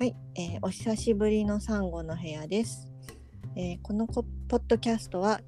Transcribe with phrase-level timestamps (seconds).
[0.00, 2.90] はい、えーお久しぶりのサンゴの部屋です。
[3.54, 5.42] えーこのポッドキャストは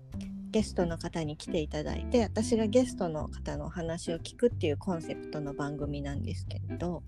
[0.51, 7.03] ゲストの方に来ていただいて私がゲストの方のお話を聞くっていうコンセプトの番組なんですけれど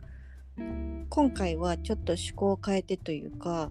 [1.10, 3.70] 今回はちょっと趣向を変えてというか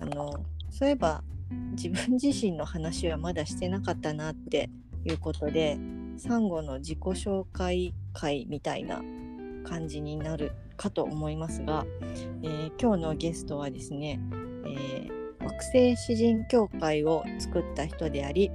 [0.00, 1.22] あのそういえば
[1.76, 4.70] 自分自身の話はまだしてなかったなって
[5.04, 5.78] いうことで
[6.16, 9.04] サンゴの自己紹介会みたいな
[9.62, 11.84] 感じになるかと思いますが、
[12.42, 14.20] えー今日のゲストはですね、
[14.66, 15.14] えー
[15.44, 18.50] 惑星詩人協会を作った人であり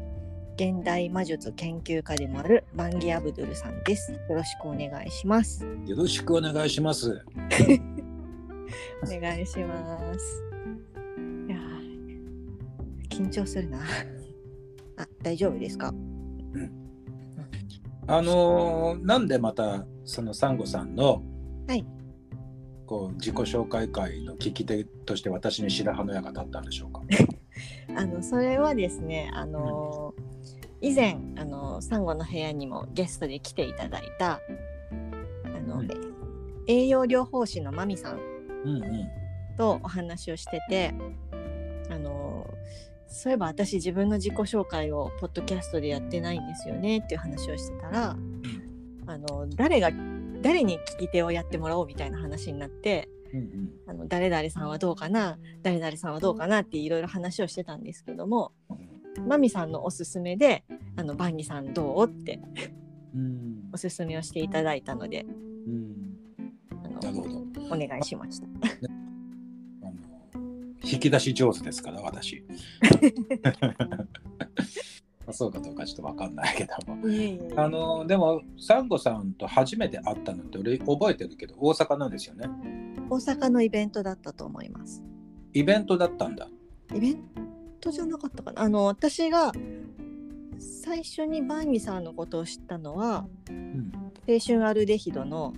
[0.56, 4.12] 現代魔術研究家でもあるバンギ・アブドゥルさんです。
[4.12, 5.66] よろしくお願いします。
[5.86, 7.24] よろしくお願いします。
[9.04, 10.44] お願いします。
[11.48, 13.80] いやー緊張するな。
[14.98, 15.94] あ、大丈夫ですか？
[18.08, 21.22] あのーなんでまたそのサンゴさんの、
[21.68, 21.86] はい
[22.90, 27.04] こう自己紹介会の聞き手として私に白羽の矢が立ったんでしょうか？
[27.96, 30.16] あのそれはですね、あの
[30.82, 34.42] 以前あのサンゴの部屋にもゲストで来ていただいた
[35.44, 35.90] あの、うん
[36.68, 38.20] 栄養療法士のマミさん
[38.64, 39.08] うんうん。
[39.56, 40.94] とお話をしてて
[41.92, 42.48] あの
[43.08, 48.18] そういえば私自分の自己紹介をポッドキャストでやってないんですよねっていう話をしてたら
[49.08, 49.92] あの誰が
[50.42, 53.70] 誰に聞き手をやってもらおうみたいな話になってうんうん。
[53.88, 58.52] あの誰々さんはどうかな誰々さんはどうかなっていろいろ話をしてたんですけども
[59.28, 60.64] マミさんのおすすめで
[60.96, 62.40] 「あのバンギさんどう?」って
[63.14, 65.26] うんおすすめをしていただいたので
[65.68, 66.18] うん。
[66.72, 67.40] あのなるほど。
[67.66, 68.48] お願いしました。
[69.84, 69.94] あの
[70.84, 72.44] 引き出し上手ですから私。
[75.30, 76.98] まあそうかどうかちょっとわかんないけども。
[77.56, 82.50] あのでもサンゴさんと初めて会ったのって俺覚えてるけど大阪なんですよね。
[83.12, 85.04] 大阪のイベントだったと思います。
[85.54, 86.48] イベントだったんだ。
[86.96, 87.24] イベン
[87.80, 89.52] トじゃなかったかなあの私が
[90.58, 93.92] 最初にバンギさんのことを知ったのはうん
[94.28, 95.54] 青春アルデヒドの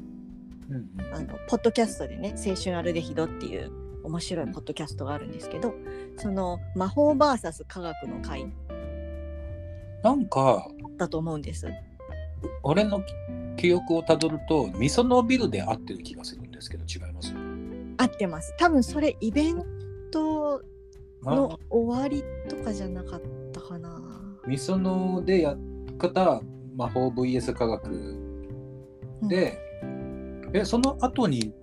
[0.70, 3.72] うんうんあのポッドキャストでね青春アルデヒドっていう
[4.04, 5.74] 面白いポッドキャストがあるんですけど
[6.18, 8.52] その魔法 VS 科学の会
[10.04, 10.68] なんか
[10.98, 11.68] だと思うんです。
[12.64, 13.04] 俺の
[13.58, 17.34] 記憶をたどるとみそのビルで会ってる気がするんですけど違います？
[17.98, 18.54] 合ってます。
[18.58, 19.64] 多分それイベン
[20.12, 20.62] ト
[21.26, 21.36] あ。
[21.36, 23.22] の終わりとかじゃなかっ
[23.54, 24.02] たかな。
[24.48, 25.58] みそのでやっ
[26.14, 26.42] た
[26.76, 28.18] 魔法 VS 科学
[29.24, 29.60] で、
[30.54, 31.54] えその後に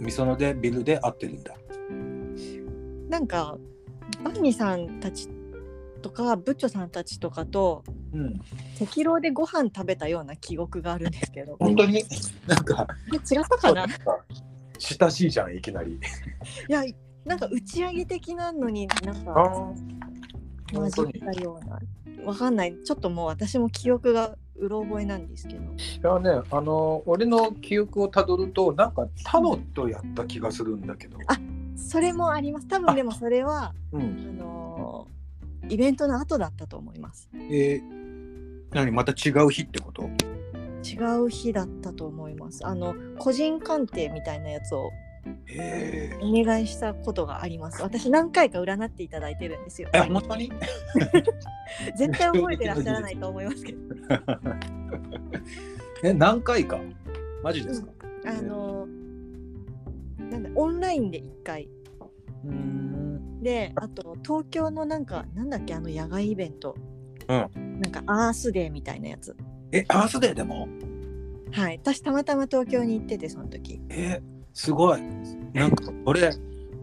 [0.00, 1.54] みそのでビルで会ってるんだ。
[3.08, 3.56] なんか
[4.24, 5.28] バンギさんたち
[6.00, 8.40] とかブッチョさんたちとかとうん。
[8.80, 11.56] 赤狼でご飯食べたような記憶があるんですけど。
[11.58, 12.04] 本当に？
[12.46, 12.86] なんか。
[13.12, 13.86] え違ったかな？
[14.78, 15.92] 親しいじゃんいきなり。
[16.68, 16.84] いや
[17.24, 19.74] なんか打ち上げ的なのになんあか
[20.72, 21.80] 混じったような。
[22.24, 22.76] わかんない。
[22.84, 25.60] ちょっともう私も記憶がうろ覚えなんですけど。
[25.62, 25.66] い
[26.02, 31.18] やねあの俺の記憶をたどるとなんかタロットやった気がするんだけど。
[31.76, 32.68] それもあります。
[32.68, 34.02] 多分でもそれはうん。
[34.40, 35.17] あのー
[35.68, 37.28] イベントの後だったと思います。
[37.34, 37.82] えー、
[38.72, 40.08] 何また違う日ってこと？
[40.84, 42.66] 違う日だったと思います。
[42.66, 44.90] あの個人鑑定みたいなやつを
[45.48, 47.82] えお願いしたことがあります。
[47.82, 49.88] 私何回か占っていただいてるんですよ。
[49.92, 50.50] ー、え本当に？
[51.96, 53.78] 絶対覚えてらっしゃらないと思いますけど。
[56.04, 56.80] え何回か？
[57.42, 57.92] マジですか？
[58.26, 58.86] あの
[60.18, 61.68] なんだオンラインで1回。
[62.44, 62.97] うん
[63.42, 66.76] であと東京のなんかなんだっけあの野外イベント、
[67.28, 67.80] うん。
[67.80, 69.36] なんかアースデーみたいなやつ。
[69.72, 70.68] えアースデーでも？
[71.52, 71.78] はい。
[71.82, 73.80] 私たまたま東京に行っててその時。
[73.90, 74.20] え
[74.52, 75.00] すごい。
[75.52, 76.30] なんか俺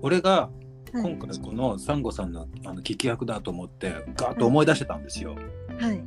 [0.01, 0.49] 俺が
[0.93, 1.11] はい。
[1.11, 5.35] 今回このサンゴさんのあの聞き役だと思ってガーッと思い出してたんですよ。
[5.79, 6.01] はい。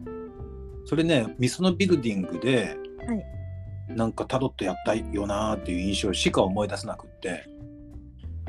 [0.87, 2.77] それねミソノビルディングで、
[3.07, 3.95] はい。
[3.95, 7.45] なんかタロットやったよなーっていう印象しか思い出せなくって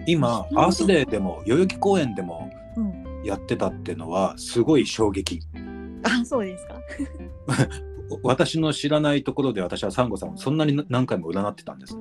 [0.06, 5.42] 今うんアースデーでも代々木公園でもうんやってたっていうのはすごい衝撃。
[6.04, 6.80] あそうですか
[8.24, 11.98] 私の知らないところで私はサンゴさんをそんなに何回も占ってたんです。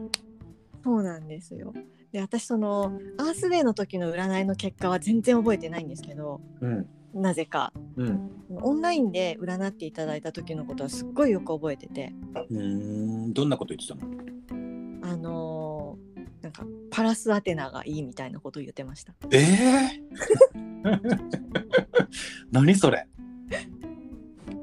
[0.84, 1.74] そうなんですよ
[2.12, 6.86] で私そのアースデーの時の占いの結果は全然覚えてないんですけどうん。
[7.14, 8.30] なぜかうん。
[8.62, 12.14] オンラインで占っていただいた時のことはすっごいよく覚えてて
[12.48, 13.32] うーん。
[13.34, 15.10] どんなこと言ってたの？
[15.12, 15.67] あのー
[16.42, 19.14] なんかパラスアテナがいいみたいなことを言ってました。
[19.32, 20.02] ええ
[22.52, 23.06] 何それ？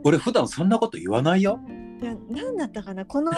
[0.04, 1.60] 俺普段そんなこと言わないよ。
[2.02, 3.06] いや何だったかな？
[3.06, 3.32] この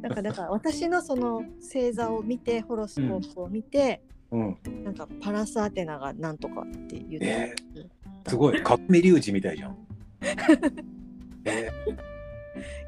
[0.00, 7.54] なんかだから私のその星座を見てホロスコープを見て、うん、なんかパラスアテナがなんとかって言って、え
[8.28, 8.62] すごい。
[8.62, 9.76] かっみ隆二みたいじゃん。
[11.44, 11.70] え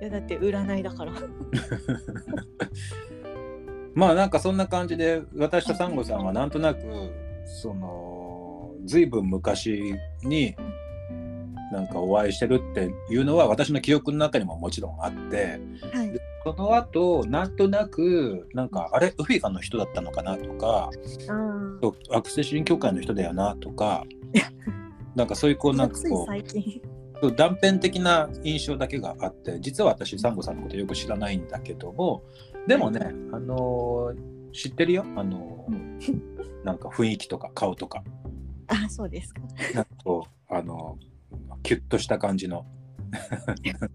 [0.00, 1.12] いやだって占いだから
[3.94, 6.81] まあなんかそんな感じで私とサンゴさんはなんとなく
[7.44, 10.56] その随分昔に
[11.73, 15.61] なんかお会いしてるっていうのは私の記憶の中にももちろんあって
[15.93, 16.12] はい。
[16.12, 19.14] でその後なんとなくなんかあれ？
[19.17, 20.91] ウフィガンの人だったのかなとか
[22.12, 24.05] アクセシン協会の人だよなとか
[25.17, 26.26] なんかそういうこうなんかこ
[27.23, 32.23] う断片的な印象だけがあって実は私サンゴさんのことよく知らないんだけども
[32.67, 33.01] でもね、
[33.33, 36.65] あのー知ってるよ、あのーうん。
[36.65, 38.05] なんか雰囲気とか顔とか。
[38.69, 39.43] あそうですか。
[39.75, 41.15] なんかこう、あのー
[41.63, 42.65] キュッとした感じの。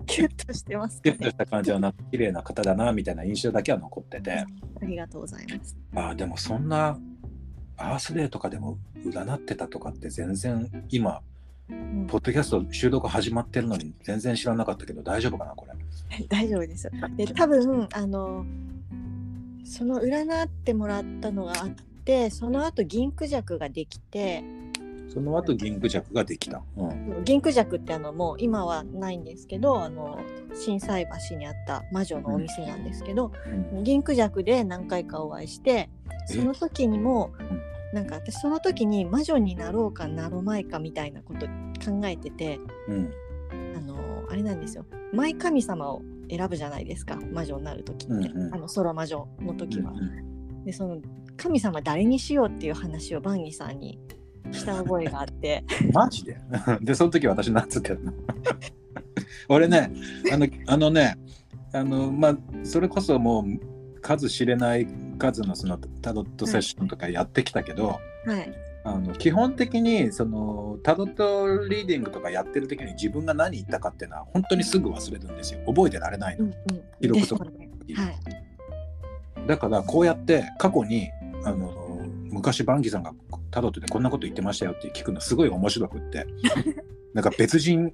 [0.06, 4.32] キュッとしてますキュッとした感じのな綺麗な方だなみたいな印象だけは残ってて。
[4.32, 4.46] あ
[4.86, 5.78] りがとうございます。
[5.96, 6.98] あーでもそんな
[7.78, 11.22] アースデーとかでも占ってたとかって全然今
[11.70, 12.08] うん。
[12.08, 15.74] ポッドキャスト収録始まってるのに全然知らなかったけど大丈夫かなこれ。
[16.30, 16.90] 大丈夫です。
[17.16, 18.46] で 多分あの
[19.64, 21.70] その占ってもらったのがあっ
[22.04, 24.44] てその後銀クジャクができて
[25.14, 26.62] その後銀クジャクができた。
[26.78, 27.24] うん。
[27.24, 30.20] 銀クジャクってあのもう今はないんですけどあの
[30.54, 33.32] 心斎橋にあった魔女のお店なんですけど、
[33.74, 33.84] うん。
[33.84, 35.90] 銀クジャクで何回かお会いして
[36.26, 37.32] その時にも
[37.94, 43.12] なんか私その時に魔女になろうかなろまいかみたいなこと考えててうん。
[43.76, 43.96] あの
[44.30, 44.86] あれなんですよ。
[45.14, 47.18] マイ神様を選ぶじゃないですか。
[47.32, 48.54] 魔女になる時って、うんうん。
[48.54, 49.92] あの空魔女の時は。
[49.92, 50.30] うん
[50.66, 50.98] でその
[51.38, 53.98] 神様誰にしようっていう話をバンギさんに
[54.52, 55.64] した覚えがあって。
[55.94, 56.38] マジで？
[56.82, 58.14] でその時私なんつってんの
[59.48, 59.92] 俺ね
[60.32, 61.18] あのあのね
[61.74, 64.88] あのまあそれこそもう数知れない
[65.18, 68.54] 数のそのタロットセッションとかやってきたけど、はい
[68.84, 75.60] あの基本的にそのタロットリーディングとかやってる時に自分が何言ったかっていうのは本当にすぐ忘れるんですよ。
[75.66, 76.46] 覚えてられないの。
[76.46, 76.84] うんうん。
[77.02, 77.46] 記録とか。
[77.46, 77.70] ね。
[77.94, 79.48] はい。
[79.48, 81.10] だからこうやって過去に
[81.44, 83.14] あの昔バンギさんが
[83.52, 86.26] タロットでこんなこと言ってましたよって聞くのすごい面白くって。
[87.14, 87.92] なんか別人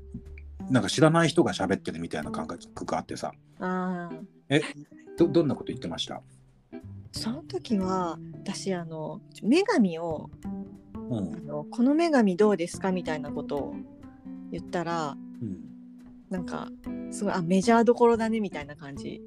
[0.69, 3.31] なんか知らない人が喋ってるみたいな感覚があってさ。
[4.49, 4.61] え
[5.17, 6.21] どどんなこと言ってました、
[7.15, 10.29] その時は私あの女神を
[11.09, 11.35] うん。
[11.35, 13.75] あのこの女神どうですかみたいなことを
[14.51, 15.59] 言ったらうん、
[16.29, 16.69] なんか
[17.11, 19.21] すごいあメジャーどころだねみたいな感じ。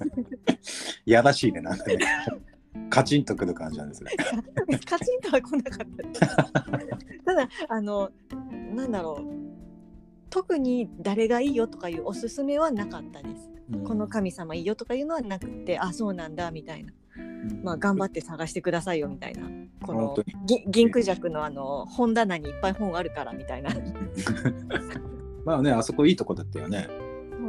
[1.06, 1.84] やらしいねなんか。
[1.86, 1.98] ね
[2.88, 4.10] カチンとくる感じなんですね。
[4.84, 6.26] カチンとは来なかった
[7.24, 8.10] ただあの
[8.74, 9.50] なんだろう。
[10.30, 13.49] 特に誰がいいよとかいうおすすめはなかったです、
[13.84, 16.92] この神様いいよとかいうのはなくてあそうなんだみたいな。
[17.16, 17.60] うん。
[17.62, 19.48] まあ頑張って探してくださいよみたいな。
[19.82, 20.16] この
[20.68, 23.70] 銀クジャクのあの本棚にいっぱい本あるからみたいな。
[25.44, 26.88] まあねあそこいいとこだったよね。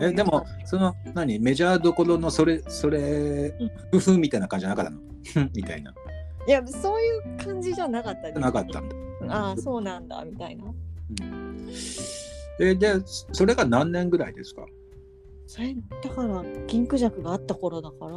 [0.02, 1.40] えでもその何？
[1.40, 3.72] メジャーどころのそれそれうん。
[3.92, 4.92] ふふみたいな感じじゃなかった
[5.42, 5.50] の？
[5.56, 5.94] みたいな。
[6.48, 8.96] いやそういう感じじゃなかったですなかったんだ。
[9.30, 10.66] ああそうなんだみたいな。
[10.66, 11.70] うん。
[12.60, 12.94] えで
[13.32, 14.66] それが何年ぐらいですか？
[15.52, 18.16] それだから銀クジャクがあった頃だから。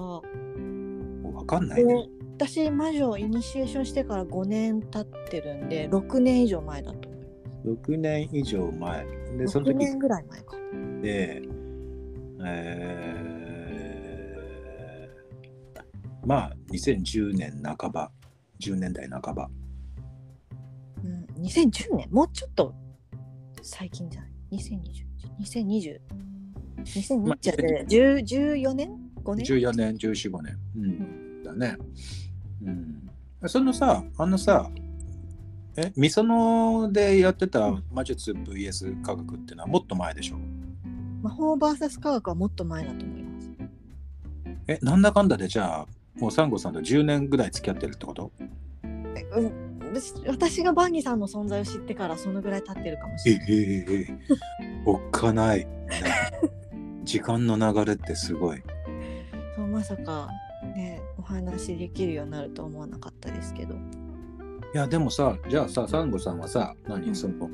[1.32, 1.92] わかんないね。
[1.92, 7.08] で私魔女イニシエーションしてから5年経ってるんで6年以上前だと。
[7.08, 7.22] 思い
[7.66, 9.04] ま6年以上前。
[9.36, 10.56] で、すその6時年ぐらい前か。
[11.02, 11.42] で、
[12.46, 13.24] えー
[16.24, 18.12] まあ2010年半ば、
[18.60, 19.50] 10年代半ば。
[21.02, 22.08] うん、2010年？
[22.12, 22.72] もうちょっと
[23.60, 25.04] 最近じゃない？2020
[25.40, 25.98] 2020
[26.82, 28.16] 2020まあで10
[28.62, 30.58] 14年5年14年、14、5年。
[30.76, 31.42] うん？
[31.42, 31.76] だね。
[32.62, 33.10] うん。
[33.46, 34.70] そのさ、あのさ、
[35.76, 40.36] え、みそのでやってた魔術 VS 科学っていうのはもっと前でしょ
[41.20, 43.50] 魔法 VS 科学はもっと前だと思います
[44.68, 45.86] え、なんだかんだでじゃあ、
[46.20, 48.30] もうサンゴさんと10年ぐらい付き合ってるってこと
[48.84, 54.18] えうん私私がバンギさんの存在を知ってからそのぐらい経ってるかもしえれないえええ
[54.86, 55.66] おっかない。
[57.04, 58.62] 時間の流れってすごい。
[59.56, 60.28] そうまさか
[60.74, 63.74] ねお話できるようになるとは思わなかったですけど。
[63.74, 63.78] い
[64.76, 67.14] やでもさじゃあさサンゴさんはさ何、うん。
[67.14, 67.48] その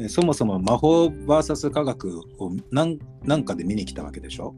[0.00, 4.54] えそもそも魔法 VS 科学を何何かで見に来たわけでしょ？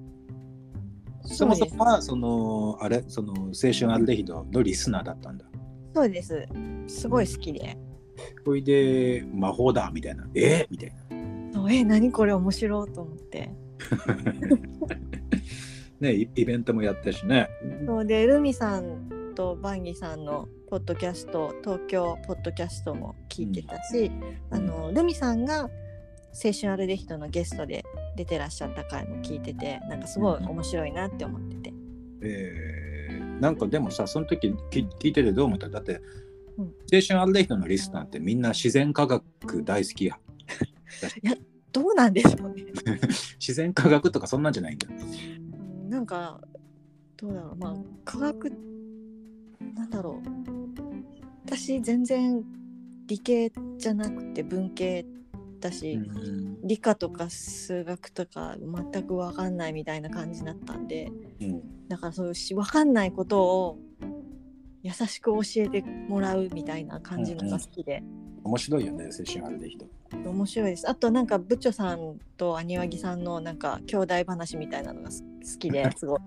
[1.24, 3.04] そもそもはそのあれ？
[3.08, 5.44] その青春アルデヒドのリスナーだったんだ。
[5.94, 6.46] そうです。
[6.86, 7.76] すごい好きで。
[8.44, 10.26] それで魔法だみたいな。
[10.34, 10.66] え？
[10.70, 11.72] みたいな。
[11.72, 13.50] え何これ面白いと思って
[16.00, 17.48] ねイイベントもやったしね。
[17.86, 24.10] そうでルミさんとバンギさんのポッドキャスト東京ポッドキャストも聞いてたし、
[24.50, 25.70] あのルミさんが
[26.44, 27.84] 青春アルデヒドのゲストで
[28.16, 31.72] 出てらっしゃった回も聞いててなんかすごい面白いなって思ってて。
[32.22, 35.68] えー、なんかでもさその時聞聞いててどう思った？
[35.68, 36.00] だって、
[36.58, 36.64] うん。
[36.92, 39.22] 青春アルデヒドのリスナーってみんな自然科学
[39.64, 40.18] 大好きや
[41.76, 42.64] どうなんでしょうね。
[43.38, 44.88] 自然科学とかそんなんじゃないんだ。
[44.88, 44.92] う
[45.86, 46.40] んなんか
[47.18, 47.56] どうだろう。
[47.56, 48.50] まあ科学
[49.74, 50.28] なんだろう。
[51.44, 52.42] 私全然
[53.06, 55.04] 理系じゃなくて文系
[55.60, 56.66] だし、うん。
[56.66, 61.88] 理科とか数学とか全く分かんないみたいな感じだったんでうん。
[61.88, 63.78] だからそういうし分かんないことを
[64.86, 68.04] 優しく教えてもらうみたいな感じのが好きで、
[68.44, 69.86] 面白いよね青春アルデヒド
[70.30, 70.88] 面白いです。
[70.88, 76.20] あとなんかブッチョさんとアニワギさんのなんか兄弟話みたいなのがす好きで すごい。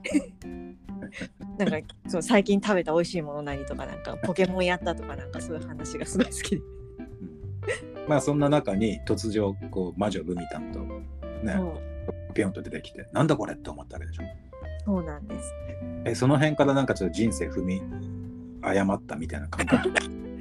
[1.57, 6.61] なんかそう最近食べた美味しいもの何とかなんかポケモンやったとかなんかそういう話がすごい好きで。
[8.09, 11.55] まあそんな中に突如こう魔女ルミタンとね、
[12.33, 14.23] ピョンと出てきてなんだこれって思ったわけでしょ。
[14.85, 15.53] そうなんです。
[16.05, 17.81] えその辺からなんかちょっと人生踏み
[18.69, 19.91] 誤ったみたいな感覚、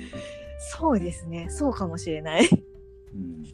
[0.78, 1.46] そうですね。
[1.50, 2.48] そうかもしれない。
[3.14, 3.44] うん、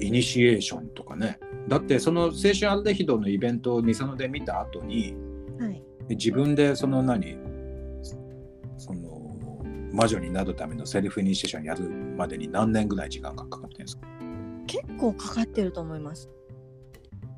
[0.00, 1.38] イニシエーションとかね。
[1.68, 5.14] だってその青春アルデヒドのイベントをミサノで見た後に
[5.58, 5.82] はい。
[6.10, 7.38] 自分でその何
[8.76, 14.06] その魔女になるためのセルフイニシエーションやるまでに何年ぐらい時間がかかってるんですか？
[14.66, 16.28] 結構かかってると思います。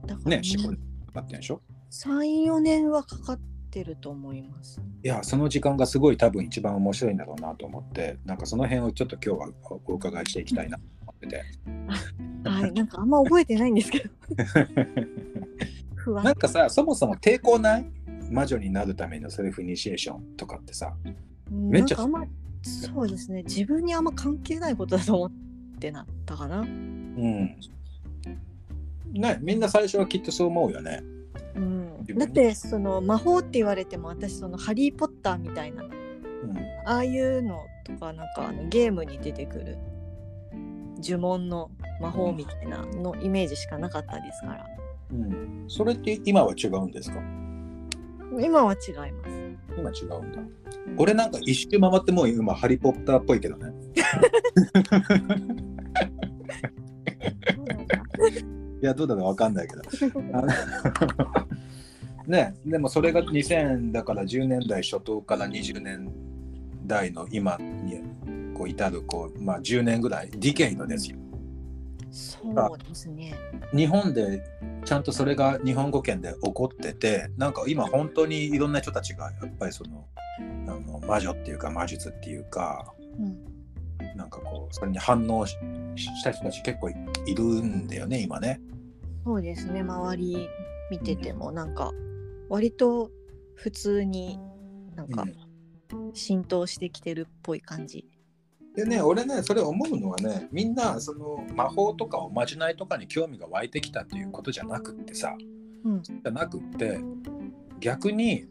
[0.06, 0.40] だからね。
[0.42, 1.60] 4、5年かかってるんでしょ
[1.92, 3.44] ？34年はかかって
[3.84, 4.80] ると思います。
[5.02, 11.42] いやその時間がすごい多分一番面白いんだろうなと思ってなんかその辺をちょっと今日はお伺いしていきたいなと思ってて。
[12.48, 14.08] はいなんかあんま覚えてないんですけ
[16.06, 16.22] ど。
[16.22, 17.86] なんかさそもそも抵抗ない
[18.30, 20.94] 魔女になるためのセルフイニシエーションとかってさ
[21.50, 22.24] めっちゃあんま
[22.62, 23.42] そうですね。
[23.44, 25.30] 自分にあんま関係ないことだと思っ
[25.78, 26.60] てなったかな。
[26.60, 27.56] うん。
[29.12, 31.02] ねみんな最初はきっとそう思うよね
[31.56, 32.04] うん。
[32.18, 35.82] だってその魔法って言われても私そのハリー・ポッターみたいな。
[35.82, 35.90] うん。
[36.86, 39.76] ああいうのとかなんかあのゲームに出てくる
[41.02, 41.70] 呪文の
[42.00, 44.66] 魔法みたいなのイメージしかなかったですから。
[45.12, 47.20] うん、それって今は違うんですか？
[48.40, 49.40] 今は違います。
[49.78, 50.40] 今違うんだ。
[50.98, 53.72] 俺なんか一周回ってもう今ハリー・ポッターっぽいけどね
[58.86, 59.82] やどうだろうわかんないけど。
[62.26, 66.10] ねでもそれが2000だから10年代初頭から20年
[66.84, 68.02] 代の今に
[68.54, 71.18] こう至るこう、まあ、10年ぐらいディケイドですよ。
[72.10, 73.34] そうですね。
[73.74, 74.42] 日本で
[74.84, 80.06] ちゃんとそれが日本語圏で起こっててなんか今本当にいろんな人たちがやっぱりその
[80.66, 83.56] あの魔女っていうか魔術っていうかうん。
[84.14, 85.56] なんかこうそれに反応し
[85.96, 86.94] した人たち結構い
[87.26, 88.60] いるんだよね今ね。
[89.26, 90.48] そうですね周り
[90.90, 91.92] 見ててもなんか
[92.48, 93.10] 割と
[93.56, 94.38] 普通に
[94.94, 98.08] なんかうん浸透してきてるっぽい感じ。
[98.74, 105.36] でね俺ねそれ思うのはねみんなその魔法とかおまじないとかに興味が湧いてきたっていうことじゃなくってさ
[105.86, 107.00] うん、じゃなくって
[107.78, 108.46] 逆に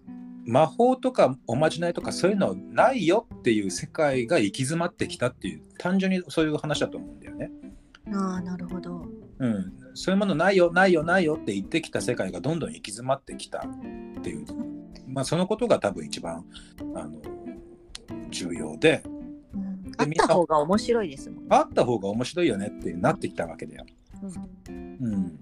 [0.45, 7.51] 魔法とかおまじないとかそういうのないよっていう世界が行き詰まってきたっていう単純にそういう話だと思うんだよね。
[8.13, 9.05] ああなるほど。
[9.39, 14.45] うん、そういうものないよないよないよって言ってきた世界がどんどん行き詰まってきたっていう、
[15.07, 16.45] まあ、そのことが多分一番
[16.95, 17.13] あの
[18.29, 19.01] 重要で。
[19.53, 21.45] うん、あった方が面白いですもん。
[21.49, 23.85] あった方が面白いよねってなってきたわけだよ。
[24.21, 25.39] うん、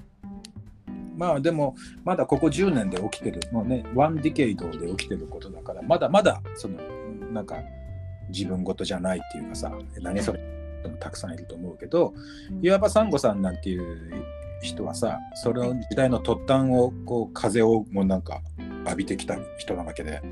[1.17, 6.77] まあでもまだここ10年で起きてるもうねワンディケイドで起きてることだからまだまだその
[7.31, 7.55] なんか
[8.29, 10.39] 自分事じゃないっていうかさ何それ
[10.83, 12.13] でもたくさんいると思うけど
[12.51, 12.65] うん。
[12.65, 14.23] いわばサンゴさんなんていう
[14.63, 18.41] 人はさそれの時代の突端をこう風をもうなんか
[18.85, 20.11] 浴びてきた人なわけで。
[20.13, 20.23] はい、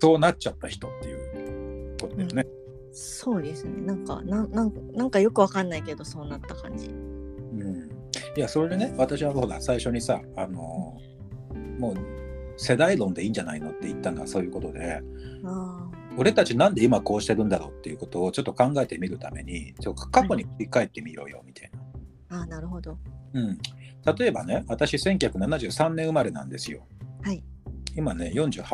[0.00, 2.46] そうなっちゃった人っていうことだよね。
[2.92, 3.82] そうですね。
[3.82, 6.88] なんかなんなんなんかよくわかんないけどそうなった感じ。
[6.88, 7.90] うん、
[8.36, 10.98] いやそれでね私はほら最初にさあの
[11.78, 11.96] もう
[12.56, 15.02] 世代論でいいんじゃないのって言ったのはそういうことで。
[15.44, 21.78] あ俺たちなんで今こうしてるんだろうっていうことをちょっと考えてみるためにちょっと過去に振り返ってみようよみたいな。
[22.30, 22.98] ーあーなるほど。
[23.34, 23.58] うん、
[24.18, 26.86] 例えばね私1973年生まれなんですよ。
[27.22, 27.42] はい。
[27.96, 28.64] 今ね48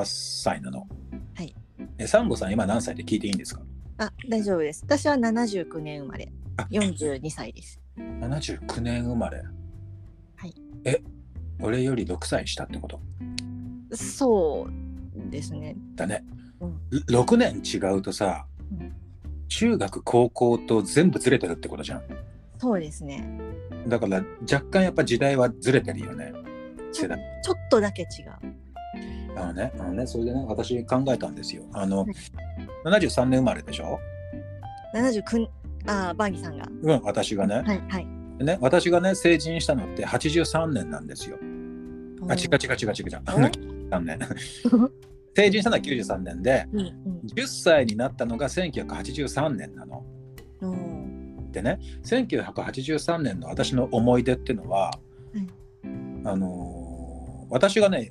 [0.42, 0.86] 歳なの。
[1.34, 1.54] はい。
[1.98, 3.62] えサンゴさん今何歳で聞いていいんですか？
[3.98, 4.82] あ大丈夫です。
[4.84, 7.80] 私は79年生まれあ42歳です。
[7.96, 9.42] 79年生まれ。
[10.36, 10.54] はい。
[10.84, 11.02] え、
[11.60, 13.00] 俺より6歳下ってこと？
[13.94, 15.76] そうですね。
[15.94, 16.24] だね。
[16.60, 18.92] うん6年違うとさ、うん
[19.48, 22.02] 中学高校と全部ずれてるってことじゃん。
[22.62, 23.28] そうですね。
[23.88, 26.32] だから若干やっぱ時代はずれてるよね。
[26.92, 27.18] 世代。
[27.42, 29.36] ちょっとだけ違う。
[29.36, 31.64] あのね、あのね、それでね、私考えたんですよ。
[31.72, 32.14] あの、はい
[32.84, 33.98] 73年生まれでしょ
[34.94, 35.48] ？79
[35.86, 36.68] ああバーギーさんが。
[36.82, 37.62] うん、私がね。
[37.66, 38.06] はいはい。
[38.38, 41.38] でね、私がね、成人したのって83年なんですよ。
[42.28, 43.22] あ、違う違う違う違う違う。
[43.90, 44.18] 93年。
[45.34, 46.92] 成人したのは93年で、うんうん
[47.26, 50.04] 10歳になったのが1983年なの。
[50.60, 51.21] うん
[51.52, 54.90] でね、1983年の私の思い出っていうのは、
[55.34, 55.38] い
[56.24, 56.82] あのー
[57.52, 58.10] 私がね、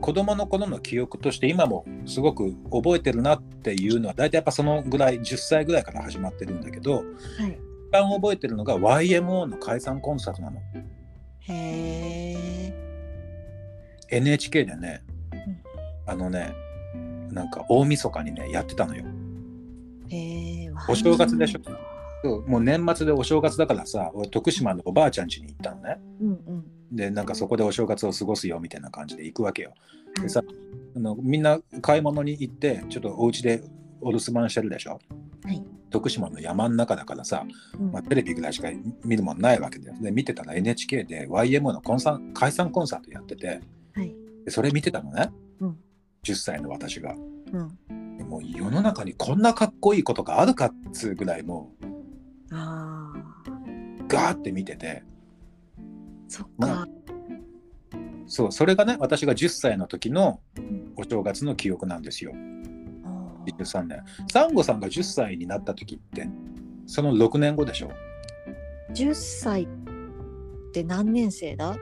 [0.00, 7.04] 子供の頃の記憶として今もすごく覚えてるなっていうのは大体やっぱそのぐらい10歳ぐらいから始まってるんだけどはい。
[7.88, 10.60] 一番覚えてるのが YMO の解散コンサートなの
[11.40, 12.74] へえ。
[14.10, 15.02] NHK でね、
[16.06, 16.54] あのね
[17.30, 19.04] なんか大晦日にねやってたのよ。
[20.88, 21.60] お正月でしょ
[22.46, 26.00] もう年末でお正月だからさ俺徳島のおばあちゃん家に行ったのね。
[26.20, 26.64] うんうん。
[26.92, 29.74] でなんかそこでお正月を過ごすよみたいな感じで行くわけよ。
[30.16, 30.22] はい。
[30.22, 30.42] でさ
[30.96, 33.62] あのみんな買い物に行ってちょっとお家で
[34.00, 35.00] お留守番してるでしょ？
[35.44, 35.64] はい。
[35.90, 37.44] 徳島の山の中だからさ、
[37.78, 37.92] うん。
[37.92, 38.68] まあ、テレビぐらいしか
[39.04, 39.96] 見るもんないわけだよ。
[40.00, 43.60] で見てたら NHK で YMO のコンサン解散コンサートやってて。
[43.94, 44.14] はい。
[44.44, 45.78] でそれ見てたのね、うん。
[46.22, 47.14] 10歳の私が。
[47.52, 48.16] うん。
[48.18, 51.86] でもう世の中にこんなかっこいいことがあるかっつうぐらいもあ
[52.52, 53.12] あ。
[54.00, 55.02] うガーって見てて。
[56.28, 56.88] そっまか。
[58.26, 60.92] そうそれがね私が10歳の時のん。
[60.96, 62.32] お正月の記憶なんですよ。
[62.32, 63.54] あー。
[63.56, 64.04] 23年。
[64.30, 66.28] サンゴさんが10歳になった時って
[66.86, 67.90] その6年後でしょ
[68.92, 69.66] ？10歳っ
[70.72, 71.76] て何年生だ？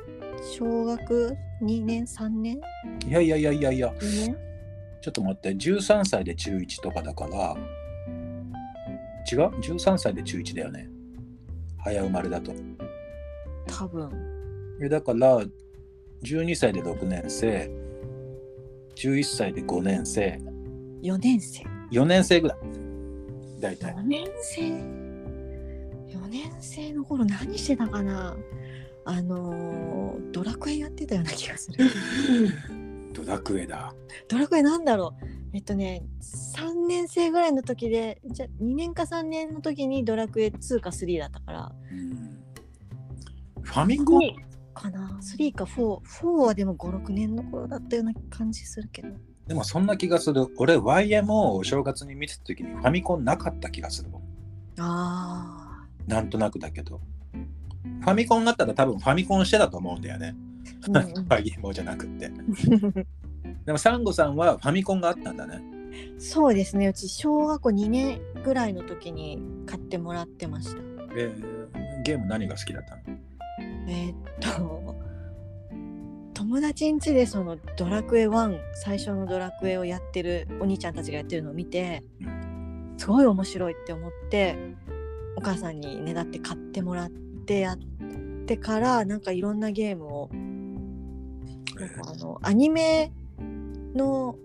[0.56, 2.60] 小学2年3年？
[3.06, 4.36] いやいやいやいやいや ?2 年？
[5.00, 5.50] ちょっと待って。
[5.50, 7.56] 13歳で中1とかだから
[9.30, 10.88] 違う ?13 歳で中1だよね
[11.78, 12.52] 早生まれだと
[13.66, 14.10] 多分。
[14.80, 15.40] えだから
[16.22, 17.70] 12歳で6年生
[18.96, 20.40] 11歳で5年生
[21.02, 21.62] 4年生
[21.92, 22.58] ？4年生ぐらい
[23.60, 28.36] 大体4年生 ?4 年生の頃何してたかな？
[29.04, 31.78] あのードラクエやってたような気がする。
[33.14, 33.94] ドラクエだ
[34.28, 35.26] ドラクエなんだろう？
[35.58, 36.04] えっとね
[36.56, 41.72] 3年生ぐらいの時でじゃ2年か3年の時にドラクエ2か3だったから。
[41.90, 42.38] うん。
[43.62, 44.36] ファミコン？
[44.72, 45.18] かな。
[45.20, 49.08] 3か44はでも56年の頃だったような感じするけど。
[49.48, 50.46] でもそんな気がする。
[50.58, 54.22] 俺 YMO をお正月に見てた時にファミコンなかった気がするもん。
[54.78, 57.00] あなんとなくだけど。
[57.82, 60.36] ファミコンがあったら多分ファミコンしてたと思うんだよね。
[60.94, 61.26] あ、うんうん。
[61.26, 62.30] YMO じゃなくって
[63.64, 65.62] でもサンゴさんはファミコンがあったんだね。
[66.18, 66.88] そうですね。
[66.88, 70.82] うち小学校2年ぐらいの時に買ってもらってました。
[71.16, 71.58] えー
[72.04, 73.18] ゲーム何が好きだったの？
[73.88, 74.94] えーっと
[76.34, 82.04] 友達ん家でそのドラクエ1最初のドラクエをやってるお兄ちゃんたちがやってるのを見て
[82.96, 84.56] すごい面白いって思って
[85.36, 87.78] お母さんにねだって買ってもらってやっ
[88.46, 90.30] てからなんかいろんなゲームを
[91.74, 93.12] なんかあのアニメ
[93.98, 94.36] の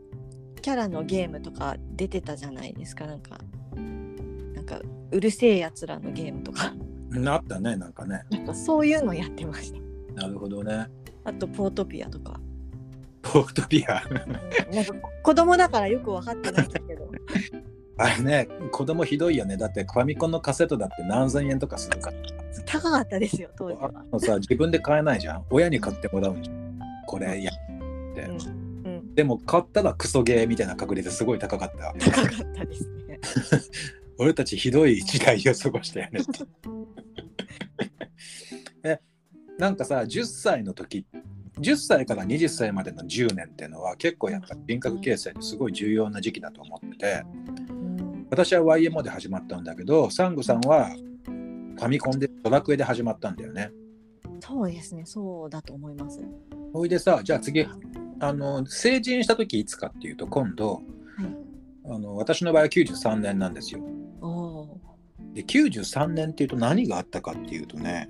[0.62, 3.06] キャラのゲームとか出てたじゃないですか。
[3.06, 3.38] なんか
[4.54, 6.74] なんかうるせえやつらのゲームとか。
[7.12, 8.24] うんあったねなんかね。
[8.32, 9.80] なんかそういうのやってました。
[10.22, 10.88] なるほどね。
[11.24, 12.40] あとポートピアとか。
[13.22, 14.02] ポートピア？
[14.74, 17.10] なんか子供だからよく分かってないんだけど。
[17.98, 19.58] あれね子供ひどいよね。
[19.58, 22.18] だってファミコンのカセットだって何千円とかするから。
[22.66, 23.92] 高かったですよ当時は。
[24.20, 25.46] さ自分で買えないじゃん。
[25.50, 26.80] 親に買ってもらうんじゃん。
[27.06, 28.63] これやって、うんうん、
[29.16, 31.94] でも買ったらクソゲーみたいな確率すごい高かった。
[32.00, 33.20] 高かったですね。
[34.18, 36.22] 俺たちひどい時代を過ごしたよね
[38.84, 39.00] え
[39.58, 41.06] なんかさ10歳の時
[41.60, 47.24] 10歳から20歳までの10年っていうのは結構やっぱり人格形成ですごい重要な時期だと思ってて
[47.70, 53.72] うん私は YMO で始まったんだけどサンゴさんはファミコンでドラクエで始まったんだよね
[54.46, 56.20] そうですね、そうだと思います。
[56.74, 57.66] ほいでさじゃあ次
[58.20, 60.84] あの成人した時いつかっていうと今度はい。
[61.86, 63.82] あの私の場合は93年なんですよ
[64.22, 64.82] おお
[65.34, 68.10] で93年っていうと何があったかっていうとね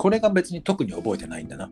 [0.00, 1.70] これが別に特に覚えてないんだな。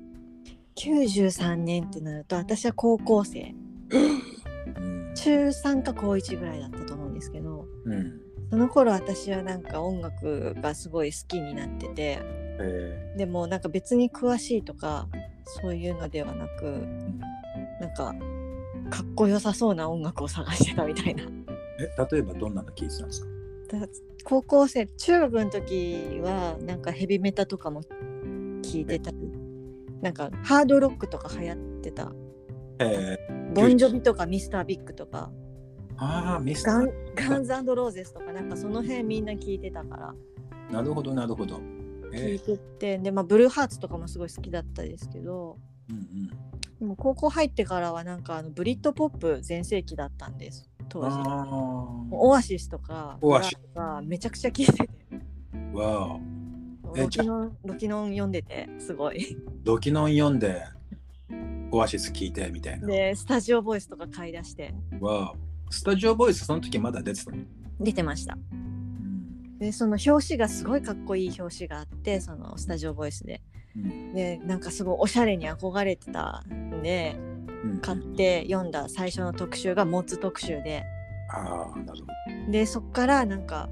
[0.76, 1.18] ー。
[1.30, 3.54] 93年ってなると、私は高校生、
[3.90, 12.18] うん中3か高1ぐらいだったと思うんですけど、うんその頃私はなんか音楽がすごい好きになってて
[12.60, 15.06] えでもなんか別に詳しいとか
[15.44, 18.14] そういうのではなくーなんか
[18.90, 21.24] かっこよさそうな音楽を探してたみたいな。
[21.80, 23.28] え例えばどんなの聞いてたんですか？
[23.80, 23.86] だ
[24.24, 27.82] 高校生中学の時はなんかヘビメタとかも
[28.62, 29.16] 聞いてたり
[30.00, 32.12] なんかハードロックとか流行ってた。
[32.80, 33.18] え
[33.54, 35.30] ボンジョビとかミスタービッグとか。
[35.32, 35.47] ー、
[35.98, 40.14] ああミスタガンーガンズローゼスとかなんかその辺みんな聞いてたから。
[40.70, 41.56] なるほどなるほど。
[42.12, 45.58] 聞いえててでまあブルーハーツとかもすごい好きだったですけど。
[45.90, 46.28] ー、うんうん。
[46.78, 51.08] でも高校入ってからはなんかあのブリッドポップ全盛期だったんです当時。
[51.10, 51.46] あ
[52.10, 53.58] オアシスとかオアシス。
[53.74, 54.90] ブラとかめちゃくちゃ聞いてて。
[55.74, 55.78] あ。
[55.78, 56.20] わ
[56.94, 59.36] ロキノンロキノン読んでてすごい。
[59.64, 60.62] ドキノン読んで
[61.70, 62.86] オアシス聞いてみたいな。
[62.86, 64.72] でスタジオボイスとか買い出して。
[65.00, 67.38] わあスタジオボイスその時まだ出てたの、
[67.80, 68.36] 出てました。
[68.52, 69.58] うん。
[69.58, 73.42] でその表紙がすごいかっこいい表紙があってそのスタジオボイスで。
[73.76, 74.14] うん。
[74.14, 77.16] でなんかすごいおしゃれに憧れてたんで
[77.64, 77.78] うん。
[77.80, 80.84] 買って読んだ最初の特集がモッツ特集で。
[81.30, 82.06] ああなるほ
[82.46, 82.52] ど。
[82.52, 83.68] でそっからなんか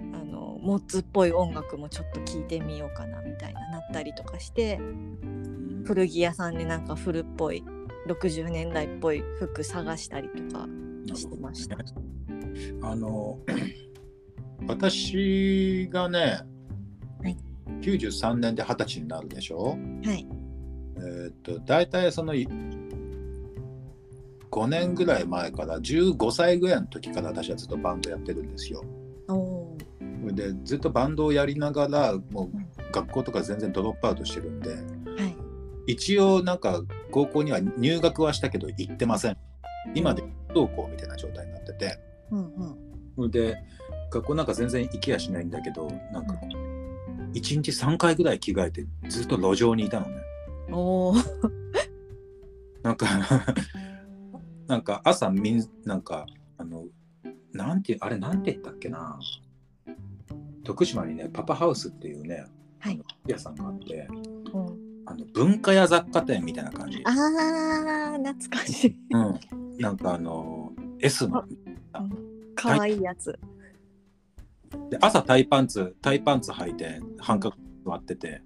[0.00, 5.84] あのモッツっぽい音楽もちょっと聞いてみようかなみたいななったりとかしてうん。
[5.86, 7.64] 古着屋さんでなんか古っぽい
[8.08, 10.66] 60年代っぽい服探したりとか
[11.14, 11.76] してました。
[12.82, 13.38] あの
[14.66, 16.40] 私がね、
[17.22, 17.36] はい
[17.80, 19.76] 93年で二十歳になるでしょ？
[20.04, 20.26] はい。
[20.96, 22.48] えーっと大体そのい
[24.50, 28.82] 5年ぐらい前から15歳ぐらいの時から私はずっとバンドやってるんですよ。
[30.32, 35.20] でずっとバンドをやりながらもう学校とか全然ドロップアウトしてるんでー。
[35.20, 35.36] はい。
[35.86, 39.36] 一応なんか高校には入学はしたけど行ってません。
[39.94, 41.98] 今で不登校みたいな状態になってて。
[42.30, 42.76] うんうん。
[43.16, 43.56] それで
[44.10, 46.34] 学校なんか全然行きやしないんだけどなんか
[47.34, 50.22] 1日3回ぐらい着替えてずっと路上にいたのね。
[50.70, 51.14] おお。
[52.82, 53.06] なんか
[54.68, 56.86] なんか朝みんなんかあの
[57.52, 59.18] なんてあれなんて言ったっけな
[60.64, 62.44] 徳島にねパパハウスっていうね、
[62.78, 64.06] はいあの屋さんがあって
[64.52, 68.96] うんあの文化屋雑貨店みたいな感じ、ああ懐かしい。
[69.10, 69.40] うん、
[69.78, 71.44] なんかあの S の。
[72.54, 73.38] かわいいやつ。
[74.90, 78.42] で朝タイパンツタイパンツ履いて半角座ってて、はい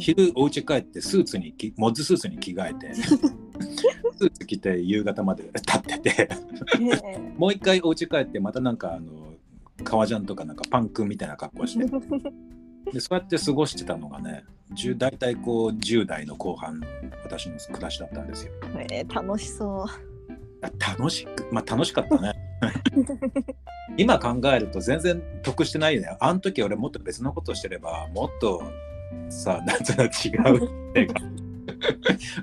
[0.00, 6.28] 昼お家帰ってスーツにきモッズスーツに着替えて スーツ着て夕方まで立ってて。
[6.80, 9.34] ねもう一回お家帰ってまたなんかあの
[9.84, 11.86] 革ジャンとかなんかパンクみたいな格好して
[12.92, 14.44] でそうやって過ごしてたのがね
[14.74, 16.86] 10大体こう10代の後半の
[17.24, 18.52] 私の暮らしだったんですよ。
[18.90, 19.86] えー楽しそう。
[20.78, 22.32] 楽しくまあ楽しかったね。
[23.96, 26.16] 今考えると全然得してないよね。
[26.18, 28.62] あの時俺もっと別のことしてればもっと
[29.28, 31.14] さなんとなく違う手が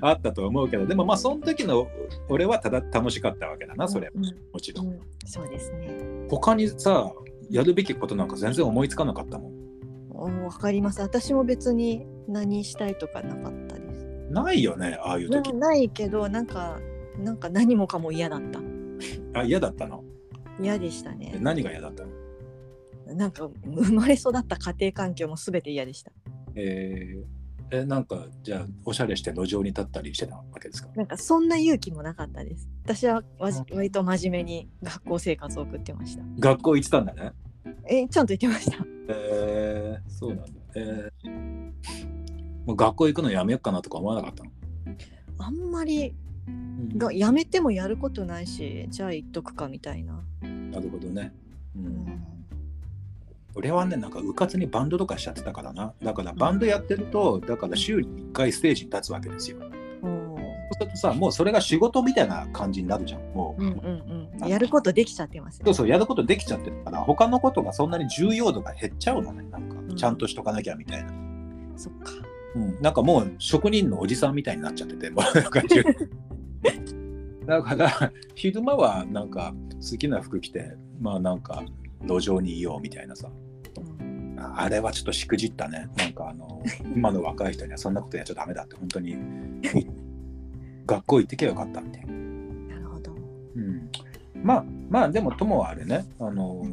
[0.00, 1.88] あったと思うけどでもまあその時の
[2.28, 4.82] 俺はただ楽しかったわけだなそれはうんもちろ。
[4.82, 5.88] うんん、そうですね。
[6.30, 7.12] 他にさ
[7.50, 9.63] やるべきことなんか全然思いつかなかったもん。
[10.24, 11.00] うんわかります。
[11.00, 14.06] 私も別に何したいとかなかったです。
[14.30, 15.52] ないよねああいう時。
[15.52, 16.80] なないけどなんか
[17.18, 18.60] なんか何もかも嫌だった。
[19.38, 20.02] あ嫌だったの？
[20.60, 21.36] 嫌でしたえね。
[21.40, 23.14] 何が嫌だったの？
[23.14, 26.10] なんか生まれ育った家庭環境もすべて嫌でした。
[26.54, 27.24] えー
[27.70, 30.90] えなんかじゃあおしゃれして路上に立ったりしてたわけですか？
[30.94, 32.68] なんかそんな勇気もなかったです。
[32.84, 33.22] 私は
[33.70, 36.22] 割と真面目に学校生活を送ってました。
[36.38, 37.32] 学校行ってたんだね。
[37.88, 38.84] えちゃんと言ってました。
[39.08, 40.52] えー、そうなんだ。
[40.76, 41.30] えー、
[42.66, 44.50] もう学校行くのやめようかなとか思わなかったの、
[45.38, 46.14] あんまり
[46.48, 50.22] うんがやめてもやることないし、じゃあ言っとくかみたいな。
[50.42, 51.32] なるほどね。
[51.76, 52.24] う、うんん
[53.56, 55.94] 俺はね、なんかうかつにバンドとかしちゃってたからな。
[56.02, 59.58] だからバンドやってると、だから週に1回ステージに立つわけですよ。
[60.74, 63.20] するとさ、もうそれが仕事みたいな感じになるじゃん。
[63.32, 64.48] もう、うんうんうん。
[64.48, 65.62] やることできちゃってますね。
[65.64, 69.44] そうそう、やることできちゃってるから、他のことがそんなに重要度が減っちゃうのね。
[69.50, 71.12] なんかん、ちゃんとしとかなきゃみたいな。
[71.76, 72.12] そっか。
[72.54, 75.60] うん、なんかもう職人のおじさんみたいになっちゃってて、もうなんか
[77.46, 81.64] だから昼間はなんか好きな服着て、まあなんか
[82.02, 83.28] 路上にいようみたいなさ、
[84.56, 85.88] あれはちょっとしくじったね。
[85.96, 86.62] なんかあの、
[86.94, 89.16] 今の若い人にはそんなことやっちゃダメだって、本当に
[90.86, 92.68] 学校行ってけばよかったっていう。
[92.68, 93.12] なるほど。
[93.12, 93.90] うん、
[94.42, 96.64] まあまあでも友はあれねあの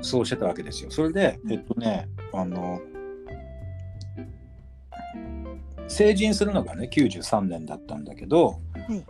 [0.00, 0.90] そうしてたわけですよ。
[0.90, 2.80] それでえっとねあの
[5.86, 9.04] 成人するのがね93年だったんだけど、はい。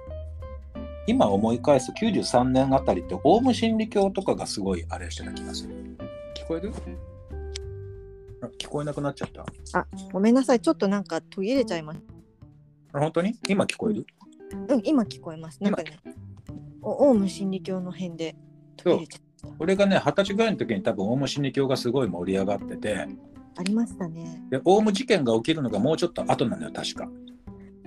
[1.06, 5.74] 今思い返す93年あたりってオウム真理教とかがすごいあれしてた気がする。
[6.36, 6.72] 聞こえる？
[8.42, 9.46] あ聞こえなくなっちゃった。
[9.78, 10.60] あごめんなさい。
[10.60, 12.17] ちょっとなんか途切れちゃいましあ
[12.92, 13.34] 本当に？
[13.48, 14.06] 今聞こえる、
[14.68, 15.62] たうん今聞こえます。
[15.62, 15.98] なんかね
[16.80, 18.36] おオウム真理教の辺で
[18.76, 19.56] 途切れちゃった。
[19.58, 23.08] 俺がね二十歳ぐらいの時に多分オウム真理教がすごい盛り上がってて。
[23.56, 24.42] ありましたね。
[24.50, 27.08] でオウム事件が起きるのがもうちょっと後なのよ確か、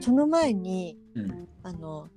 [0.01, 2.07] その前にうん、あの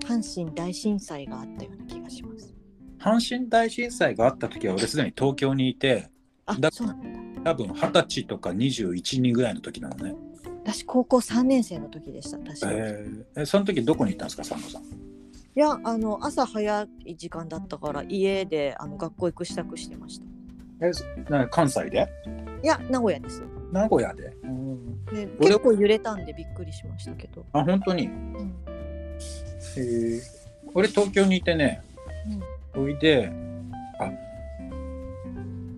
[0.00, 2.54] 阪神大震災があったような気がします。
[3.00, 6.08] 阪神大震災があった時は俺すでに東京にいて
[6.46, 7.00] あだそうなん
[7.42, 7.52] だ。
[7.52, 10.14] 多分二十歳とか21人ぐらいの時なのね、
[10.64, 14.82] 私高校3年生の時でした確か、えーえその時どこに行ったんですかサンドさん。
[14.82, 14.86] い
[15.54, 20.24] やあの朝早い時間だったから家であの学校行く支度してました。
[20.86, 22.08] えそな関西で？
[22.62, 23.42] いや名古屋です。
[23.70, 28.06] 名古屋で、で俺結構揺れたんでびっくりしましたけど、あ本当に？
[28.06, 28.54] うん。
[29.76, 30.20] えー
[30.74, 31.82] 俺東京にいてね
[32.74, 33.30] おいで
[33.98, 34.10] あ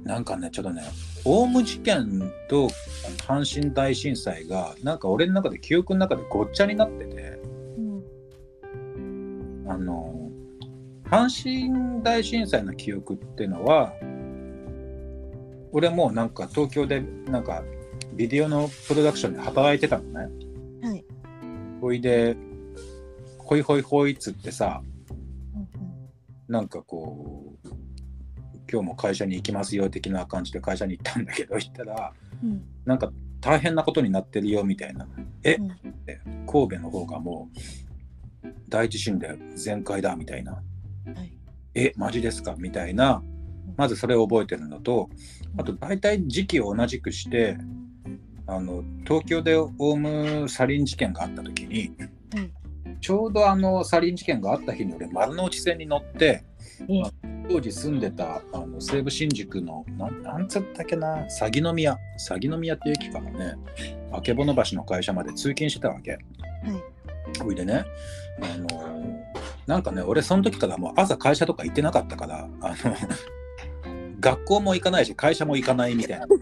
[0.04, 0.82] なんかねちょっとね
[1.24, 2.68] オウム事件と
[3.26, 7.40] 阪神大震災がなんか俺の中で記憶の中でごっちゃになってて
[7.78, 10.30] うんあの
[11.04, 13.92] 阪神大震災の記憶っていうのは
[15.72, 17.62] 俺もなんか東京でなんか
[18.14, 20.88] ビデオのプロダクションで働いてたのね。
[20.88, 21.04] はい
[21.80, 22.36] ほいで
[23.38, 24.82] ホイホイホイっつってさ
[25.54, 25.68] うん
[26.48, 27.68] なんかこう
[28.70, 32.62] 今日も会社に行きますよ的な感じで会社に行ったんだけど行ったらうん。
[32.84, 35.06] なんか大変なことになってるよみたいな。
[35.42, 35.54] え？
[35.54, 36.46] うん。
[36.46, 40.52] 神戸の方がもう大地震で全開だみたいな。
[40.52, 40.60] は
[41.22, 41.32] い。
[41.74, 41.92] え？
[41.96, 43.22] マジですかみたいな。
[43.76, 45.10] まずそれを覚えてるのと
[45.58, 47.56] あと大体時期を同じくして
[48.46, 51.92] あの東京でオウムサリン事件があった時に、
[52.32, 52.50] はい
[53.00, 56.44] ちょうどあのサリン事件があった日に俺丸の内線に乗って
[56.88, 57.10] えあ
[57.48, 63.56] 当時住んでたあの西武新宿のなんなんつったっけな鷺宮鷺宮っていう駅からね
[64.12, 64.34] 曙
[64.70, 66.12] 橋の会社まで通勤してたわけ。
[66.12, 66.20] はい
[67.42, 67.84] ほいでね、
[68.40, 69.14] あのー
[69.66, 72.74] なんかね、俺その時からもう朝会社とか行ってなかったから、あの、
[74.20, 76.26] 学校も行かないし、会社も行かないみたいな。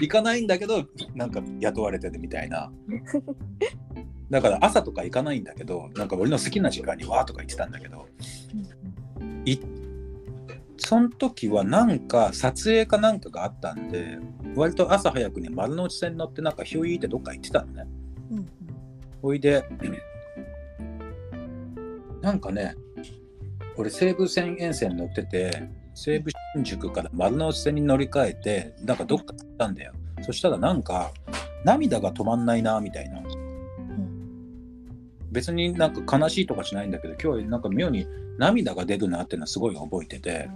[0.00, 0.84] 行かないんだけど、
[1.14, 2.72] なんか雇われてるみたいな。
[4.30, 8.08] だから朝とか行かないんだけど、なんか俺の好きな時間にわーとか言ってたんだけど、
[10.76, 14.18] その時はなんか撮影かなんかがあったんで、
[14.56, 17.86] 割と朝早くに丸の内線に乗ってなんかひょいってどっか行ってたのね。
[18.30, 18.48] うんうん
[19.24, 19.64] おいで、
[22.20, 22.74] なんかね、
[23.76, 29.92] 俺西武線沿線乗ってて、西武新宿から丸の内線に乗り換えて、なんかどっか行ったんだよ。
[30.22, 31.12] そしたらなんか、
[31.64, 33.22] 涙が止まんないな、みたいな。
[35.32, 38.06] うん別になんか悲しいとかしないんだけど、今日なんか妙に
[38.38, 40.50] 涙が出るなっていうのはすごい覚えてて、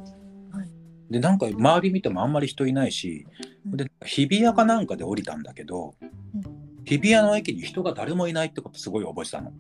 [0.53, 0.69] はい。
[1.11, 3.27] で、なんか周り見てもあんまり人いないし、
[3.65, 6.43] で、日比谷かなんかで降りたんだけど、うん。
[6.85, 9.53] 日比谷の駅に人が誰もいないってことすごい覚えてたの。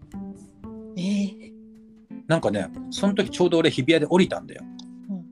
[0.96, 1.52] えー。
[2.28, 4.62] なんかね、その時ちょうど俺日比谷で降りたんだよ。
[5.08, 5.24] うん。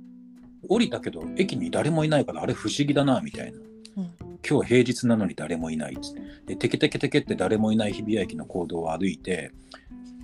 [0.68, 3.58] 降りたけど駅に誰もいないからあれ不思議だなみたいな。
[4.52, 5.96] うん今日平日なのに誰もいない。
[6.46, 9.52] で、テケテケテケって誰もいない日比谷駅の行動を歩いて、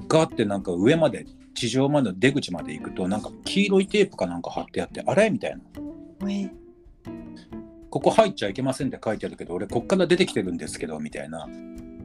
[0.09, 5.61] ガーってなんか上まで、地上までの出口まで行くと、なんか黄色いテープかなんか貼ってあって、あれみたいな。
[6.23, 6.51] えー
[7.91, 11.49] ここ入っちゃいけませんって書いてあるけど、俺こっから出てきてるんですけど、みたいな。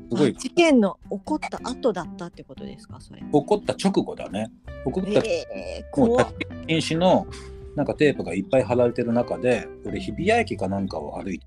[0.09, 3.21] すごいあ事件の起こった後だったってことですかそれ。
[3.21, 4.51] 起こった直後だね。
[4.83, 6.33] 起こったえー、もう立
[6.67, 7.27] 禁止の
[7.75, 11.45] なんかテープがいっぱい貼られてる中で俺日比谷駅かなんかを歩いて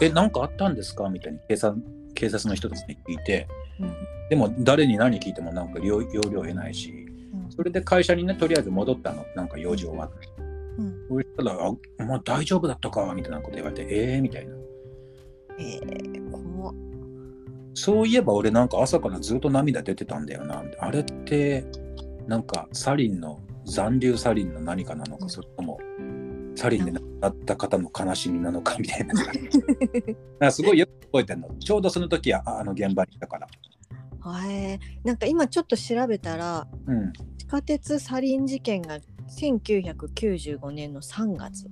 [0.00, 1.82] で「えなんかあったんですか?」みたいに警察
[2.14, 3.46] 警察の人とかに聞いて
[3.80, 3.92] うん
[4.30, 6.92] でも誰に何聞いてもなんか要要領得ないし
[7.34, 10.28] うんそれで会社にねとりあえず戻ったのなんか用事終わって。
[10.78, 14.54] うんそしたら「あお前大丈夫だったか?」みたいなこと言われて「ええー?」みたいな。
[15.58, 16.74] えー、怖っ
[17.74, 20.62] そういえば俺なんか朝からずっと涙出てたんだよな。
[20.78, 21.64] あれって
[22.26, 25.78] なんかサリンの残留サリンの何かなのか、それとも
[26.54, 29.06] サリンで亡くなった方の悲しみなのかみたい
[30.40, 30.50] な。
[30.50, 31.48] すごいよく覚えてるの。
[31.58, 33.48] ちょうどその時はああの現場にいたから。
[34.48, 37.12] えー、なんか今ちょっと調べたらうん。
[37.38, 41.66] 地下鉄サリン事件が1995年の3月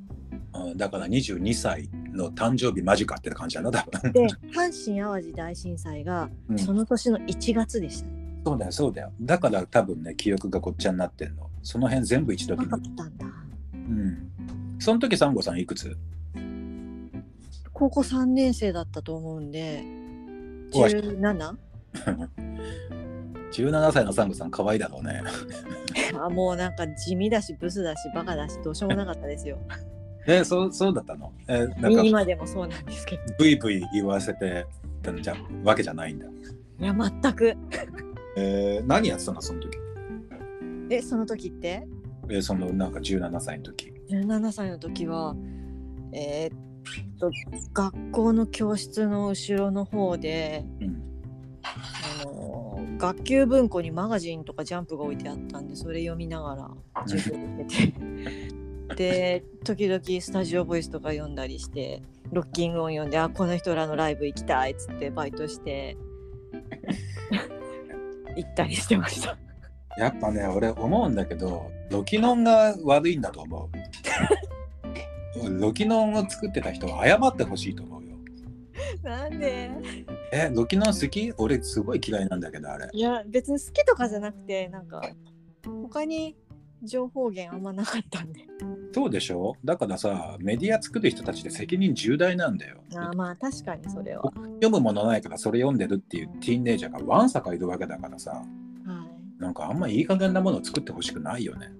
[0.54, 4.12] うんだから22歳の誕生日間近って感じだな、多分。
[4.12, 8.20] で阪神・淡路大震災がうんその年の1月でしたね。
[8.44, 9.12] そうだよ、そうだよ。
[9.20, 11.50] だから多分ね、記憶がごっちゃになってんの。
[11.62, 12.70] その辺全部一度な見る。
[12.70, 13.26] かったんだ。
[13.74, 14.30] うん。
[14.80, 15.96] その時、サンゴさんいくつ？
[17.72, 19.82] 高校3年生だったと思うんで
[20.74, 21.56] おい 17?
[23.52, 25.22] 17 歳のサンゴさん可愛いだろうね。
[26.20, 29.58] あもうなんか地味だしブスだしバカだしどうしようもなかったですよ。
[30.28, 31.32] えそうそうだったの？
[31.48, 33.22] えなんか今でもそうなんですけど。
[33.38, 34.66] ブイブイ言わせて
[35.02, 36.26] たんじゃわけじゃないんだ。
[36.26, 37.54] いや全く。
[38.36, 39.78] えー、何やってたのその時？
[40.90, 41.86] えその時って？
[42.28, 43.92] えーそのなんか17歳の時。
[44.10, 45.34] 17歳の時は
[46.12, 47.30] えーっと
[47.72, 51.02] 学校の教室の後ろの方で、うん。
[51.62, 52.60] あのー
[53.00, 56.70] 学級文庫にマガジンとかジャンプが置いてあったんでそれ読みながら
[57.06, 57.94] 授業受けて
[58.94, 65.96] で時々スタジオボイスとか読んだりしてロッキング音読んであこの人らのライブ行きたいっつってバイトして
[68.36, 69.38] 行ったりしてました。
[69.96, 73.70] やっぱね俺思うんだけどロキノンが悪いんだと思
[75.44, 75.60] う。
[75.60, 78.16] ロキノンを作ってた人は謝ってほしいと思うよ。
[79.02, 79.70] なんで？
[80.32, 81.32] えロキノン好き？
[81.38, 82.88] 俺すごい嫌いなんだけどあれ。
[82.92, 85.02] いや別に好きとかじゃなくてなんか
[85.64, 86.36] 他に
[86.82, 88.40] 情報源あんまなかったんで
[88.94, 89.54] そうでしょ？
[89.64, 92.78] だからさメディア作る人たちで責任重大なんだよ。
[92.94, 98.59] あーまあ確かにそれは、は読むものないからそれ読んでるっていうティーンネイジャーがわんさかいるわけだからさい、
[99.40, 101.72] なんかあんまいい加減なものを作ってほしくないよね。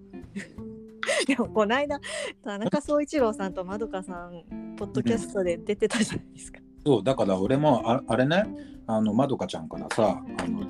[1.26, 2.00] でもこの間
[2.42, 6.60] 田中総一郎さんとまどかさんポッドキャストで出てたじゃないですか。
[6.84, 8.44] そうだから俺もああれね
[8.86, 10.66] あのまどかちゃんからさあの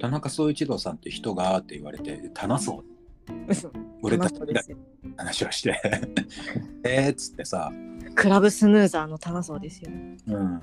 [0.00, 2.94] 田中総一郎さんって人がって言われて「棚そう。
[3.48, 3.70] 嘘。
[4.02, 4.76] 俺たちだ棚そうですよ。
[5.16, 5.80] 話をして。
[6.84, 7.72] えーっつってさ、
[8.14, 9.90] クラブスヌーザーの棚そうですよ。
[10.26, 10.62] うん、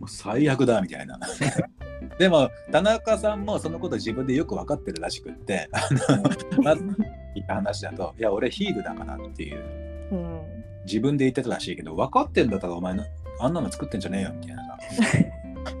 [0.00, 1.18] もう最悪だみたいな。
[2.18, 6.94] でも田中さんもそのこと自分でよく分かってるらしくってあのまず聞
[7.36, 10.40] いた話だと「いや俺ヒールだから」っていううん、
[10.84, 13.04] 自分で言ってたらしいけど分かってんだったらお前の
[13.38, 14.78] あんなの作ってんじゃねえよみたいなさ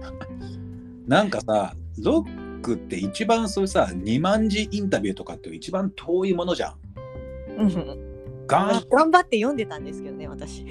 [1.06, 6.74] なんかさロックって一番そういうさ2万字インタビューとかって一番遠いものじゃん。
[8.90, 10.64] 頑張って読んでたんですけどね私。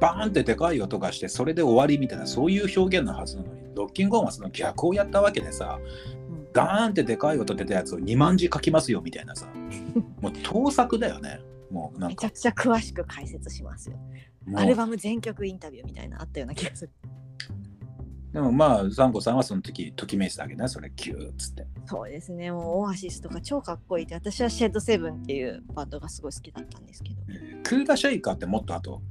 [0.00, 5.78] うんバーンってでかい音がしてそれで終わりみたいなそういう表現のはずなのにロッキングオンはその逆をやったわけでさ
[6.52, 9.46] ガーンってでかい音出たやつを2万字書きますよみたいなさ
[10.20, 11.40] もう盗作だよね。
[11.70, 12.26] もうなんか。
[12.26, 13.98] めちゃくちゃ詳しく解説しますよ。
[14.54, 16.92] アルバム全曲インタビューみたいなあったような気がする。
[18.32, 21.66] でもまあサンゴさんはその時ときめいてたわけねそれキューっつって。
[21.86, 27.16] そうですね、もうオアシスとか超かっこいいって、私はシェッドセブンっていうバンドがすごい好きだったんですけど。
[27.64, 29.02] クーダシェイカーってもっと後？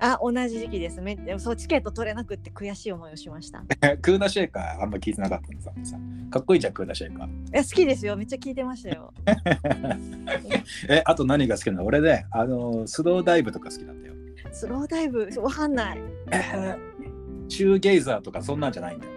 [0.00, 1.00] あ、同じ時期です。
[1.00, 3.58] めでもそうチケット取れなくって悔しい思いをしました。
[3.58, 3.62] い
[3.98, 5.96] クーダシェイカーあんま聞いてなかったのささ
[6.30, 8.16] かっこいいじゃんクーラシェイカーや、好きですよ。
[8.16, 9.12] めっちゃ聞いてましたよ。
[10.88, 11.84] えあと何が好きなの？
[11.84, 14.14] 俺ねあのスローダイブとか好きだったよ
[14.52, 15.98] スローダイブ、わかんない。
[17.48, 19.12] シューゲイザーとかそんなんじゃないんだよ、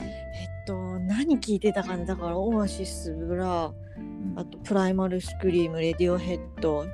[0.00, 2.04] えっと、何聞いてたかな？
[2.04, 6.84] だから、オアシス、ブラー、うんあとプライマルスクリーム、レディオヘッド、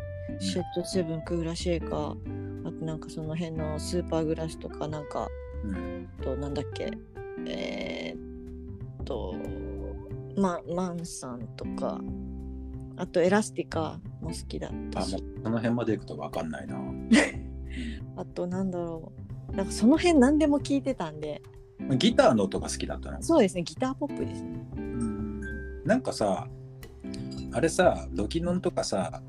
[0.40, 2.16] シェッドセブン、クーラシェイカー、
[2.64, 5.28] あとなんかその辺のスーパーグラスとか、なんか、
[5.64, 6.08] うん。
[6.22, 6.90] となんだっけ
[7.46, 9.34] えーっと
[10.36, 12.00] まマンさんとか
[12.96, 15.16] あとエラスティカも好きだったし。
[15.42, 16.76] その辺まで行くと分かんないな。
[18.16, 19.12] あとなんだろ
[19.52, 19.56] う。
[19.56, 21.42] なんかその辺何でも聞いてたんで。
[21.96, 23.22] ギターの音が好きだったの。
[23.22, 24.66] そうですねギターポップですね。
[24.76, 25.84] うん。
[25.84, 26.48] なんかさ
[27.52, 29.22] あれさロキノンとかさ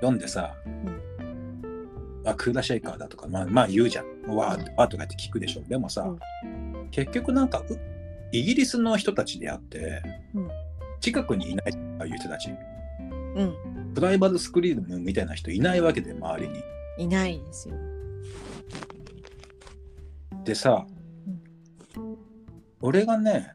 [0.00, 0.54] 読んでさ、
[2.24, 4.06] あクーラシェイカーだとかまあまあ言うじゃん。
[4.34, 5.62] わーわーとか言って聞くでしょ。
[5.68, 6.14] でもさ、
[6.90, 7.78] 結局なんかう
[8.32, 10.02] イギリスの人たちであって、
[10.34, 10.48] うん。
[11.00, 12.50] 近くにいないああいう人たち。
[13.34, 13.92] うん。
[13.94, 16.62] プライバルスクリームみたいな人いないわけで周りに。
[16.98, 17.74] いないですよ。
[20.44, 20.86] でさ、
[22.80, 23.54] 俺がね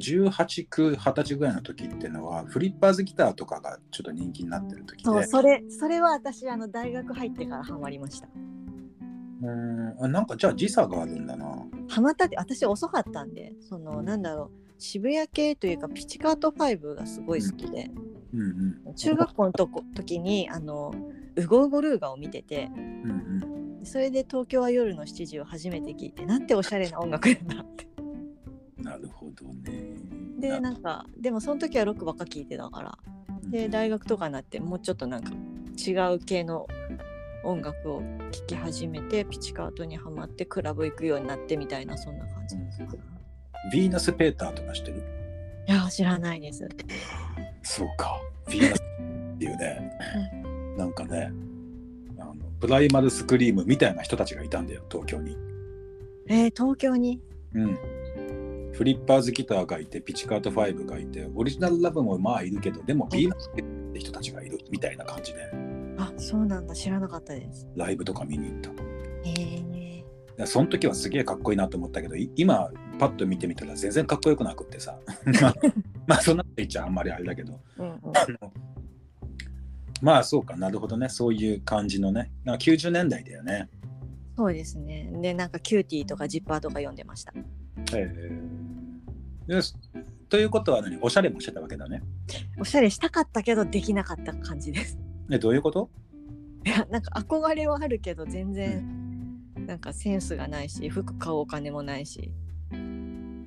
[0.00, 5.04] 18区20歳ぐらいの時っていうのはフリッパーズギターとかがちょっと人気になってる時で。
[5.04, 8.28] そうそれそれは私あの大学入ってからハマりました。
[9.42, 11.66] うーんあなんかじゃあ時差があるんだな。
[11.88, 17.90] ハマったって私遅かったんでそのなんだろう渋谷系というかピチカート5がすごい好きで、
[18.32, 18.40] うん
[18.86, 18.94] うん。
[18.94, 20.94] 中学校のとこ時にあの
[21.36, 22.70] ウゴウゴルーガを見てて。
[22.76, 27.84] うんそれで東京は夜の7時を初めて聞いてなんておしゃれな音楽なんだって。
[27.84, 27.89] うん
[28.82, 29.96] なるほどね。
[30.38, 32.98] でなんかでもその時はロックばっか聞いてたから。
[33.44, 35.32] で大学とかになってもうちょっとなんか
[35.76, 36.66] 違う系の
[37.42, 42.56] 音楽を聴き始めてピチカートにはまってクラブ行くようになってみたいなそんな感じ。
[42.56, 45.02] です、いヴィーナス・ペーターとかしてる？
[45.66, 46.68] や知らないです。
[47.62, 48.20] そうか。
[48.46, 49.92] ヴィーナスっていうね。
[50.76, 51.32] なんかね
[52.18, 55.36] あのプライマルスクリームみたいな人たちがいたんだよ東京に。
[56.28, 57.20] えー、東京に？
[57.54, 57.78] うん
[58.72, 63.64] フリッパーズギターがいてピチカート5がいてオリジナルラブもまあいるけどでもビーナスって
[63.98, 65.50] 人たちがいるみたいな感じで。
[65.98, 66.74] あそうなんだ。
[66.74, 67.68] 知らなかったです。
[67.76, 68.70] ライブとか見に行った。
[68.70, 70.04] へ
[70.38, 70.46] え。
[70.46, 74.98] その時はすげえかっこいいなと思ったけどい今パッと見てみたら全然かっこよくなくってさ。
[75.42, 75.54] まあ
[76.06, 77.60] まあそんなこと言っちゃあんまりあれだけど。
[77.78, 77.98] うんうん。
[80.00, 81.08] まあそうかなるほどね。
[81.08, 82.30] そういう感じのね。
[82.44, 83.68] なんか90年代だよね。
[84.36, 85.10] そうですね。
[85.20, 87.34] でなんかキューティーとかジッパーとか読んでました
[87.94, 88.30] え
[89.48, 89.74] えよし
[90.28, 90.96] ということは何？
[91.00, 92.02] おしゃれもしてたわけだね。
[92.60, 94.96] おしゃれしたかったけどできなかった感じです。
[95.30, 95.90] えどういうこと？
[96.64, 102.32] いやなんか憧れはあるけど全然なんかセンスがないし服買うお金もないし。
[102.70, 102.76] で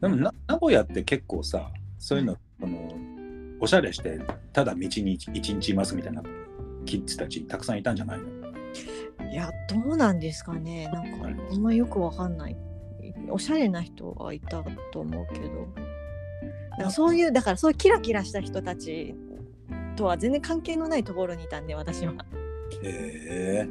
[0.10, 2.94] もな名古屋って結構さそういうの、この
[3.62, 4.20] おしゃれして
[4.52, 6.22] ただ道に一日いますみたいな
[6.86, 8.26] キッズたちたくさんいたんじゃないの？
[9.32, 10.90] いやどうなんですかね。
[10.92, 11.36] なんかはい。
[11.54, 12.58] あんまよくわかんない
[13.34, 15.68] おしゃれな人はいたと思うけど。
[16.78, 19.16] なんかそういうだからそういうキラキラした人たち
[19.96, 22.14] とは全然関係のないところにいたんで私は。
[22.84, 23.68] へえ。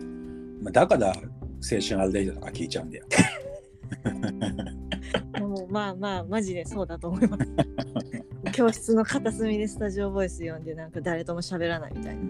[0.60, 1.14] まあだから青
[1.80, 3.06] 春アルデイドとか聞いちゃうんだよ。
[5.40, 7.52] もうまあまあマジでそうだと思います。
[8.52, 12.20] 教室の片隅でスタジオボイス読んでなんか誰とも喋らないみたいな。
[12.20, 12.26] い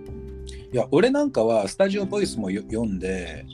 [0.77, 3.45] や俺なんかはスタジオボイスもよ読んで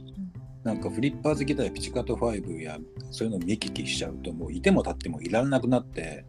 [0.69, 2.79] なんかフリッパーズギターやピチカート5や
[3.11, 6.27] そういうのを見聞きしちゃうともういても立ってもいられなくなって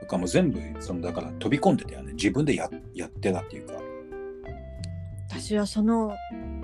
[0.00, 2.14] なんかもう全部そのだから飛び込んでたよね。
[2.14, 3.74] 自分でややってたっていうか。
[5.28, 6.16] 私はその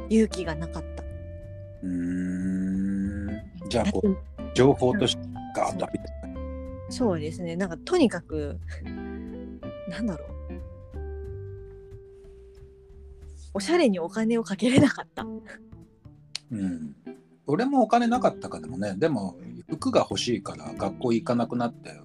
[0.09, 1.03] 勇気がなかった。
[1.83, 3.29] うーん。
[3.69, 4.17] じゃあこう
[4.55, 5.23] 情報として
[5.55, 6.05] ガーッと浴びて
[6.89, 7.55] そうですね。
[7.55, 8.59] なんかとにかく
[9.91, 10.29] なんだろう。
[13.53, 15.27] おしゃれにお金をかけれなかった
[16.51, 16.95] うん。
[17.47, 19.39] 俺もお金なかったかでもねでも
[19.71, 21.99] 服が欲しいから学校行かなくなって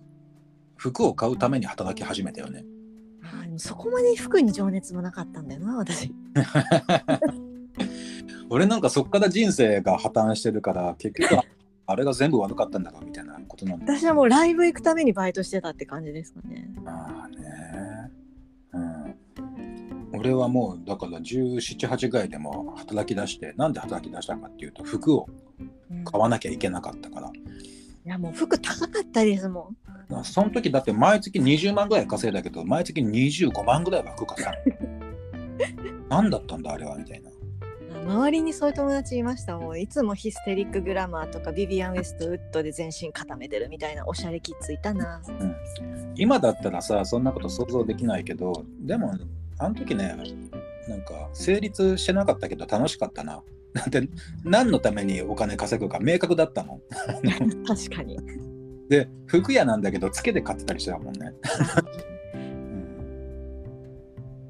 [0.78, 2.66] 服を買うために働き始めたよね。
[3.58, 6.14] そこまで服に情熱もなかったんだよな私。
[8.50, 11.46] 俺なんかそっから人生が破綻してるから結局は
[11.86, 16.70] あれが全部悪かったんだろうみたいなことなんだ私はもうライブ行くためにバイトしてたって感じですかね。
[16.84, 17.38] まあね。
[18.18, 18.23] うん
[20.24, 25.28] 俺はもうだから1718ぐらいでも働き出してなんで働き出したかっていうと服を
[25.60, 26.04] うん。
[26.06, 29.74] 買わなきゃいけなかったから、いやもう服高かったですも
[30.10, 30.24] ん。
[30.24, 34.54] その時だって毎月20万ぐらい稼いだけど毎月25万ぐらいは服買った。
[36.10, 37.30] 何だったんだあれはみたいな。
[38.06, 45.22] 周りにそういう友達いましたもういつもヒステリックグラマーとかビビアン・ウェストウッドで全身固めてるみたいなおしゃれキッズいたな。
[46.16, 49.14] 今だったらさそんなこと想像できないけどでも
[49.60, 50.16] あの時ね
[50.88, 53.42] なんか成立してなかったけど楽しかったな。
[53.74, 54.08] だって
[54.44, 56.80] 何のためにお金稼ぐか明確だったの。
[57.68, 58.20] 確かに。
[58.90, 61.32] で服屋なんだけどつけて買ってたりしてたもんね、
[62.36, 63.64] うん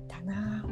[0.07, 0.65] だな。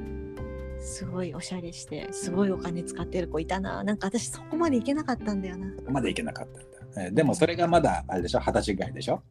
[0.79, 3.83] すごいおしゃれしてすごいお金使ってる子いたな。
[3.83, 5.71] なんか私そこまでいけなかったんだよな。
[5.77, 6.63] そこまでいけなかったん
[6.95, 8.39] だ、えーでもそれがまだあれでしょ？
[8.39, 9.21] 二十歳ぐらいでしょ、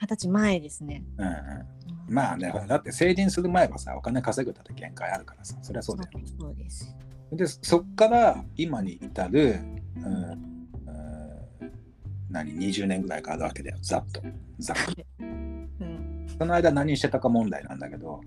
[0.00, 1.04] 二十歳前ですね。
[1.18, 1.34] うんうん、
[2.08, 6.10] まあねだって成人する前はさお金稼ぐだって限界あるからさそりゃそうだよ。
[6.38, 6.96] そうです。
[7.32, 9.60] でそっから今に至る、
[9.96, 10.48] うんうん、
[12.30, 13.78] 何20年ぐらいかあるわけだよ。
[13.82, 14.22] ざっと。
[14.58, 15.04] ざっと。
[15.20, 16.26] うん。
[16.38, 18.20] その間何してたか問題なんだけど、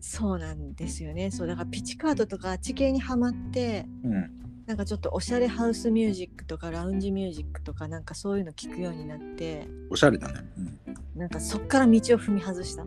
[0.00, 1.30] そうなんですよね。
[1.30, 4.30] そうだからピチカートとか地形にはまってうん、
[4.68, 10.78] なんかちょっとおしゃれハウスミュージックとかラウンジミュージックとかなんかそういうの聞くようになっておしゃれだね、うん。
[11.18, 12.84] なんかそっから道を踏み外した。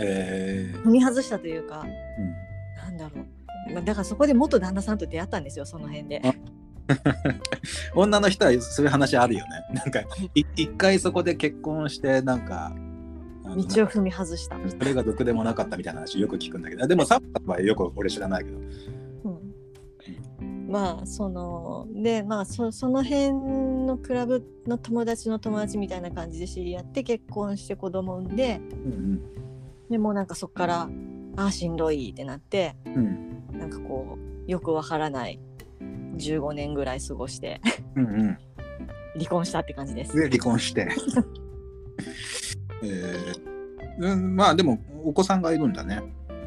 [0.00, 0.82] えー。
[0.84, 2.82] 踏み外したというかうん。
[2.82, 3.20] なんだろ
[3.68, 3.74] う。
[3.74, 6.22] まあだからそこで元旦那さんと出会ったんですよその辺で。
[6.24, 6.34] あ。
[7.94, 9.74] 女の人はそういう話あるよね。
[9.74, 10.00] なんか
[10.34, 12.72] い一回そこで結婚してなんか
[13.44, 13.56] 道を
[13.86, 16.86] 踏み外した、それが毒でもなかったみたいな話よく聞くんだけど。
[16.86, 18.58] でもサッカーはよく俺知らないけど。
[18.58, 23.32] うん、まあそのでまあそその辺
[23.86, 29.22] のクラブの友達の友達みたいな感じで知り合って結婚して子供産んでうん
[29.90, 30.88] でもうなんかそっから
[31.36, 32.94] ああしんどいってなってうん
[33.52, 35.40] うんなんかこうよくわからない
[36.16, 37.62] 15年ぐらい過ごして
[37.96, 38.38] うんうん
[39.14, 40.14] 離婚したって感じです。
[40.14, 40.86] で離婚して
[42.84, 43.48] えー
[43.98, 46.02] うん、まあでもお子さんがいるんだね。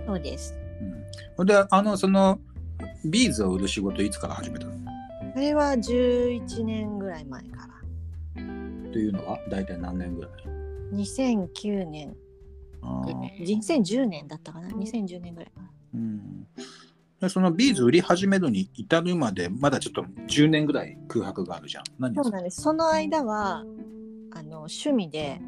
[0.07, 0.55] そうです。
[1.37, 2.39] うん、であのその
[3.05, 4.73] ビーズを売る仕事いつから始めたの？
[4.73, 4.75] っ
[5.33, 8.41] それは11年ぐらい前から。
[8.91, 10.31] ていうのは大体何年ぐらい
[10.93, 12.15] ？2009年、
[12.81, 15.71] あー2010年だったかな ?2010 年ぐらいかな。
[15.93, 16.47] うん
[17.21, 21.83] でそのビーズ売り始めるに至るまでまだちょっと10年ぐらい空白があるじゃん。
[21.99, 22.61] 何そうなんです。
[22.61, 23.63] その間は
[24.33, 25.39] あの趣味で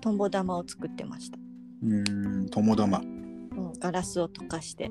[0.00, 1.38] トンボ玉を作ってました、
[1.84, 4.90] うーん友玉、うん、ガラスを溶かして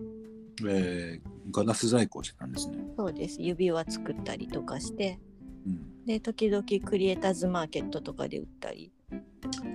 [0.67, 2.77] えーガラス細工をしてたんですね。
[2.97, 5.19] そうです指輪作ったりとかして
[5.65, 8.91] うん、で時々クリエイターズマーケットとかで売ったり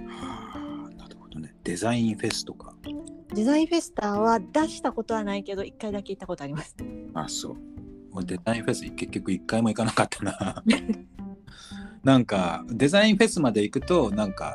[0.09, 1.55] はあなるほどね。
[1.65, 2.75] デザインフェスとか。
[3.35, 6.77] デザインフェスタは出したことはないけど1回だけ行ったことあります
[7.15, 7.57] あそう。
[8.13, 10.65] 俺デザインフェス結局一回も行かなかったな。
[12.03, 14.55] なんかデザインフェスまで行くとなんか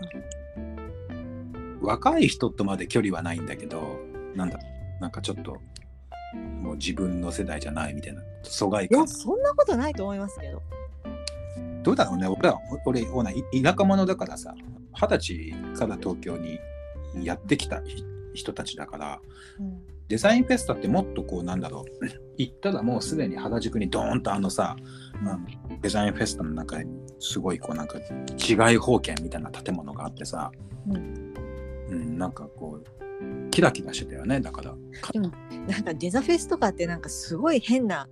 [1.81, 3.99] 若い人とまで距離はないんだけど
[4.35, 4.57] なんだ
[5.01, 5.57] なんかちょっと
[6.35, 8.99] もう自分の世代じゃないみたいな疎外感。
[8.99, 10.61] いやそんなことないと思いますけど。
[11.83, 12.27] どうだろうね。
[12.27, 14.53] 俺は俺ほない田舎者だからさ
[14.93, 16.59] 二十歳から東京に
[17.23, 18.03] やってきたひ
[18.33, 19.19] 人たちだから
[19.59, 19.81] うん。
[20.11, 22.05] デザインフェスタってもっとこうなんだろう
[22.37, 30.51] 行ったらもうすでに原宿にドーンとあのさ、うんデザインフェスタの中にすごいこうなんか違い保険みたいな建物があってさ、
[30.89, 33.00] ううん、なんかこう
[33.51, 34.39] キラキラしてたよね。
[34.39, 34.75] だから。
[35.11, 35.31] でも
[35.67, 38.07] なんかデザフェスとかってなんかすごい変な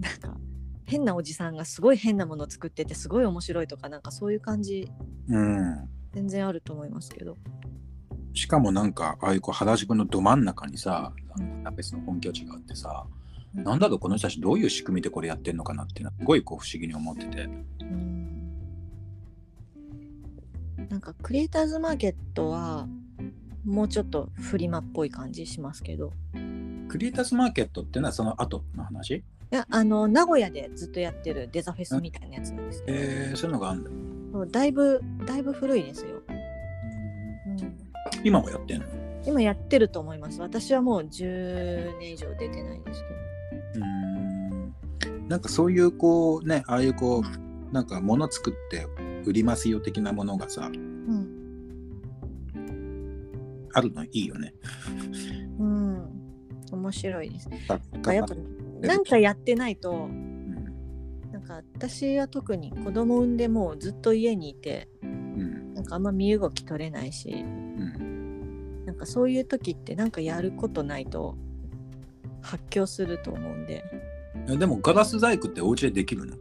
[0.00, 0.38] なんか
[0.84, 4.90] 変なおじさんがすごい変なものを作っててすごい面白いとかなんかそういう感じ
[5.28, 5.88] うん。
[6.12, 7.36] 全然あると思いますけど。
[8.32, 13.06] しかもなんかああいうこう原宿のど真ん中にさなんか別の本拠地があってさ、
[13.54, 13.64] うん。
[13.64, 17.42] なんだろうこの人たちどういう仕組みでこれやってんのかなっていうのはすごいこう不思議に思ってて。
[17.80, 18.26] うん。
[20.88, 22.86] なんかクリエイターズマーケットは
[23.66, 26.12] もうちょっとフリマっぽい感じしますけど。
[26.88, 29.16] クリエイターズマーケットっていうのはその後の話？
[29.16, 33.90] いやあの名古屋でずっとやってるデザフェスみたいなやつなんですけど、えー、そういうのがあるんだ、
[34.32, 37.78] そうだいぶだいぶ古いですよ、うん、
[38.24, 38.86] 今もやってんの？
[39.26, 40.40] 今やってると思います。
[40.40, 43.04] 私はもう10年以上出てないです
[43.72, 43.84] けど。
[43.84, 45.28] うーん。
[45.28, 48.86] なんかそういうこうねああいうこうなんか物作って
[49.24, 50.95] 売りますよ的なものがさうん
[53.76, 54.54] あるのいいよね。
[55.58, 56.08] うん。
[56.72, 57.50] 面白いです。
[57.68, 58.34] 作なんかやっぱ
[58.80, 60.64] なんかやってないとうん。
[61.30, 65.74] なんか私は特に子供産んでもうずっと家にいてうん。
[65.74, 68.86] なんかあんま身動き取れないしうん。
[68.86, 71.36] なんかそういう時ってなんかやることないと
[72.40, 73.84] 発狂すると思うんで。
[74.48, 76.36] えでもガラス細工ってお家でできるの？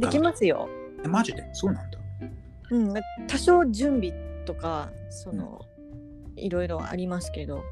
[0.00, 0.68] できますよ、
[1.04, 1.48] えマジで？
[1.52, 1.98] そうなんだ。
[2.70, 2.94] うん、
[3.28, 4.12] 多少準備
[4.46, 5.60] とかその、
[6.36, 7.64] いろいろありますけど。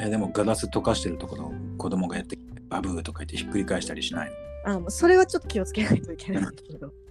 [0.00, 2.36] えでもガラス溶かしてるところを子供がやって
[2.68, 4.30] バブーとか言ってひっくり返したりしない
[4.66, 4.86] の？
[4.86, 6.92] あそれはちょっと気をつけないといけないんですけど。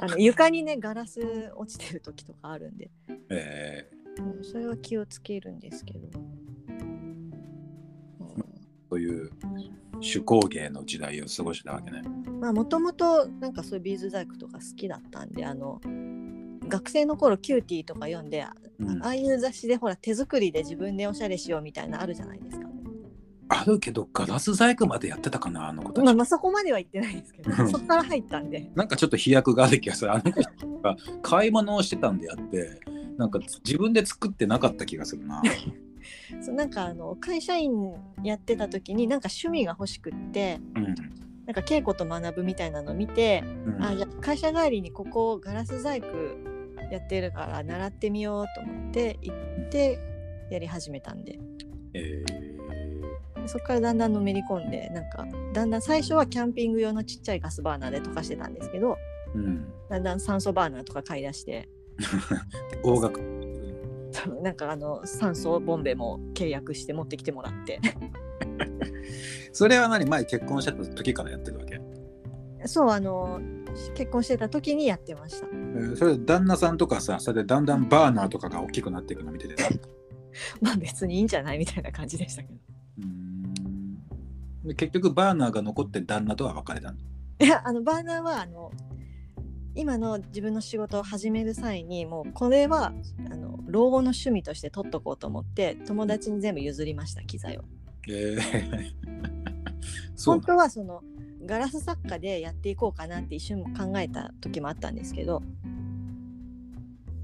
[0.00, 2.90] あの床にねガラス落ちてる時とかあるんで、
[3.30, 6.08] えうん、それは気をつけるんですけど、
[8.90, 9.30] そういう
[10.00, 12.02] 手工芸の時代を過ごしたわけね。
[12.40, 15.80] まあもともとなんかそういうビーズ細工とか好きだったんであの
[16.68, 22.68] 学生の頃キューティーとか読んで、あうんああいう雑誌でほら手作りで自分でおしゃれしようみたいなあるじゃないですか。
[23.48, 26.04] あるけどガラス細工までやってたかなあの子たち。
[26.04, 30.12] まあ、まあそこまでは言ってないですけどうんそこから入ったんでなんかちょっと飛躍がある気がする。
[30.12, 32.80] あの子が買い物をしてたんであって、
[33.16, 35.42] なんか自分で作ってなかった気がするな。
[36.42, 40.94] そうなんかあの会社員やってた時になんか趣味が欲しくってうん。
[41.46, 46.06] なんか稽古と学ぶみたいなのを見て、うんあじゃあ会社帰りにここガラス細工
[46.90, 49.98] やってるから習ってみようと思って行って
[50.50, 51.38] やり始めたんで。
[51.94, 52.24] え
[53.46, 59.66] そこからだんだんのめり込んでなんかだんだん最初はキャンピング用のちっちゃいガスバーナーで溶かしてたんですけどーうん。
[59.88, 61.68] だんだん酸素バーナーとか買い出して。
[62.82, 63.20] 大学。
[64.12, 67.80] そうなんかあの酸素ボンベも契約して持ってきてもらって。
[69.52, 70.06] それは何？
[70.06, 71.80] 前結婚してた時からやってるわけ、
[72.66, 73.40] そうあの
[73.94, 79.54] 結婚してた時にやってましたえーそれ旦那さんとかさ、それでだんだんバーナーとかが大きくなっていくの見てて。
[80.60, 82.54] まあ別にいいんじゃないみたいな感じでしたけど
[82.98, 83.94] うーん
[84.64, 86.98] で結局バーナーが残って旦那とは別れたの？
[87.40, 88.72] いやあのバーナーはあの
[89.76, 92.92] 今の自分の仕事を始める際にもうこれは
[93.30, 97.64] あの老後の趣味として取っとこうと思って友達に全部譲りました機材を。
[98.08, 98.92] えー
[100.24, 101.02] 本当はその
[101.46, 105.42] ガラス作家でやっていこうかなって一瞬考えた時もあったんですけど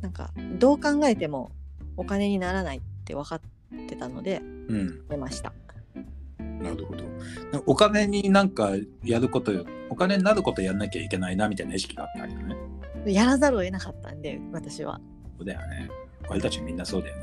[0.00, 1.50] なんかどう考えても
[1.96, 3.40] お金にならないって分かっ
[3.88, 4.40] てたので
[4.70, 5.52] うん、出ました。
[6.38, 7.04] なるほど。
[7.66, 8.70] お金になんか
[9.02, 12.56] やることよ、お金になることやんなきゃいけないなみたいな意識があったりよね。
[13.06, 15.00] やらざるを得なかったんで私は
[15.38, 15.90] そうだよね。
[16.28, 17.22] 俺たちみんなそうだよね。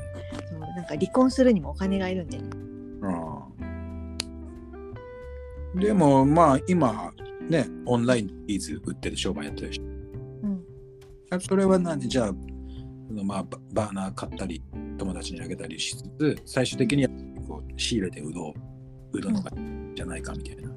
[0.50, 2.44] そうなんか離婚するにもお金がいるんで、ね、
[3.00, 3.77] うん。
[5.74, 7.12] でもまあ今
[7.48, 9.80] ね、オンラインでビーズ売ってる商売やってるし。
[9.80, 10.62] うん。
[11.30, 12.08] あそれは何？
[12.08, 12.32] じゃあ
[13.12, 14.62] のまあババーナー買ったり
[14.98, 17.10] 友達にあげたりしつつ最終的には
[17.46, 18.54] こう仕入れてうどう。
[19.20, 19.50] どのが
[19.94, 20.70] じゃないかみたいな、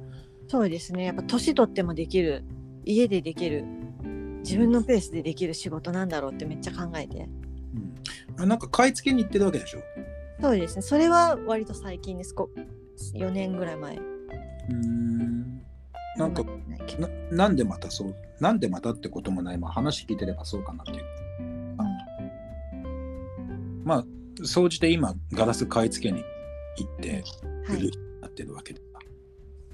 [0.48, 1.04] そうですね。
[1.04, 2.42] やっぱ年取ってもできる
[2.84, 3.64] 家でできる
[4.38, 7.18] 自分のペースでできる仕事なんだろうってめっちゃ考えて。
[7.18, 9.80] うん、あなんか買い付けに行ってるわけでしょ？
[10.40, 10.82] そうですね。
[10.82, 12.34] それは割と最近です。
[12.34, 12.50] こ
[13.14, 14.00] 4年ぐらい前
[14.70, 15.62] うん。
[16.16, 16.44] なんか
[16.98, 21.04] なななんでまたそうなんでまたってこともない、まあ、話聞いてればそうかなっていう。
[23.84, 24.04] まあ
[24.44, 26.24] 総じて今ガラス買い付けに
[26.76, 27.22] 行って
[27.68, 28.86] 売るになってるわけでさ、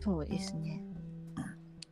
[0.00, 0.82] そうですね。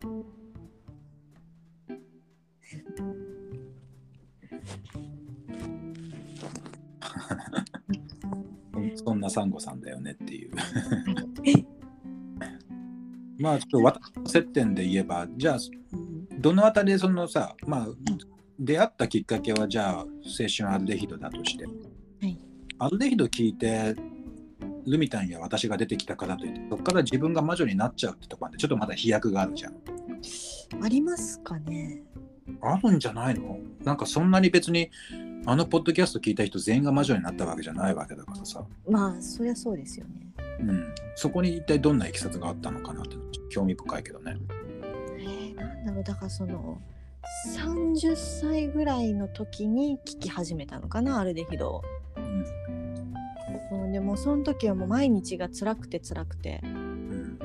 [8.97, 10.53] そんなサンゴさんだよねっていう
[13.39, 15.59] まあちょっと私の接点で言えばじゃあ
[16.39, 17.89] どのあたりでそのさまあ
[18.59, 20.07] 出会ったきっかけはじゃあ青
[20.57, 21.70] 春アルデヒドだとして、は
[22.22, 22.39] い。
[22.78, 23.95] アルデヒド聞いて
[24.87, 29.74] ルミタンや私が出てきたからといってそこから自分が魔女になっちゃうってとこまでちょっとまだ飛躍があるじゃん。
[30.82, 32.03] ありますかね。
[32.62, 33.59] あるんじゃないの？
[33.84, 34.91] なんかそんなに別に
[35.45, 40.25] あのポッドキャスト聞いた人全員が魔女になったわけじゃないわけだからさ、まあそりゃそうですよね
[40.61, 43.16] うん、そこに一体どんないきさつがあったのかなって
[43.50, 44.36] 興味深いけどね。
[45.18, 46.80] えー、なんだろうだからその
[47.54, 51.82] 30歳ぐらいの時に聞き始めたのかなアルデヒドを
[52.16, 52.44] うん。
[53.82, 56.61] うんでもその時はもう毎日が辛くて辛くて。
[56.64, 57.38] うん。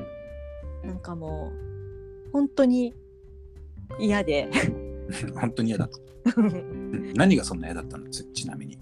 [0.84, 1.52] なんかも
[2.28, 2.94] う本当に
[3.98, 4.48] 嫌で。
[5.34, 5.86] 本当に嫌だ。
[5.86, 6.40] った。
[6.40, 7.12] うん。
[7.14, 8.08] 何がそんな嫌だったの？
[8.08, 8.78] ちちなみに、い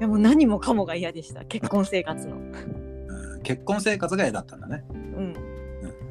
[0.00, 2.36] やもう何もかもが嫌でした結婚生活の。
[2.36, 2.83] うん
[3.44, 4.84] 結婚生活が嫌だったんだね。
[4.90, 5.34] うんうん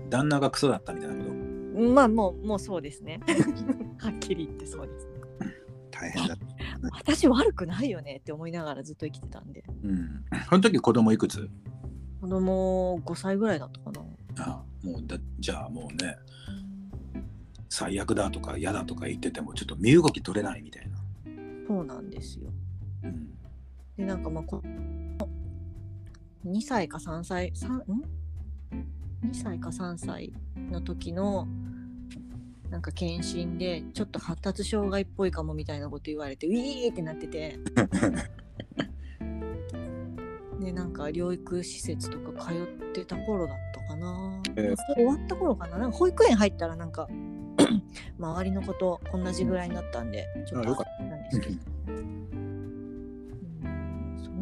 [0.09, 1.33] 旦那がクソだったみたいなこと。
[1.79, 3.19] まあもうもうそうですね
[3.97, 5.11] はっきり言ってそうですね
[5.89, 6.45] 大変だった。
[6.95, 10.23] 私悪くないよねって思いながらずっと生きてたんでうん。
[10.47, 11.49] その時子供いくつ？
[12.21, 14.05] 子供5歳ぐらいだったかな
[14.37, 16.15] あもうだじゃあもうね
[17.69, 20.97] 最悪だとか嫌だとか言っててもちょっと身動き取れないみたいな。
[21.67, 22.51] そうなんですよ
[23.03, 23.33] うん
[23.97, 24.61] でなんかまあこ
[26.45, 27.81] 2歳か3歳3ん
[29.25, 30.33] ？2歳か3歳
[30.71, 31.47] の時の
[32.69, 37.59] なんか検診でちょっと発達障害っぽいかもみたいなこと言われてウィーってなってて。
[40.59, 44.75] でなんか療育施設とか通ってた頃だったかな、えー。
[44.95, 45.77] 終わった頃かな。
[45.77, 47.09] なんか保育園入ったらなんか
[48.17, 51.03] 周りの子と同じぐらいになったんでちょっとあった。
[51.03, 51.55] んですけど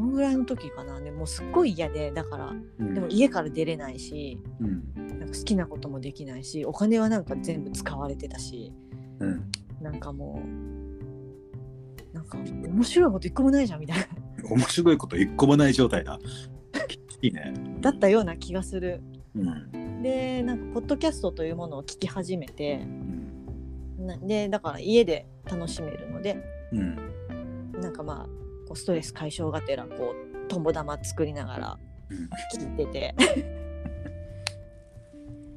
[0.02, 8.74] のぐらいの時かなでもうすっごい嫌でだからうんでも家から出れないしうんなんか好きなこともできないしお金はなんか全部使われてたし
[9.20, 14.06] うんなんかもうなんか面白いこと一個もないじゃんみたいな
[14.49, 16.20] 面白いこと一個もない状態だ。
[17.22, 17.54] いいね。
[17.80, 19.02] だったような気がする
[19.36, 19.39] う
[19.78, 20.02] ん。
[20.02, 22.82] でなんかポッドキャストというものを聞き始めて
[23.99, 24.08] うん。
[24.08, 26.38] なでだから家で楽しめるので
[26.72, 26.95] うん。
[27.80, 28.30] なんかまあ
[28.72, 31.78] こうストレス解消がてらこうとんぼ玉作りながら
[32.10, 32.30] うん。
[32.58, 33.16] 聞いてて。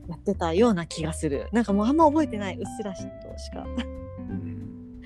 [0.07, 1.49] やってたような気がする。
[1.51, 2.59] なんかもうあんま覚えてない。
[2.59, 3.65] うっすらしとしか。
[4.19, 5.01] うん。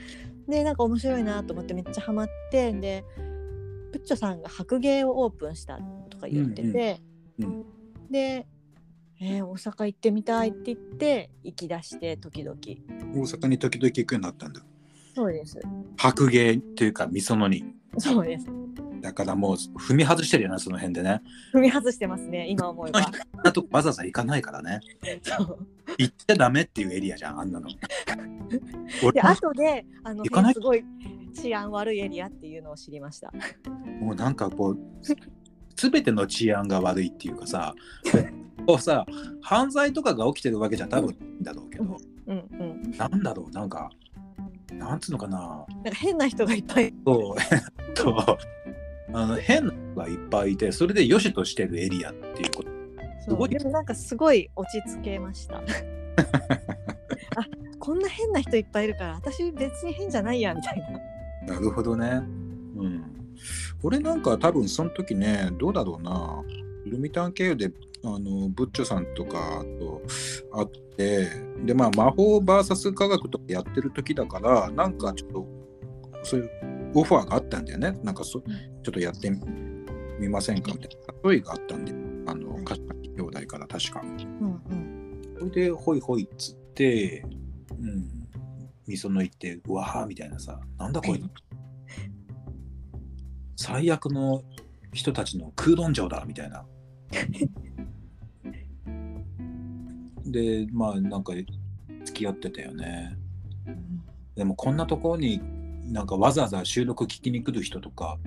[0.49, 3.05] でなんか面白いなと思ってめっちゃハマってで
[3.93, 5.79] プッチョさんが白芸をオープンした
[6.11, 7.01] とか言ってて、
[7.39, 7.65] うん
[8.11, 8.47] で、
[9.21, 12.59] えー大阪行ってみたいって言って行き出して時々。
[12.59, 12.67] 大
[13.21, 14.63] 阪に時々行くようになったんだ。
[15.15, 15.61] そうです。
[15.97, 17.78] 白芸っていうかみそのに。
[17.97, 18.47] そうです。
[19.01, 21.23] だからもう踏み外してるよなその辺でね。
[21.55, 23.11] 踏み外してますね今思えば。
[23.45, 24.81] あとわざわざ行かないからね。
[25.23, 25.67] そう。
[25.99, 27.69] 行っちゃダメっていうエリアじゃんあんなの。
[29.03, 30.85] 俺で後であのすごい
[31.35, 33.33] 治安悪いエリアっていうのを知りました。
[34.01, 34.79] もうなんかこう
[35.77, 37.75] 全ての治安が悪いっていうかさ
[38.67, 39.07] こうさ
[39.41, 42.97] 犯罪とかが起きてるわけじゃ多分だろうけど、うんうん。
[42.97, 43.91] なんだろうなんか
[44.73, 45.65] なんつうのかな？
[45.69, 46.95] なんか変な人がいっぱい。
[47.07, 47.37] そう。
[47.95, 48.39] と
[49.13, 52.71] あの変な人がいっぱいいてそれで良しとしてるエリアっていうこと。
[53.21, 53.49] そすごい。
[53.49, 55.59] うでもなんかすごい落ち着けました。
[55.59, 55.63] あ
[57.79, 60.81] こんな変な人いっぱいいるから私別に変じゃないやみたい
[61.47, 61.55] な。
[61.55, 62.23] なるほどね。
[62.77, 63.05] うん。
[63.83, 66.43] 俺なんか多分その時ね、どうだろうな。
[66.89, 67.71] ルミタン経由で、
[68.05, 70.03] あの、ブッチョさんとかと
[70.53, 71.29] 会って、
[71.65, 75.47] で、まあ、魔法 VS 科学とかやってる時だから、なんかちょっと、
[76.23, 76.51] そういう
[76.95, 77.99] オファーがあったんだよね。
[78.03, 78.51] なんかそ、ちょ
[78.91, 79.41] っとやってみ
[80.21, 80.73] みませんか？
[80.73, 81.31] みたいな。
[81.31, 81.93] 誘いがあったんで、
[82.31, 84.01] あの、兄弟から確か。
[84.03, 85.23] うんうん。
[85.39, 87.25] それで、ほいほいっつって、
[87.71, 88.29] うん、
[88.87, 91.21] みその行って、うわーみたいなさ、なんだこれ、
[93.57, 94.43] 最悪の
[94.93, 96.65] 人たちの空論城だみたいな。
[100.27, 101.33] でまあなんか
[102.05, 103.17] 付き合ってたよね。
[104.35, 105.41] でもこんなところに
[105.93, 108.19] なんかわざわざ収録聞きに来る人とか、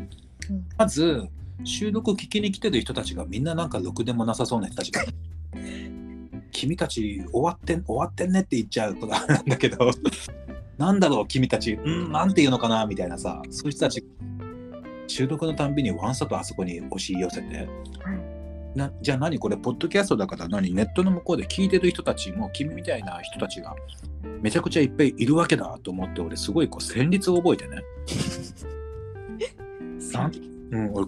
[0.49, 0.65] うん。
[0.77, 1.27] まず
[1.63, 5.03] 収録聞きに来てる人たちがみんななんかろくでもなさそうな人たちが
[6.51, 9.91] 君たち終わってん終わってんねって言っちゃうことなんだけど
[10.77, 11.73] なんだろう君たち。
[11.73, 14.03] うんなんて言うのかなみたいなさそういう人たち
[15.07, 17.69] 収録のたんびにワンサとあそこに押し寄せて
[18.75, 20.73] なじゃあ何これポッドキャストだから何？
[20.73, 23.75] ネットの向こうで聞いてる人たちも君みたいな人たちが
[24.41, 27.81] めちゃくちゃいっぱいいるわけだと思って俺すごいこう旋律を覚えてね、
[30.13, 30.31] なん？
[30.71, 31.07] うん、俺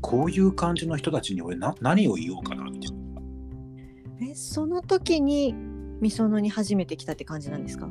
[0.00, 2.96] こういう感じの人たちに俺な何を言おうかなみたいな
[4.30, 5.54] えその時に
[6.00, 7.88] みそのに初めて来たって感じなんですか？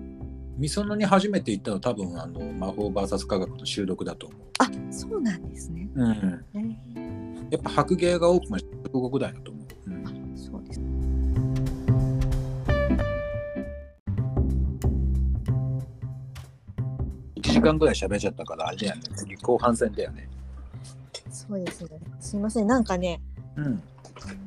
[0.57, 5.89] みそのに初めて行ったの多分あの魔法 VS 科学の収録だと思あそうなんですね。
[5.95, 6.76] う、うん、えー
[7.52, 10.80] やっぱ白芸がオープンしたぐらいだと思う、うんそうです。
[17.36, 20.28] 1時間ぐらい喋っちゃったからあれだよね次後半戦だよね
[21.30, 21.89] そうですね。
[22.20, 22.68] すいません。
[22.68, 23.22] なんかね、
[23.58, 23.84] うん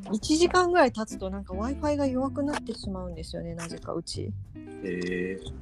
[0.05, 3.55] 1時間ぐらい経つとなんか Wi-Fi が弱くなってしまうんですよね。
[3.55, 4.33] なぜかうち。
[4.83, 5.53] えー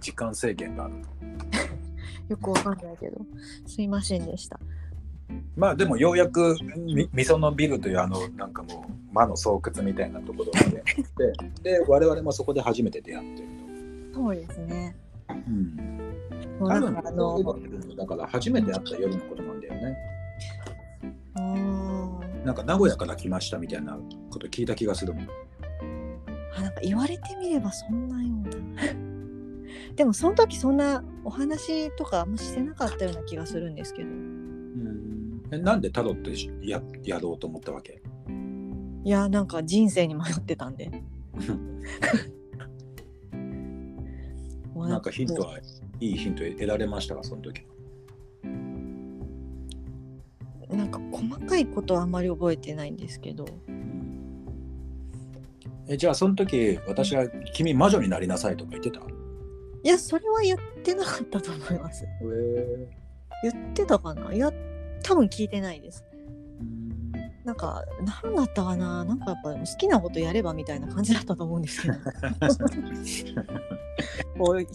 [0.00, 3.20] 時間制限があると よくわかんないけど。
[3.66, 4.58] すいませんでした。
[5.56, 11.10] まあでもようやくみみそのビルというあのなんかもう魔の巣窟みたいなところまで行っ
[11.62, 13.48] てで我々もそこで初めて出会ってる
[14.14, 14.96] そうですね。
[15.28, 15.76] と、うん、
[16.58, 19.98] もうあの、だから初めて会った夜のことなんだよね
[22.44, 23.98] なんか名古屋から来ましたみたいな
[24.30, 25.28] こと聞いた気がするもん
[26.56, 28.82] あなんか言われてみればそんなような。
[29.96, 34.08] でもその時そんなお話とかあんましてなかったような気がするんですけど。
[35.50, 36.30] うんえなんでタロット
[36.64, 38.02] ややろうと思ったわけ？
[39.04, 40.90] いやなんか人生に迷ってたんで。
[44.74, 45.58] なんかヒントは
[46.00, 47.22] いいヒント得られましたか？
[47.24, 47.62] その時
[50.70, 53.46] なんか細かいことはあんまり覚えてないんですけど。
[55.88, 59.00] えじゃあその時私は「君魔女になりなさい」とか言ってた？
[59.00, 62.04] いやそれは言ってなかったと思います。
[62.04, 62.88] へえ
[63.44, 64.32] 言ってたかな？
[64.34, 64.52] いや
[65.02, 66.04] 多分聞いてないです。
[67.44, 67.84] なんか
[68.24, 69.04] 何だったかな？
[69.04, 71.94] なんかやっぱ好きなことやればみたいな感じだったと思うんですけど
[74.36, 74.66] こうひ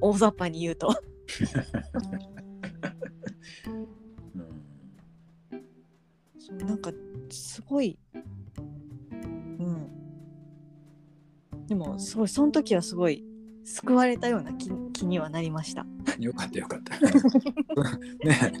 [0.00, 0.94] 大雑把に言うと。
[6.38, 6.92] そうなんか
[7.28, 8.18] すごいう
[9.64, 9.90] ん。
[11.66, 13.24] でもすごいその時はすごい
[13.64, 15.84] 救われたような気気にはなりました。
[16.20, 17.00] よかったよかった。
[17.00, 17.10] ね
[18.24, 18.52] え、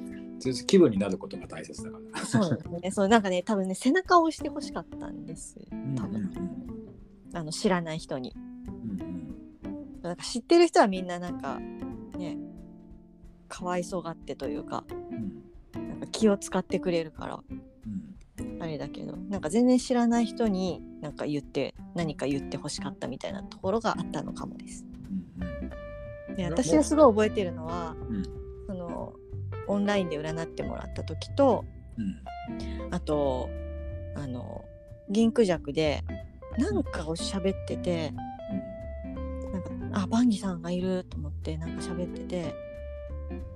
[0.66, 2.20] 気分になることが大切だから。
[2.24, 3.08] そうですねそう。
[3.08, 5.56] なんかね多分ね背中を押してほしかったんです
[5.96, 6.30] 多分
[7.34, 8.38] あの知らない人にう。
[8.94, 11.58] んなんか知ってる人はみんななんか
[12.16, 12.36] ね
[13.48, 14.64] かわいそうがってという。
[14.64, 15.42] かうん
[15.88, 17.40] なんか気を使ってくれるから
[18.60, 24.84] あれだけどなんか全然知らない人になんか言って何か言ってほしかったみたいなところがあったのかもです。
[26.36, 28.45] でや私はすごい覚えてるのは、うん
[29.68, 31.64] オンラインで占ってもらった時と
[32.90, 33.48] あと
[34.14, 34.64] あの
[35.10, 36.02] 銀クジャクで
[36.58, 38.12] なんかを喋ってて
[39.52, 42.54] なんかあバンギさんがいると思ってなんか喋ってて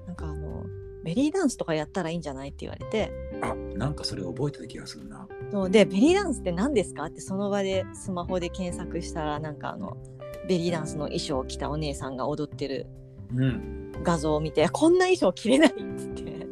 [0.07, 0.65] なんかあの
[1.05, 5.27] ベリーダンスとかやったらいいんじゃないって言われてあ、なんかそれ覚えてた気がするな。
[5.51, 9.97] そうでベリーダンスって何ですかってその場でスマホで検索したらなんかあの
[10.47, 13.00] ベリーダンスの衣装を着たお姉さんが踊ってるうん。
[14.03, 16.47] 画像を見てこんな衣装着れないっつって。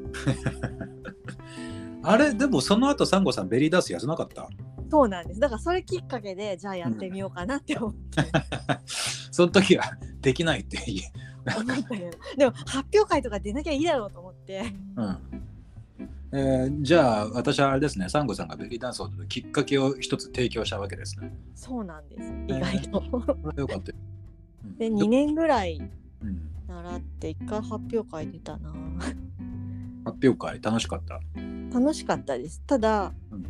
[2.03, 4.49] あれ、でもその後サンゴさんベリーダンスやらなかった？
[4.91, 5.41] そうなんです。
[5.41, 8.22] だからそれきっかけでじゃあやってみようかなって思って、
[9.31, 9.85] その時は
[10.20, 11.12] できないって言え。
[11.57, 14.72] 思ったけどでも発表会とか出なきゃいいだろうと思って。
[14.97, 15.18] うん。
[16.31, 21.35] えーじゃあ私はあれですね、サンゴさんがベリーダンスを踊るきっかけを一つ提供したわけですね。
[21.55, 22.22] そうなんです。
[22.22, 22.57] ー。
[22.57, 23.01] 意外と。
[23.11, 23.93] これよかった
[24.79, 25.79] で2年ぐらい
[26.22, 28.71] うん習って1回発表会出たな。
[30.05, 31.21] 発表会楽しかった？
[31.73, 32.62] 楽しかったです。
[32.66, 33.45] ただ、うん。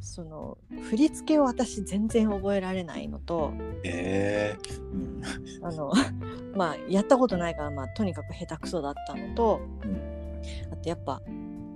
[0.00, 0.56] その
[0.90, 3.52] 振り付けを私全然覚えられないのと
[3.84, 4.80] えー。
[4.92, 5.22] うん。
[5.62, 5.92] あの
[6.56, 10.72] まあやったことないから、まあ、とにかく下手くそだったのと、うん。
[10.72, 11.20] あとやっぱ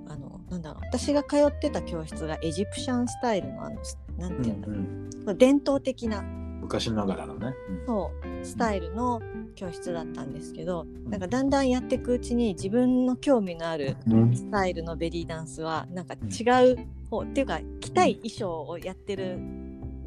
[0.08, 3.76] あのなんだろう私が通ってた教室がエジプシャンスタイルのあの
[4.18, 5.02] なんていうんだろう、うん
[5.38, 6.24] 伝統的な
[6.62, 7.54] 昔ながらのね。
[7.86, 8.46] そう。
[8.46, 9.20] スタイルの
[9.54, 14.34] 教室だったんですけどなんかだんだんやっていくうちに自分の興味のあるうん。
[14.34, 19.38] スタイルのベリーダンスはなんか違う方、っていうか着たい衣装をやってる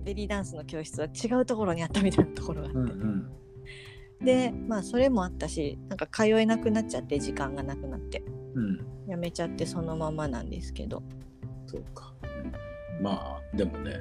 [0.04, 4.26] ベリーダンスの教室は違うところにあったみたいなところがあって、うんうん。
[4.26, 8.24] でまあそれもあったしなんか通えなくなっちゃって時間がなくなって。
[8.56, 8.80] うん。
[9.08, 11.04] やめちゃってそのままなんですけど。
[11.68, 12.14] そうか。
[12.24, 13.04] うん。
[13.04, 14.00] まあでもね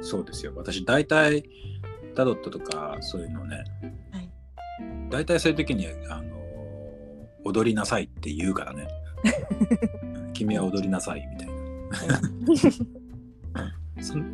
[0.00, 0.52] そうですよ。
[0.54, 1.44] 私大体
[2.14, 3.64] タロットとかそういうのね、
[4.12, 4.30] はい。
[5.10, 6.34] 大体そういう時にあの
[7.44, 8.88] 踊りなさいって言うからね。
[10.34, 11.54] 君は踊りなさいみたいな。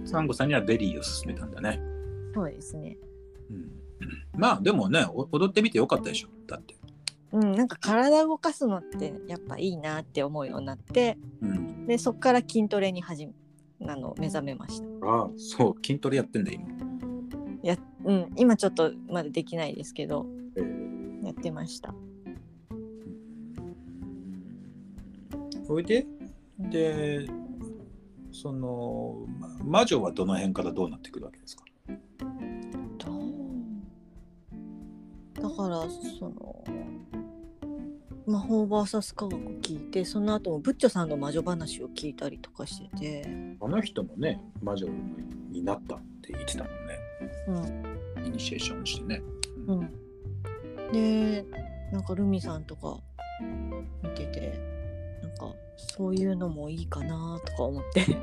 [0.04, 1.80] サンゴさんにはベリーを勧めたんだね、
[2.34, 2.96] そうですね。
[3.50, 3.70] うん、
[4.36, 6.28] まあでもねお踊ってみてよかったでしょ。
[6.46, 6.74] だって、
[7.32, 13.32] うんなんか体動かすのってやっぱいいなって思うようになってうん、でそっから筋トレに始め
[13.86, 15.06] あの目覚めました。
[15.06, 16.66] ああそう筋トレやってんだ今、
[17.68, 21.00] や、うん、今ちょっとまだできないですけどえー。
[21.24, 21.94] やってました。
[25.68, 26.06] おいで？
[26.58, 27.26] で
[28.32, 31.64] そのま魔女はどの辺からどうなってくるわけですか？
[35.34, 35.86] だから
[36.18, 36.64] その
[38.26, 44.88] 魔法 VS 科学聞いてその後もブッチョさんの魔女話を聞いたりとかしてて、あの人もね魔女
[45.50, 46.70] になったって言ってたね
[47.46, 47.90] うん。
[48.26, 49.22] イニシエーションしてね、
[49.66, 49.90] うん、
[50.92, 51.44] で
[51.92, 52.98] なんかルミさんとか
[54.02, 54.58] 見てて
[55.22, 58.04] なんかそういうのもいいかなとか思って。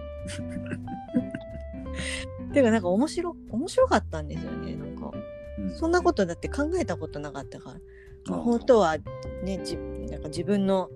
[2.54, 5.12] ていうかなんか面白面白かったんですよねなんか。
[5.58, 5.70] うん。
[5.72, 8.36] そんなことだって考えたことなかったから。
[8.36, 8.98] 本当は
[9.44, 10.90] ねじなんか自分の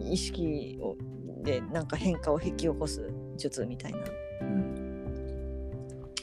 [0.00, 0.96] 意識を
[1.42, 4.23] でなんか変化を引き起こす術みたいな、うん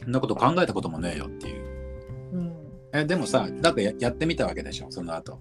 [0.03, 2.33] そんなこと考えたこともねえよっていう。
[2.33, 2.53] うん、
[2.93, 4.87] えでもさなんかややってみたわけでしょ？
[4.89, 5.39] その後。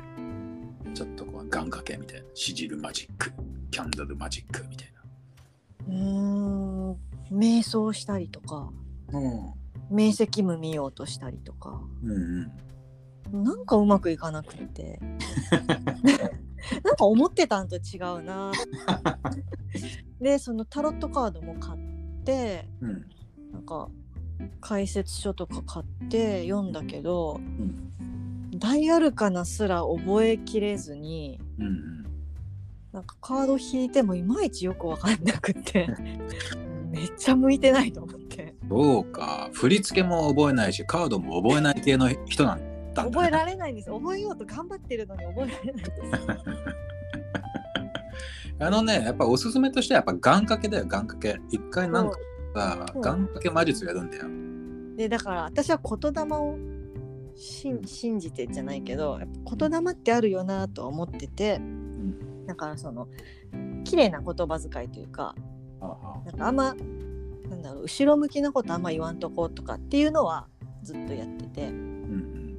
[0.93, 2.27] ちょっとこう願掛けみたいな。
[2.35, 3.33] シジルマジック。
[3.71, 4.89] キャンドルマジックみたい
[5.89, 6.97] うーん。
[7.31, 8.71] 瞑想したりとか。
[9.13, 9.27] なうん。
[9.91, 11.81] 明晰夢見ようとしたりとか。
[12.03, 12.51] うん
[13.33, 13.45] うん。
[13.45, 15.01] なんかうまくいかなくて。
[16.85, 18.53] なんか思ってたんと違うな。
[20.21, 23.07] でそのタロットカードも買ってうん。
[23.53, 23.89] なんか
[24.61, 27.41] 解説書とか買って読んだけど、
[28.55, 32.07] 大アルカナすら覚えきれずにうんうん。
[32.93, 35.89] なんかカード引いてもいまいちよく分かんなくて
[36.91, 38.55] めっちゃ向いてないと思って。
[38.69, 39.49] そうか。
[39.53, 42.59] 振り付けも覚えないしカードも覚えない系の人なん
[42.95, 43.91] だ、ね、覚えられないんです。
[43.91, 45.91] 覚えようと頑張ってるのに覚えられないんです。
[48.63, 51.41] あのねやっぱおすすめとしてはやっぱ願掛けだよ願掛け。
[51.51, 52.19] 一回なんか
[52.55, 54.25] さそう願掛け魔術やるんだよ。
[54.97, 56.59] でだから私は言霊を
[57.37, 61.61] 信信じてじゃないけど言霊ってあるよなとは思ってて、
[62.47, 63.09] だからその
[63.85, 65.35] 綺麗な言葉遣いというか
[65.81, 66.27] ああ。
[66.27, 66.75] なんかあんま
[67.49, 70.49] なんだろう後ろ向きなことあんま言わんとこうとかっていうのは
[70.83, 72.57] ずっとやってて、うん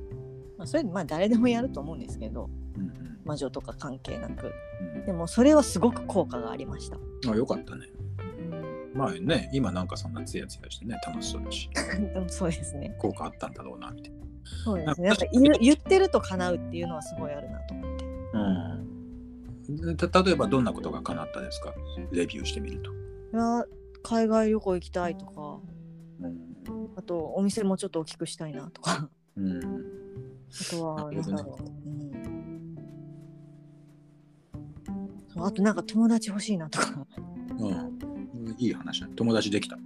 [0.58, 3.20] まあ、それまあ誰でもやると思うんですけどうんうん。
[3.24, 4.52] 魔女とか関係なく。
[4.96, 5.06] うん。
[5.06, 6.98] でもそれはすごく効果がありました。
[7.32, 7.86] あよかったね。
[7.96, 8.01] うん
[8.94, 11.70] まあね今なんかそんなツヤツヤしてね楽しそうだし。
[12.28, 12.96] そうですね。
[13.00, 14.14] 効果あったんだろうなみたい
[14.64, 15.08] そうですね。
[15.08, 15.26] なんか
[15.60, 18.06] 言ってると叶うっていうのはすごいあるなと思って。
[18.34, 18.80] な、
[19.88, 21.74] うん、た例えばどんなことが叶ったですか？
[22.12, 22.96] レビューしてみると、い
[23.34, 23.66] や
[24.04, 25.60] 海外旅行行きたいとか。
[26.22, 26.52] うん。
[26.96, 29.10] あとお店もちょっと大きくしたいなとか。
[29.36, 29.64] うん、あ
[30.70, 31.64] とはなんだろう、
[35.40, 37.08] うん、あとなんか友達欲しいなとか。
[37.58, 37.91] うん、
[38.66, 39.78] いい話だ友達できた、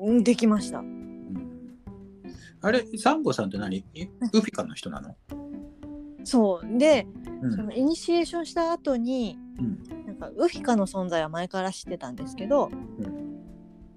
[0.00, 0.78] うんできました。
[0.78, 1.70] うん、
[2.60, 3.78] あれサンゴさんって何？
[3.78, 3.84] い
[4.32, 5.16] ウフィカの人なの、
[6.24, 6.78] そう。
[6.78, 7.06] で、
[7.42, 7.52] うん。
[7.52, 10.06] そのイニシエーションした後にうん。
[10.06, 13.40] なんかウフィカの存在は前から知ってたんですけど、うん。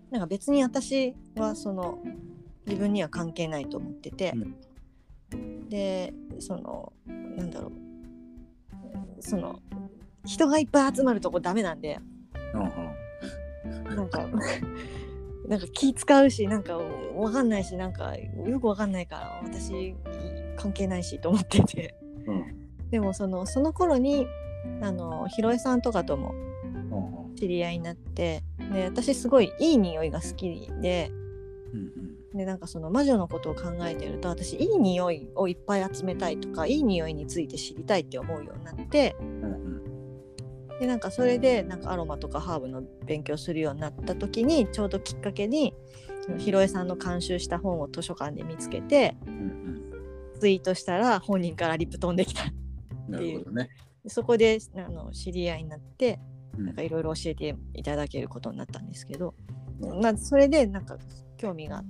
[0.09, 1.99] なんか別に私はその
[2.65, 4.33] 自分には関係ないと思ってて、
[5.69, 7.71] でそのなんだろう。
[9.19, 9.61] その
[10.25, 11.97] 人がいっぱい集まるとこダメなんで
[12.53, 12.92] うん
[13.95, 14.27] なんか
[15.47, 19.95] なんか気使うしなんかわかんないしなんかよくわかんないから私
[20.55, 21.95] 関係ないしと思ってて。
[22.25, 22.43] うん。
[22.89, 24.27] でもそのその頃に
[24.81, 26.33] あのひろえさんとかとも
[26.91, 27.35] うんうん。
[27.35, 31.11] 知り合いになってで私すごいいい匂いが好きで
[31.73, 32.37] うん。
[32.37, 39.92] でなんかその魔女のことを考えてると私いい匂いをいっぱい集めたいとかいい匂いについて知りたいって思うようになってうんうん
[40.83, 45.73] でなんかそれでなんかアロマとかハーブの勉強するようになった時にちょうどきっかけに
[46.39, 49.93] ひろえさんの監修した本を図書館で見つけてうん
[50.41, 52.43] ツイートしたら本人からリプ飛んできた
[53.07, 53.11] う。
[53.11, 53.69] ん、なるほどね。
[54.03, 56.19] でそこであの知り合いになって
[56.57, 56.65] うん。
[56.65, 59.35] なんかいろいろ教えていただけることになったんですけど、
[59.79, 60.01] なるほど。
[60.01, 60.97] まあ、それでなんか
[61.37, 61.81] 興味が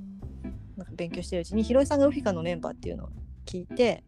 [0.78, 3.10] なんか勉強してるうちにひろえさんがウフィカのメンバーっていうのを
[3.48, 4.04] 聞いて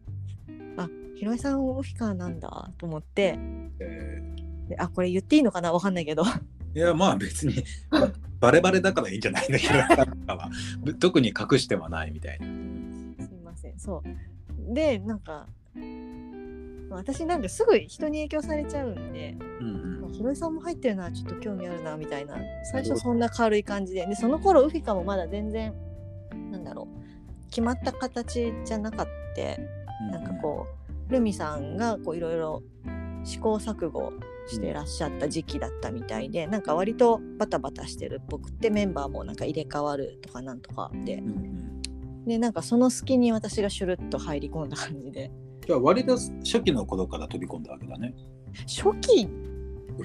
[0.76, 3.36] あひろえさんウフィカなんだと思って
[3.80, 5.72] えであこれ言っていいのかな？
[5.72, 6.22] わかんないけど。
[6.22, 6.40] ー
[6.74, 7.64] いやまあ別に。
[8.38, 9.58] バレバレだからいいんじゃないんと
[10.26, 10.50] かは。
[11.00, 12.46] 特に隠してはないみたいな。
[13.24, 14.74] すいませんそう。
[14.74, 15.46] でなんか
[16.90, 20.12] 私なんかすぐ人に影響されちゃうんでうんうん。
[20.12, 22.36] ひろえさんも入ってるのはちょっと興味あるなみたいな。
[22.72, 24.06] 最初そんな軽い感じで。
[24.06, 25.72] でその頃ウフィカもまだ全然
[26.50, 29.58] なんだろう決まった形じゃなかって。
[30.12, 30.66] なんかこ
[31.08, 32.62] うルミさんがこういろいろ
[33.24, 34.12] 試行錯誤
[34.46, 41.82] してらっしゃった時期だったみたいで、なんか割とバタバタしてるっぽくてメンバーもなんか入れ替わるとかなんとかでうんうん
[42.26, 45.30] でなんかその隙に私がシュルッと入り込んだ感じで
[45.64, 48.14] じゃあ割と初期の頃から飛び込んだわけだね。
[48.66, 49.28] 初期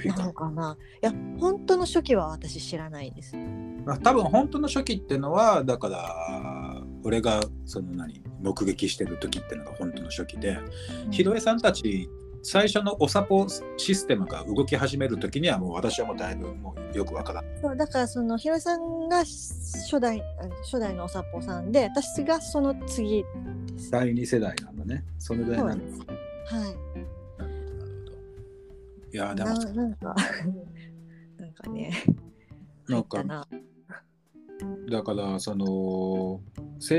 [0.06, 0.34] なの。
[0.34, 3.36] かないや本当の初期は私知らないです。
[3.86, 10.58] まあ多分本当の初期ってのはだから俺がその何目撃してる時ってのが本当の初期で、
[11.12, 12.10] ひろえさんたち
[12.44, 13.46] 最初のおサポ
[13.78, 17.46] システムが動き始める時にはもう私はもうだいぶもうよくわからん。
[17.62, 23.24] そうだからそのひろえさんが初代あ初代のおさっぽさんで私がその次。
[23.92, 25.04] 第二世代なんだね。
[25.20, 26.00] それでなんだそうです。
[26.00, 26.64] はい。
[27.38, 28.18] なるほど。
[29.14, 30.16] いやでもななんか
[31.38, 32.04] なんかね
[32.88, 33.24] なんか
[34.90, 36.42] だからその青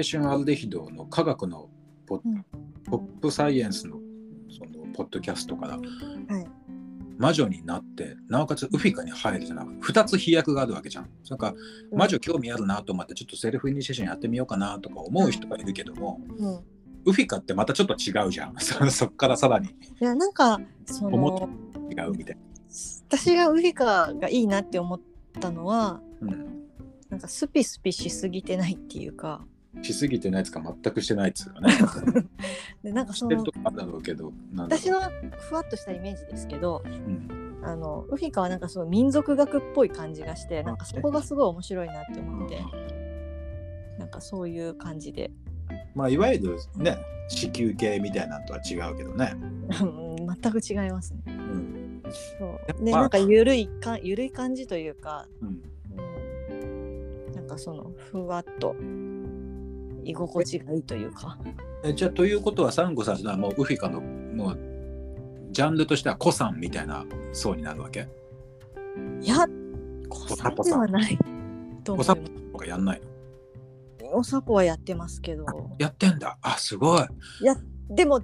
[0.08, 1.68] 春アルデヒドの科学の
[2.06, 2.44] ポ,、うん
[2.84, 3.98] ポップサイエンスの
[4.92, 6.46] ポッドキャストからはい
[7.18, 11.10] 魔女になってなおかつウフィカに入るじゃな2つ飛躍があるわけじゃん。
[11.28, 11.54] なんか
[11.92, 16.54] 魔女興味あるなと思ってちょっとセルフイニシエーションやってみようかなとか思う人がいるけども、うん、
[17.04, 18.54] ウフィカってまたちょっと違うじゃん。
[18.58, 21.48] そそっからさらにいやなんかそ思の
[21.90, 22.38] 違うみたい
[23.08, 25.00] 私がウフィカがいいなって思っ
[25.38, 26.34] たのはな。
[26.34, 26.62] うん
[27.12, 29.44] なんかスピスピしすぎてないっていうか
[29.80, 31.72] しすぎてないやつか全くしてないっつうかね。
[32.84, 33.44] でなんかしその
[34.56, 35.00] 私の
[35.38, 36.88] ふわっとしたイメージですけどう。
[36.88, 42.60] うんあのウフィカはなんかその民族学っぽい感じがしてなんかそこがすごい面白いなって思って
[43.98, 45.30] なんかそういう感じで
[45.94, 46.98] まあいわゆるね
[47.28, 49.34] 子宮系みたいなのとは違うけどね。
[49.80, 50.02] うん
[50.42, 51.20] 全く違いますね。
[51.26, 52.02] うん
[52.38, 55.62] そうでまあなんかゆるいかゆるい感じというか、うん、
[56.58, 58.74] うん、なんかそのふわっと
[60.04, 61.38] 居心地がいいというか。
[61.84, 64.58] えじゃあということはサンゴさんはもうウフィカのもう
[65.50, 68.08] ジャンルとしてはコさんみたいな層になるわけ？
[69.20, 69.46] いや、
[70.08, 71.18] 子さんではない
[71.84, 72.30] と思いおさます。
[72.52, 74.16] とかやんないの？
[74.18, 75.46] おさぽはやってますけど、
[75.78, 77.06] やってんだあすごい
[77.90, 78.20] でも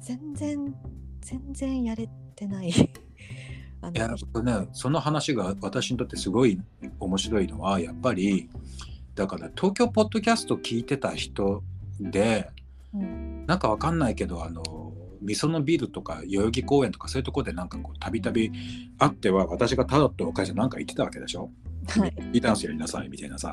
[0.00, 0.74] 全然
[1.20, 2.72] 全然やれてない。
[3.82, 6.60] あいやのねその話が私にとってすごい
[6.98, 8.48] 面白いのはやっぱり
[9.16, 11.64] だから東京ポッドキャスト聞いてた人
[12.00, 12.48] で
[12.94, 13.44] うん。
[13.46, 14.62] なんかわかんないけどあの
[15.20, 18.52] みそのビルとか代々木公園とかそういうところでなんかこうたびたび
[18.98, 21.50] 会っては私がタロットを返してなんか言ってたわけでしょ？
[21.88, 23.52] はい、リーダンスやりなさいみたいなさ。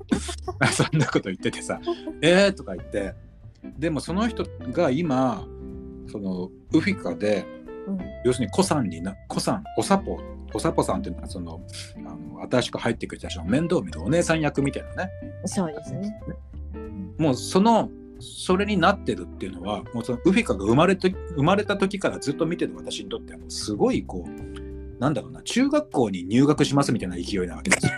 [0.72, 1.80] そんなこと言っててさ
[2.22, 3.14] 「えー!」とか言って。
[3.78, 5.44] でもその人が今
[6.10, 7.44] そのウフィカで
[7.86, 7.98] うん。
[8.24, 10.20] 要するにコさんになコさんおさぽ
[10.54, 11.60] おさぽさんっていうのはその
[11.96, 15.10] あの新しく入ってくる人たちの面倒を見るお姉さん役みたいなね
[15.46, 16.14] そうですね。
[17.18, 17.90] もうその
[18.20, 27.92] それになってるっていうのはもうそのウフィカが生まれと生まれた時からずっと見てる私にとってはすごいこうなんだろうな中学校に入学しますみたいな勢いなわけですよ。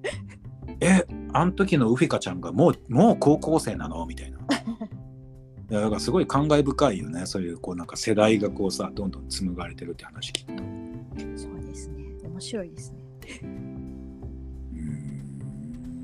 [0.80, 4.38] えあの時のウフィカちゃんがもうもう高校生なのみたいな。
[5.70, 10.62] だからすごい感慨深いよねそういうこうなんか世代がこうさどんどん紡がれてるって話聞くと。
[12.38, 12.98] 面白いですね。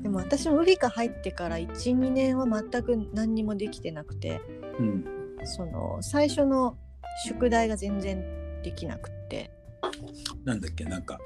[0.03, 1.67] でも私もウフィカ入ってから1、
[1.97, 4.41] 2年は全く何にもできてなくて、
[4.79, 5.05] うん
[5.45, 6.75] その最初の
[7.27, 8.23] 宿題が全然
[8.63, 9.51] できなくって。
[10.43, 10.83] なんだっけ？
[10.85, 11.19] なんか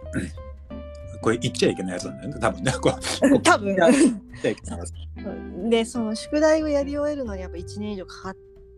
[1.21, 2.39] これ言っちゃいけないやつなんだよね。
[2.39, 2.71] 多分ね。
[2.79, 2.91] こ
[3.35, 3.75] う 多分。
[5.69, 8.35] でその宿題をやり終えるのにやっぱ1年以上かかっ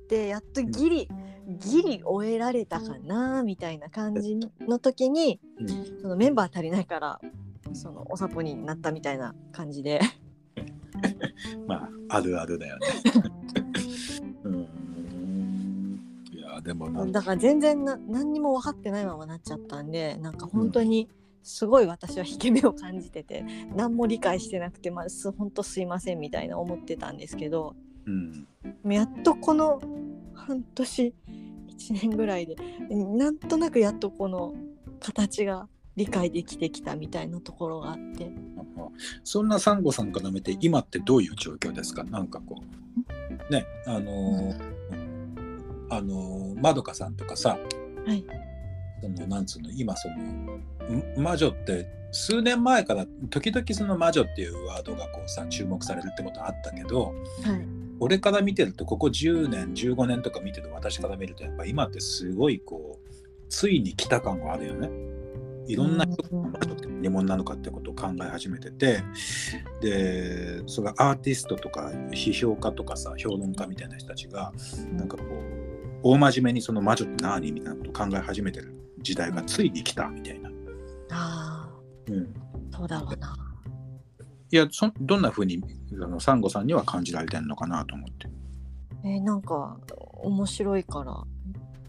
[0.07, 1.07] てやっとギリ、
[1.47, 7.19] ギリ終えられたかなみたいな感じの時にうんそのメンバー足りないから
[7.73, 10.01] そのおサポになったみたいな感じで
[11.67, 11.75] ま
[12.09, 12.87] あ、あるあるだよね。
[14.43, 15.99] うーん。
[16.31, 21.09] いや、でもなんだから全然な何にも分かってないままなっちゃったんでなんか本当に
[21.43, 23.43] すごい私は引け目を感じてて
[23.75, 27.75] 何も理解してなくてまあす本当すいませんみたいな思ってたんですけど
[28.05, 28.47] うん。
[28.91, 29.81] やっとこの
[30.33, 31.13] 半年
[31.79, 32.55] 1年ぐらいで
[32.89, 34.53] なんとなくやっとこの
[34.99, 38.31] 形が理解できてきたみたいなところがあって。
[39.23, 42.03] そんなサンゴさんから見て今ってどういう状況ですか？
[42.03, 42.61] なんかこ
[43.49, 43.53] う。
[43.53, 44.71] ねあのー
[45.89, 47.57] あのーまどかさんとかさ
[48.05, 48.25] はい。
[49.01, 50.63] そのなんつうの今そのん
[51.17, 63.09] 魔女って数年前から時々その魔女っていうワードがこうさ注目されるってことあったけどはい俺から見てるとここ10年15年とか見てる私から見るとやっぱ今ってすごいこう
[63.47, 64.89] ついに来た感があるよね。
[65.67, 66.49] いろんな人が
[66.87, 69.03] 何者なのかってことを考え始めてて
[69.79, 74.51] でそれがアーティストとか批評家とかさ評論家みたいな人たちが
[74.93, 80.49] なんかこう大真面目にその魔女って何みたいなことを考え始めてる時代がついに来たみたいな。
[81.11, 81.69] あ
[82.07, 82.33] うん、
[82.73, 83.50] あそうだろうな。
[84.51, 85.61] いやそどんな風に
[85.93, 88.29] あのサンゴさんには感じられてるのかなと思って。
[89.03, 89.79] えーなんか
[90.23, 91.23] 面白いから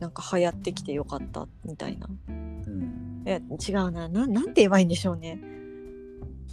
[0.00, 2.08] なんか流行ってきてよかったみたいな。
[2.28, 5.40] うんえ違うなななんて言えばいいんでしょうね。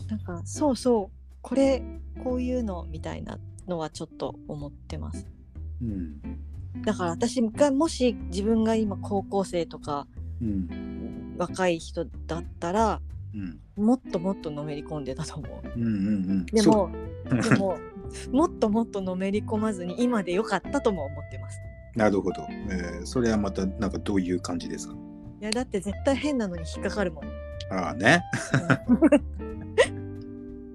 [0.07, 1.83] なんかそうそうこれ
[2.23, 5.27] こういうのみたいなのはちょっと思ってます。
[5.81, 6.21] うん
[6.83, 10.07] だから私がもし自分が今高校生とか
[10.41, 13.01] うん若い人だったら
[13.33, 15.79] うんもっともっとのめり込んでたと思う。
[15.79, 15.91] うんうんう
[16.33, 16.91] んでも
[17.29, 17.77] でも
[18.31, 21.59] もっともっとのめり込まずに今でよかったとも思ってます。
[21.95, 24.95] なるほど、えーそれはまたなんかどういう感じですか？
[25.41, 27.25] いやだって絶対変なのに引っかかるもん。
[27.71, 28.21] ああね。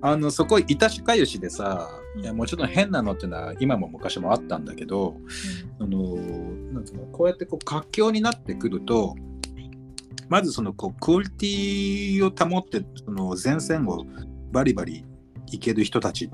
[0.00, 1.88] あのそこいたしかゆしでさ
[2.20, 5.16] いやもちろん変なのっていうのは今も昔もあったんだけど
[5.78, 6.16] あの
[6.74, 9.16] なんつうのこうやってこう活況になってくると
[10.28, 14.04] まずそのこうクオリティを保ってその前線を
[14.52, 15.04] バリバリ
[15.50, 16.28] いける人たちっ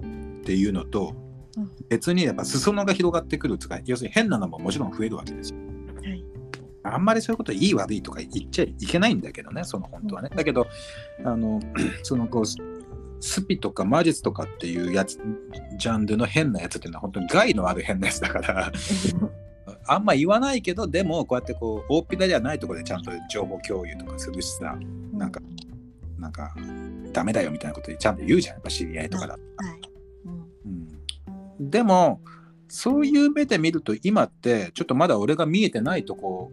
[0.44, 1.30] ていうのと、うん
[1.88, 5.58] 別にやっぱ裾野が広がってくるとか要するに変なのももちろん増えるわけですよ。
[6.02, 6.24] はい
[6.82, 10.30] あんまりそういうこといい悪いとか言っちゃいけないんだけどねその本当はね。
[10.34, 10.66] だけど
[11.24, 11.60] あの
[12.02, 12.44] そのこう
[13.20, 15.20] スピとか魔術とかっていうやつ
[15.76, 18.72] ジャンルの変なやつっていうのは本当に害のある変なやつだから
[19.86, 24.76] あんま言わないけどでもこうやってこう大っぴらじゃないところでちゃんと情報共有とかするしさ
[25.12, 25.40] なんか
[26.18, 26.54] なんか
[27.12, 29.40] ダメだよみたいなことちゃんと言うじゃんやっぱ知り合いとかだと。
[29.56, 29.80] はい。
[30.26, 30.88] うん。
[31.60, 32.20] うん、でも
[32.68, 36.52] そういう目で見ると今ってちょっとまだ俺が見えてないとこ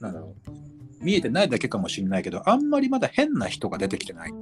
[0.00, 4.38] なんだろう見えてないだけかもしれないけどあんまりまだ変な人が出てきてない、ね。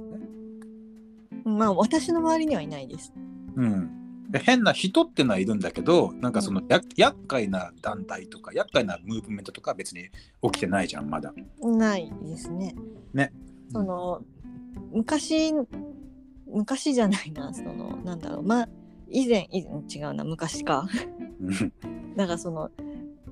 [1.45, 3.13] まあ私の周りにはいないです。
[3.55, 4.02] うん、で
[4.39, 10.09] 変な人ってのはいるんだけどなんかそのや、厄介な団体とか厄介なムーブメントとかは別に
[10.41, 11.33] 起きてないじゃんまだ。
[11.61, 12.75] ないですね。
[13.13, 13.31] ね。
[13.71, 14.21] その
[14.91, 15.53] 昔
[16.47, 18.69] 昔じゃないなそのなんだろうまあ
[19.09, 20.87] 以前以前違うな昔か。
[21.41, 21.73] うん
[22.15, 22.69] だからその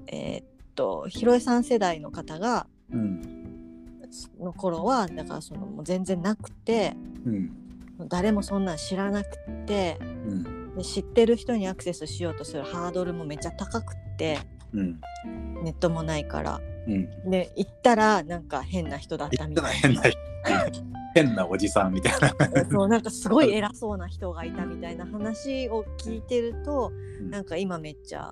[0.08, 0.46] えーっ
[0.76, 3.42] とひろえさん世代の方がうん
[4.40, 6.96] の頃はだからそのもう全然なくて
[7.26, 7.58] うん
[8.08, 14.40] 誰もそんなん知らなくてうんで知ってる人にアクセスしようとするハードルもめっちゃ高くって
[14.74, 15.02] うん。
[15.64, 16.62] ネットもないから。
[16.88, 17.30] うん。
[17.30, 20.04] で行ったらなんか変な人だったみたいな。
[21.14, 22.64] 変なおじさんみたいな。
[22.64, 22.70] な。
[22.70, 27.30] そうなんかすごい偉そうな人がいたみたいな話を聞いてるとうん。
[27.30, 28.32] なんか今めっちゃ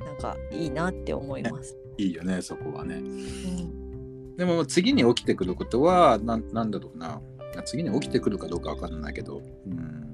[0.00, 1.76] なんかいいなって思います。
[1.98, 2.96] いいよねそこはね。
[2.96, 4.36] うん。
[4.36, 7.20] でも次に起きてくることはなんなんだろうな。
[7.64, 10.07] 次に起きてくるかどうかわかんないけど、うん、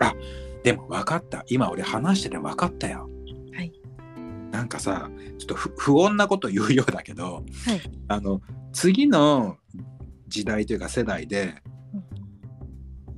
[0.00, 0.14] あ
[0.62, 1.44] でも分かった。
[1.48, 3.08] 今俺話してて分かったよ。
[3.54, 3.72] はい。
[4.50, 7.80] なんかさちょっと不不穏なこと言うようだけどはい。
[8.08, 8.40] あの
[8.72, 9.58] 次の
[10.28, 11.62] 時代というか世代で
[11.94, 12.04] うん。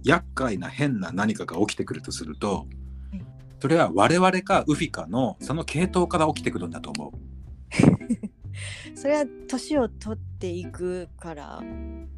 [0.04, 2.66] 厄介な変な何かが起きてくるとすると、
[3.10, 3.24] はい。
[3.60, 7.28] それは我々かウフィかのその系統から起きてくるんだと思う。
[8.94, 11.62] それは年を取っていくから、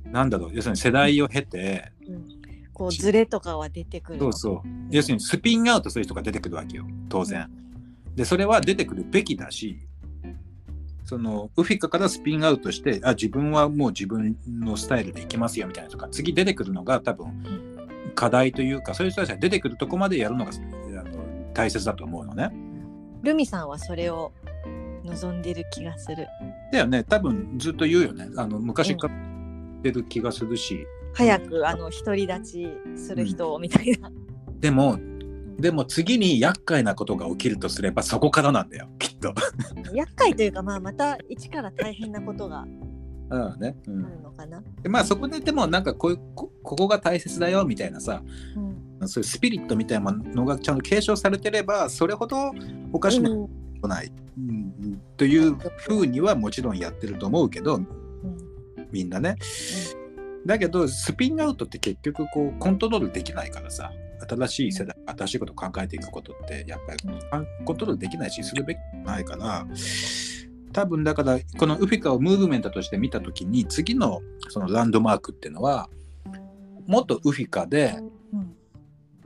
[0.05, 0.51] なんだろう。
[0.55, 2.40] 要するに世代を経て、うん、
[2.81, 4.63] こうズレとかは出てくるそうそう。
[4.91, 6.87] 要するにスピンアウトする人が出てくるわけよ。
[7.11, 7.51] 当然。
[8.17, 9.79] でそれは出てくるべきだし
[11.05, 20.55] そのウフィカからスピンアウトしてあ自分はもう自分のスタイルでいきますよみたいなとか次出てくるのが多分課題というかそういう人たちが出てくるとこまでやるのがあ
[21.05, 22.51] の大切だと思うのね。
[23.23, 24.33] ルミさんはそれを
[25.05, 26.27] 望んでる気がする。
[26.73, 27.05] だよね。
[27.05, 28.29] 多分ずっと言うよね。
[28.37, 34.11] あの昔から言ってる気がするし、早くあの独り立ちする人みたいな、
[34.59, 34.99] でも
[35.61, 39.35] でも次に厄介なことが起きるとすればそこからなんだよきっと。
[39.95, 42.67] 厄介というかまあまた一から大変なことが
[43.31, 44.61] うんね、うなんるのかな。
[44.83, 48.23] でまあそこででもなんかこういうこここが大切だよみたいなさ
[48.57, 49.09] うん。
[49.09, 52.53] そういうスピリットみたいなのがちゃんと継承されてればそれほど
[52.93, 53.81] おかしなこうん。
[53.81, 55.01] とない、うん。
[55.17, 57.87] というふうにはもちろんやってると思うけどうん。
[58.91, 59.37] みんなね。
[60.47, 63.93] だけどスピンアウトって結局こうコントロールできないからさ
[64.29, 67.01] 新しい世代新しいことを考えていくことってやっぱり
[67.31, 69.67] あコントロールできないしするべきないから
[70.73, 75.89] 多分だからこのウフィカをムーブメントとして見た時に次のそのランドマークっていうのは
[76.87, 77.99] もっとウフィカで
[78.33, 78.55] うん。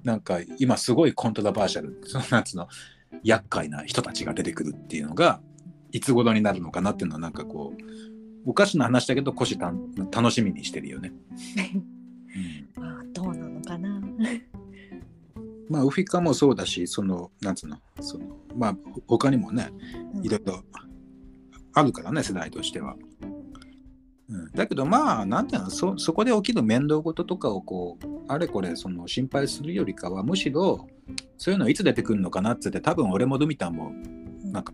[0.04, 2.68] なんか今すごいコントラバーシャルそのなんつうの
[3.22, 5.40] 厄介な人たちが出てくるっていうのが
[5.92, 7.82] いつ頃になるのかなっていうのはなんかこう
[8.46, 11.12] おかしな話だけど少したん楽しみにしてるよね。
[12.76, 14.00] うんまあどうなのかな。
[15.68, 18.26] まあウフィカもそうだしそのなんつうのその
[18.56, 18.76] まあ
[19.06, 19.70] 他にもね
[20.22, 20.62] いろいろ
[21.72, 22.96] あるからね世代としては。
[24.26, 30.88] うん、だけどまあなんていうのそそこで起きる面倒事とかをこうあれこれその心配するよりかはむしろ
[31.36, 33.92] そういうのいつ出てくるのかなっつって多分俺もドミタンも
[34.44, 34.72] なんか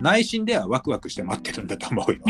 [0.00, 2.20] 内心ではワクワクして待ってるんだと思うよ。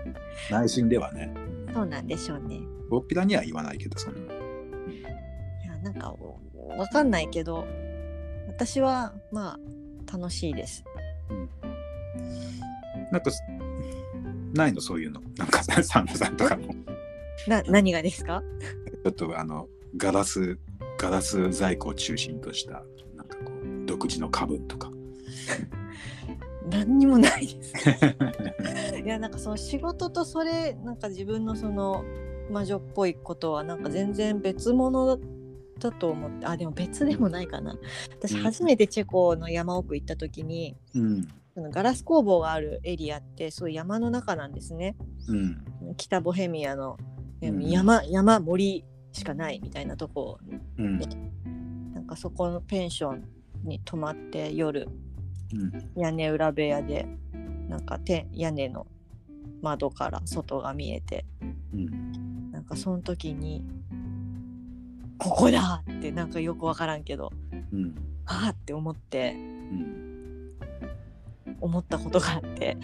[0.50, 1.32] 内心ではね。
[1.72, 2.60] そうなんでしょうね。
[2.90, 4.16] 大っぴらには言わないけどその。
[4.18, 4.20] い
[5.66, 6.14] やなんか
[6.76, 7.66] わかんないけど
[8.48, 9.58] 私はま
[10.08, 10.82] あ楽しいです。
[13.12, 13.30] なんか
[14.54, 14.80] ないの？
[14.80, 15.20] そういうの。
[15.36, 16.74] なんかさサンドさんとかも。
[17.46, 18.42] な何がですか？
[19.04, 20.58] ちょっとあのガラス
[20.98, 22.82] ガラス在庫を中心とした
[23.16, 24.90] なんかこう独自の株とか。
[26.68, 27.74] 何にもないです。
[29.02, 32.04] いやなんかその仕事とそれなんか自分のその
[32.50, 35.18] 魔女っぽいことはなんか全然別物
[35.78, 37.76] だと思ってあでも別でもないかな。
[38.10, 38.42] 私うん。
[38.42, 41.28] 初めてチェコの山奥行った時に、うん。
[41.54, 44.96] そのガラス工房があるエリアってそういう山の中なんですね。
[45.28, 45.64] うん。
[45.96, 46.98] 北ボヘミアの、
[47.40, 47.68] ねうん。
[47.68, 50.38] 山山森しかないみたいなとこ
[50.76, 51.00] うん。
[51.94, 53.24] なんかそこのペンション
[53.64, 55.09] に泊まって夜うん
[55.96, 57.06] 屋根裏部屋で
[57.68, 58.86] なんかて屋根の
[59.62, 61.24] 窓から外が見えて
[61.72, 62.52] うん。
[62.52, 63.64] なんかその時に
[65.18, 65.82] ここだ!
[65.90, 67.32] ってなんかよくわからんけど
[67.72, 67.94] うん。
[68.26, 70.56] ああって思ってうん。
[71.60, 72.76] 思ったことがあって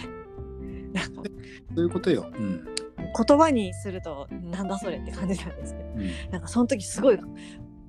[0.92, 1.22] なんか
[1.74, 2.30] そういうことよ。
[2.32, 2.64] うん。
[3.26, 6.30] 言葉にするとなんだそれって感じなんですけどうん。
[6.30, 7.18] なんかその時すごい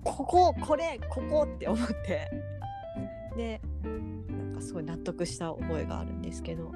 [0.03, 2.31] こここれここって思って
[3.35, 3.61] で
[4.57, 6.71] かすごい納得した覚えがあるんですけど。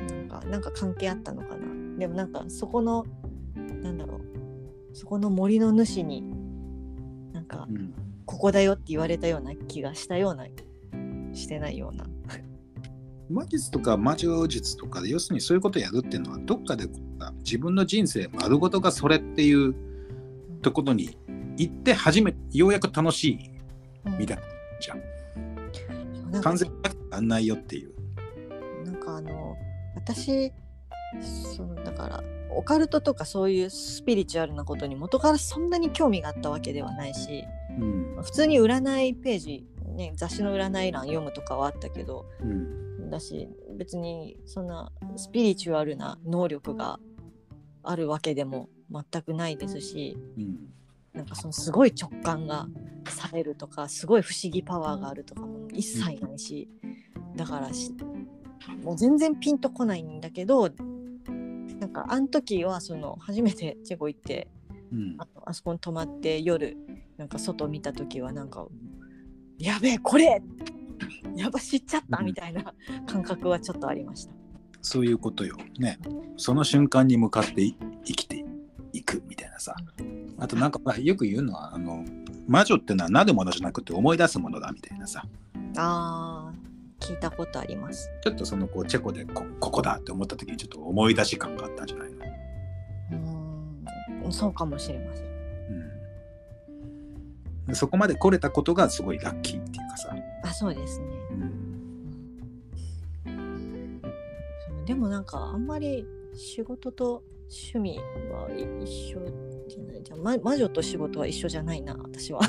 [0.00, 1.98] なんかなんか関係あったのかな。
[1.98, 3.04] でもなんかそこの
[3.54, 4.20] なんだろう。
[4.92, 6.22] そこの森の主に
[7.32, 7.94] なんかうん。
[8.28, 10.46] ここだよって言われたような気がしたような
[11.32, 12.04] してないような。
[13.30, 16.86] 魔術とか魔女術とかで要するにそういうことやるっていうのはどっかで
[17.38, 19.74] 自分の人生丸ごとがそれっていう
[20.60, 21.16] ところに
[21.56, 23.38] 行って初めてようやく楽しい
[24.18, 24.42] みたいな
[24.80, 25.02] じゃん。
[26.30, 27.92] なんか完全にならないよっていう。
[28.84, 29.56] なんかあの
[29.94, 30.52] 私
[31.54, 37.44] そのだからオカルトとかそういうスピリチュアルなことに元からそんなに興味があったわけではないし
[37.78, 38.22] うん。
[38.22, 43.10] 普通に占いページ、ね、雑誌の占い欄読むとかはあったけどうん。
[43.10, 43.48] だし
[43.78, 46.98] 別にそんなスピリチュアルな能力が
[47.82, 50.56] あるわけでも全くないですしうん
[51.18, 52.68] なんかそのすごい直感が
[53.08, 56.68] されるとかすごい不思議パワーがあるとかも一切ないし
[57.34, 57.92] だからし
[58.84, 60.70] もう全然ピンとこないんだけど
[61.80, 64.46] なんかあの時はその初めてチェコ行って
[64.92, 66.76] うんあのあそこに泊まって夜
[67.16, 68.64] なんか外見た時はなんか
[69.58, 70.40] やべえこれ
[71.34, 72.72] やば知っちゃったうんみたいな
[73.06, 74.32] 感覚はちょっとありました。
[74.80, 75.56] そういうことよ。
[75.78, 75.98] ね。
[76.36, 78.44] その瞬間に向かってい生きて
[78.92, 79.74] いくみたいなさ。
[80.38, 82.04] あとなんかまあよく言うのはあの
[82.46, 85.24] 魔女ってのはなるものじゃなくて思い出すものだみたいなさ。
[85.76, 86.68] あー
[87.00, 88.10] 聞いたことあります。
[88.22, 92.16] ちょっとそのこうチェコでこここだって思った時にちょっと思い出し感があったんじゃないの、
[94.22, 95.26] うーんそうかもしれません。
[97.68, 100.14] うん、そこまで来れたことがすごいラッキーっていうかさ。
[100.42, 101.06] あそうですね。
[101.30, 101.58] うん
[104.84, 107.98] でもなんかあんまり仕事と趣味
[108.30, 109.20] はい一緒
[109.68, 110.02] じゃない？
[110.02, 112.40] じゃん、ま、魔女と仕事は一緒じゃないな私は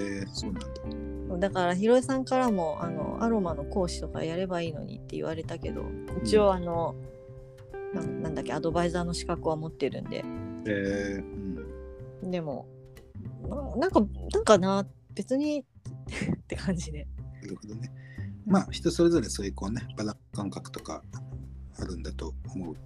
[0.00, 0.62] えー、そうなん
[1.30, 1.48] だ。
[1.48, 5.84] だからひろえさんからもあのアロマの講師とかやればいいのにって言われたけど
[6.22, 6.94] 一応あの、
[7.92, 10.24] ななんだっけアドバイザーの資格は持ってるんで
[10.66, 11.22] えー
[12.22, 12.66] うん、でも
[13.48, 14.00] ななんか
[14.32, 17.06] なんかな別にって感じで
[17.42, 17.92] なるほどね。
[18.46, 21.02] まあ人それぞれそういうこうねバラ感覚とか
[21.80, 22.76] あるんだと思う。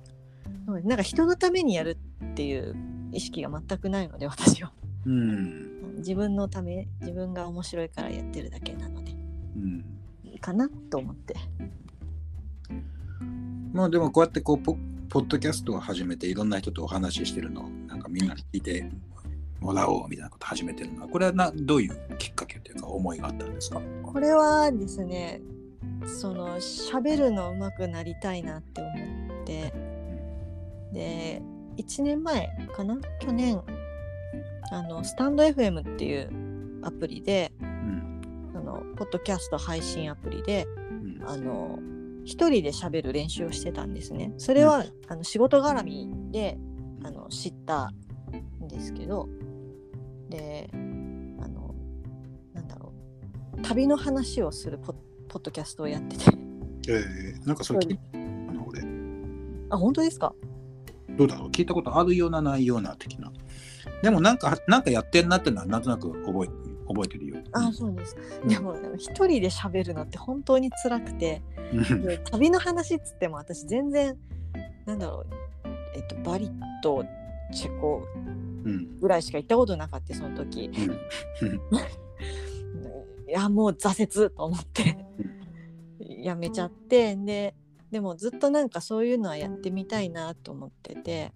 [0.66, 2.77] なんか人のためにやるっていう
[3.12, 4.72] 意識が全くないので私は。
[5.06, 5.97] うん。
[5.98, 9.12] 自分のため自分が面白いからやってるだけなので。
[9.56, 9.85] うん。
[10.24, 11.35] いいかなと思って。
[13.72, 14.77] まあでもこうやってこうポ
[15.09, 18.90] ポッドキャストを始めていろんな人とお話ししてるのなんかみんなに聞いて
[19.60, 23.81] もらおうみたいなこと始めてるのはこれはなどういうきっかけというか思いがあったんですか？
[24.02, 25.40] これはですね
[26.06, 28.90] その喋るの上手くなりたいなって思
[29.43, 29.72] って
[30.92, 31.42] で
[31.76, 32.98] 1年前かな？
[33.20, 33.60] 去年
[34.72, 36.30] あのスタンド FM っていう
[36.82, 38.52] アプリでうん。
[38.54, 41.24] あのポッドキャスト配信アプリでうん。
[41.28, 41.78] あの
[42.24, 44.32] 一人で喋る練習をしてたんですね。
[44.36, 46.58] それは、あの仕事絡みで
[47.02, 47.90] あの知った
[48.62, 49.26] んですけど
[50.28, 50.76] であ
[51.48, 51.74] の
[52.52, 52.92] なんだろ
[53.56, 53.62] う。
[53.62, 54.96] 旅の話をするポッ
[55.28, 56.24] ポッドキャストをやってて。
[56.88, 58.18] えー、なんかそれ聞いた
[58.52, 58.82] の俺。
[59.70, 60.34] あ本当ですか？
[61.16, 61.48] どうだろう？
[61.50, 63.32] 聞いたことあるようなないような的な。
[64.02, 66.48] でもなんかなんかやってんなってのはなんとなく覚え
[66.88, 67.36] 覚えてるよ。
[67.52, 68.16] あそうです。
[68.46, 71.42] でも一人で喋るのって本当に辛くて
[72.30, 74.16] 旅の話っつっても私全然
[74.86, 75.26] なんだろう
[75.94, 76.50] えっとバリ
[76.82, 77.04] と
[77.52, 78.02] チェコ
[78.64, 79.00] うん。
[79.00, 80.70] ぐらいしか行ったことなかったその時。
[81.42, 81.50] うん。
[83.28, 85.06] いやもう挫折と思って
[86.00, 87.54] やめちゃってで
[87.90, 91.32] でもずっとなんかそういうのはやってみたいなと思ってて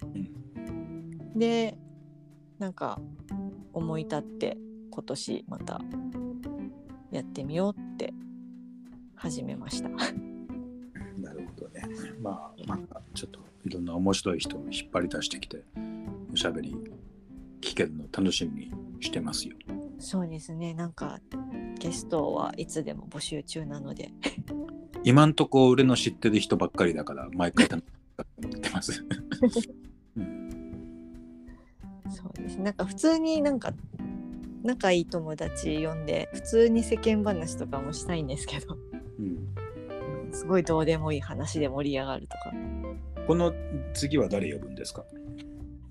[1.35, 1.76] で
[2.59, 3.01] なんか
[3.72, 4.56] 思い立って
[4.90, 5.81] 今年また
[7.10, 8.12] やってみようって
[9.14, 9.89] 始めました。
[11.18, 11.82] なるほどね。
[12.20, 15.64] まあ、またちょっといろんな面白い人を引っ張り出してきて、
[16.32, 16.76] おしゃべり
[17.60, 19.56] 聞けるの楽しみにしてますよ。
[19.98, 21.20] そうですねなんか
[21.78, 24.12] ゲストはいつでも募集中なので
[25.05, 27.85] 今んとこ俺の知ってる人ばっかりだから、毎回楽し
[28.39, 28.93] みに思ってます。
[28.93, 29.02] そ
[32.28, 32.59] うです。
[32.59, 33.72] なんか普通になんか
[34.62, 38.78] 仲いい友達呼んで普通に世間話とかもしたいんですけど。
[39.18, 42.52] うん、すごいどうでもいい話で盛り上がるとか。
[43.26, 43.52] この
[43.93, 45.05] 次は誰呼ぶんですか？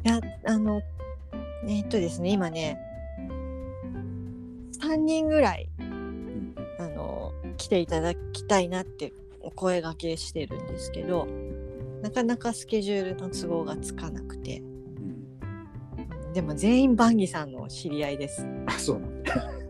[0.05, 0.81] いやあの
[1.67, 2.79] えっとですね今ね
[4.81, 5.69] 3人ぐらい
[7.53, 11.27] 来ていただきたいなってお声がけしてるんですけど
[12.01, 14.59] なかなかスケジュールの都合がつかなくて。
[14.59, 18.45] うん、でも全員バンギさんの知り合いです。
[18.65, 19.01] あ、そう。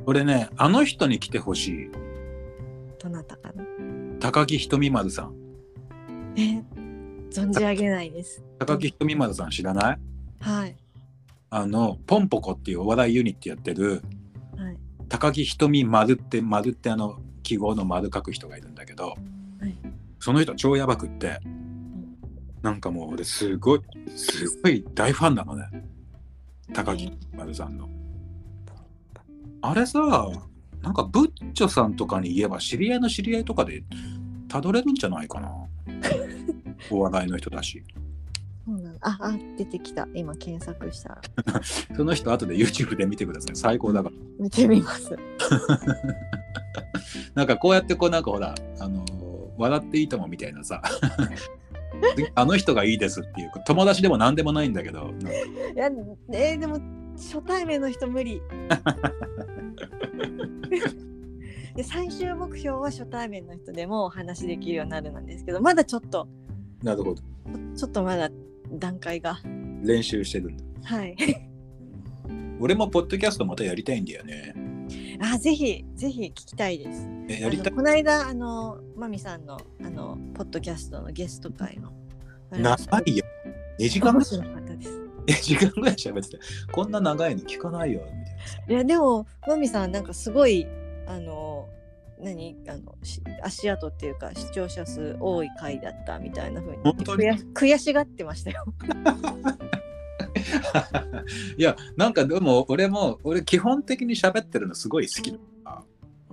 [0.06, 1.92] 俺ね、あの人に来てほしい。
[3.00, 3.64] どなたかな？
[4.20, 5.36] 高木ひとみ丸さん。
[6.36, 6.64] え
[7.30, 8.44] 存じ上げないです。
[8.60, 10.00] 高木ひとみ丸さん知らない？
[10.40, 10.76] はい。
[11.52, 14.02] あの、ポンポコっていうお笑いユニットやってる、
[14.58, 14.78] はい。
[15.08, 19.16] 高木ひとみ丸って丸ってあの記号の丸書く人がいるんだけど、は
[19.68, 19.76] い。
[20.20, 21.40] その人超やばくって
[22.62, 23.82] なんかもう俺すごい
[24.16, 25.68] すごい大ファンなのね。
[26.74, 27.90] 高木丸さんの。
[29.62, 30.00] あれさ
[30.82, 33.84] なんかブッチョさんとかに言えば知り合いの知り合いとかで
[34.48, 35.52] たどれるんじゃないかな。
[36.92, 37.84] お笑いの人だし
[38.66, 40.08] そうなのああ出てきた。
[40.14, 41.22] 今検索したら。
[41.96, 43.56] その人後で YouTube で見てください。
[43.56, 44.16] 最高だから。
[44.40, 45.16] 見てみます。
[47.36, 49.24] なんかこうやってこうなんかほら、あのー
[49.56, 50.82] 笑っていいともみたいなさ。
[52.36, 55.14] あの人がいいですっていう友達でも何でもないんだけど。
[55.76, 55.92] いや
[56.32, 56.80] えーでも
[57.16, 58.42] 初対面の人無理。
[61.76, 66.28] で最終目標は初対面の人でもお話できるようになるなんですけどまだちょっと。
[66.82, 67.22] なるほど。
[67.76, 68.30] ちょっとまだ
[68.80, 69.40] 段階が。
[69.84, 70.64] 練習してるんだ。
[70.84, 71.16] はい。
[72.60, 74.54] 俺もポッドキャストまたやりたいんだよね。
[75.22, 77.08] あぜひぜひ聞きたいです。
[77.28, 77.74] えやりたい？
[77.74, 81.92] この間あのマミさんのあのポッドキャストのゲスト会の
[82.52, 83.26] 長いよ。
[83.80, 85.02] 2時間ぐらい面白かったです。
[85.26, 86.40] 2時間ぐらい喋ってて
[86.72, 88.58] こんな長いの聞かないよみたいなさ。
[88.70, 90.68] いやでもマミさんなんかすごい
[91.08, 91.68] あの
[92.24, 92.56] 何？
[92.68, 97.26] あのし足跡っていうか視聴者数多い回だったみたいな風に本当に？
[97.28, 98.66] 悔し悔しがってましたよ。
[101.58, 105.84] いやなんかでも俺も俺基本的に喋ってるのすごい好きだから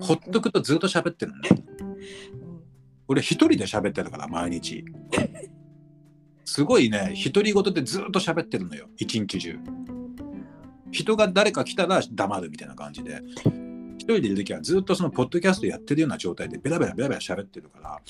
[0.07, 1.49] ほっとくとずっと喋ってるのね。
[1.81, 2.01] うん。
[3.09, 4.85] 俺一人で喋ってるから毎日。
[6.45, 9.59] すごいね独り言でずっと喋ってるのよ一日中。
[10.91, 13.21] 人が誰か来たら黙るみたいな感じで
[14.01, 18.01] 一人でいる時はずっとそのポッドキャストやってるような状態でベラベラベラベラ喋ってるから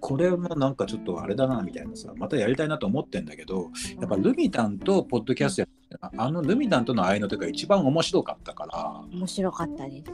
[0.00, 3.70] これもなんかちょっとあれだなみたいなさまたやりたいなと思ってんだけど
[4.00, 10.10] やっぱルミタンとポッドキャストやってるあのルミタンとの合いの手が一番面白かったから面白かったです。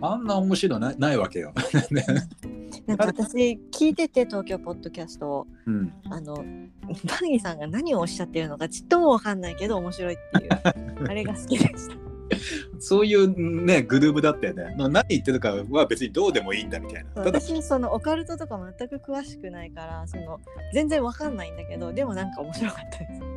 [0.00, 1.52] ああんな面白いのないないわけよ。
[1.90, 2.04] ね
[2.86, 12.05] なんか私聞いてて東京ポッドキャストをうん、あのバンギさんが何をおっしゃってるのかちっともわかんないけど面白いっていうあれが好きでした。
[12.78, 14.74] そういうねグループだったよね。
[14.76, 17.22] な何言ってるかは別にどうでもいいんだみたいな。
[17.22, 20.40] 私そのオカルトとか全く詳しくないからその
[20.72, 23.36] 全然わかんないんだけどでもなんか面白かったです。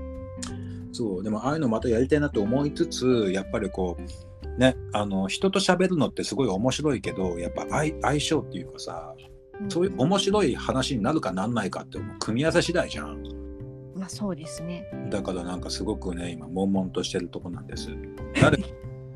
[0.92, 9.16] そうでもああいうのまたやりたいなと思いつつやっぱりこうねあの人と喋るのってすごい面白いけどやっぱ相相性っていうかさ
[9.68, 13.24] そういう面白い話になるかなんないかってもう組み合わせ次第じゃん。
[13.96, 14.86] まあそうですね。
[15.10, 17.90] だからなんかすごくね今悶々としてるとこなんです。
[18.42, 18.58] 誰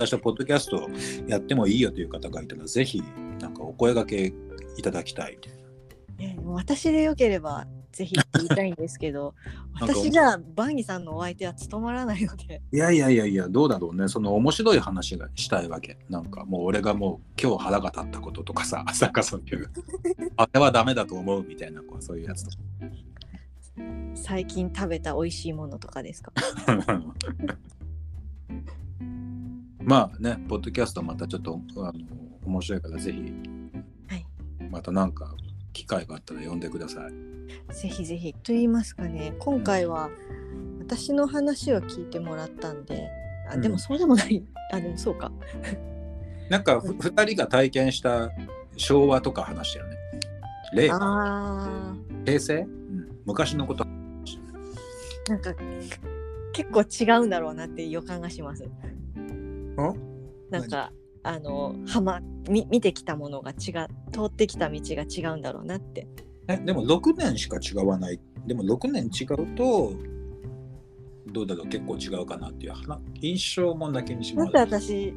[0.03, 0.89] か私はポッドキャスト
[1.27, 3.01] やってもいいよという方がいたらぜひ
[3.39, 4.33] なんかお声掛け
[4.77, 5.37] いただきたい。
[6.19, 9.33] え私でよければぜひ言いたいんですけど
[9.79, 12.61] 私じゃあバンギさんのお相手は務まらないので。
[12.71, 14.07] いやいやいやいやどうだろうね。
[14.07, 15.97] その面白い話がしたいわけ。
[16.09, 19.69] なんかもう俺がもう今日腹が立ったこととかさ なんかそういう。
[20.37, 22.57] あれはダメだと思うみたいなこうそういうやつとか。
[24.15, 26.31] 最近食べた美味しいものとかですか？
[29.85, 31.93] まあねポッドキャストまたちょっとあの
[32.45, 33.33] 面白いからぜひ。
[34.07, 34.25] はい。
[34.69, 35.33] またなんか
[35.73, 37.73] 機会があったら呼んでください。
[37.73, 38.33] ぜひぜひ。
[38.33, 40.09] と言いますかね今回は
[40.79, 43.09] 私の話を聞いてもらったんで
[43.49, 45.31] あでもそうでもない、あでもそうか。
[46.49, 48.31] なんかふ2人が体験した
[48.77, 49.97] 昭和とか話したよね。
[50.73, 51.95] 令和あ
[52.25, 53.83] 平成、うん、昔のこと。
[53.83, 53.87] ー
[55.29, 55.53] なんか
[56.53, 58.65] 結構違うんだろうなっていう予感がします
[60.49, 60.91] なんか
[61.23, 66.07] あのはまみ見てきたものが違う通ってきた道が違うんだろうなって。
[66.47, 68.19] えでも6年しか違わない。
[68.45, 69.93] でも6年違うと
[71.27, 74.49] どうだろう結構違うかなっていう話印象もだけにしだます。
[74.49, 75.13] って私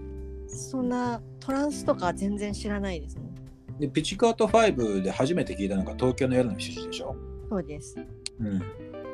[0.46, 3.34] そんなトランスとか全然知らないですもん。
[3.80, 7.14] でピチカート5で初めて聞いたのが東京の夜の7時でしょ、
[7.50, 7.96] そうです。
[8.40, 8.62] うん、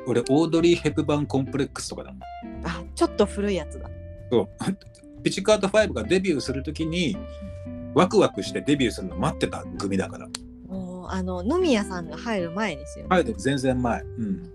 [0.07, 2.21] 俺オードリー・ヘプバーン・コンプレックスとかだもん。
[2.65, 3.89] あちょっと古いやつだ。
[4.31, 4.49] そう
[5.23, 7.17] ピチカート5がデビューするときに
[7.93, 10.27] ワクワクしてデビューするの待ってた組だから。
[10.67, 14.01] もうあの野宮さんが入る前ですよね、はいでも全然前。
[14.01, 14.51] うん。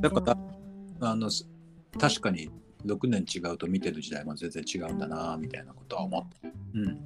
[0.00, 0.20] だか
[1.00, 1.46] らあのす
[1.98, 2.50] 確かに
[2.86, 6.48] 6年違うと見てる時代も全然違うんだなみたいなことは思った。
[6.74, 6.98] うん。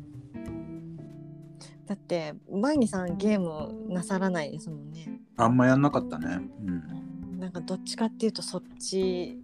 [1.86, 5.20] だってバンギさんゲームなさらないですもんね。
[5.36, 6.40] あんまやんなかったね。
[6.64, 7.40] うん。
[7.40, 9.38] なんかどっちかっていうとそっち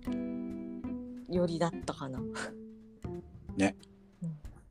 [1.28, 2.20] 寄りだったかな
[3.56, 3.76] ね、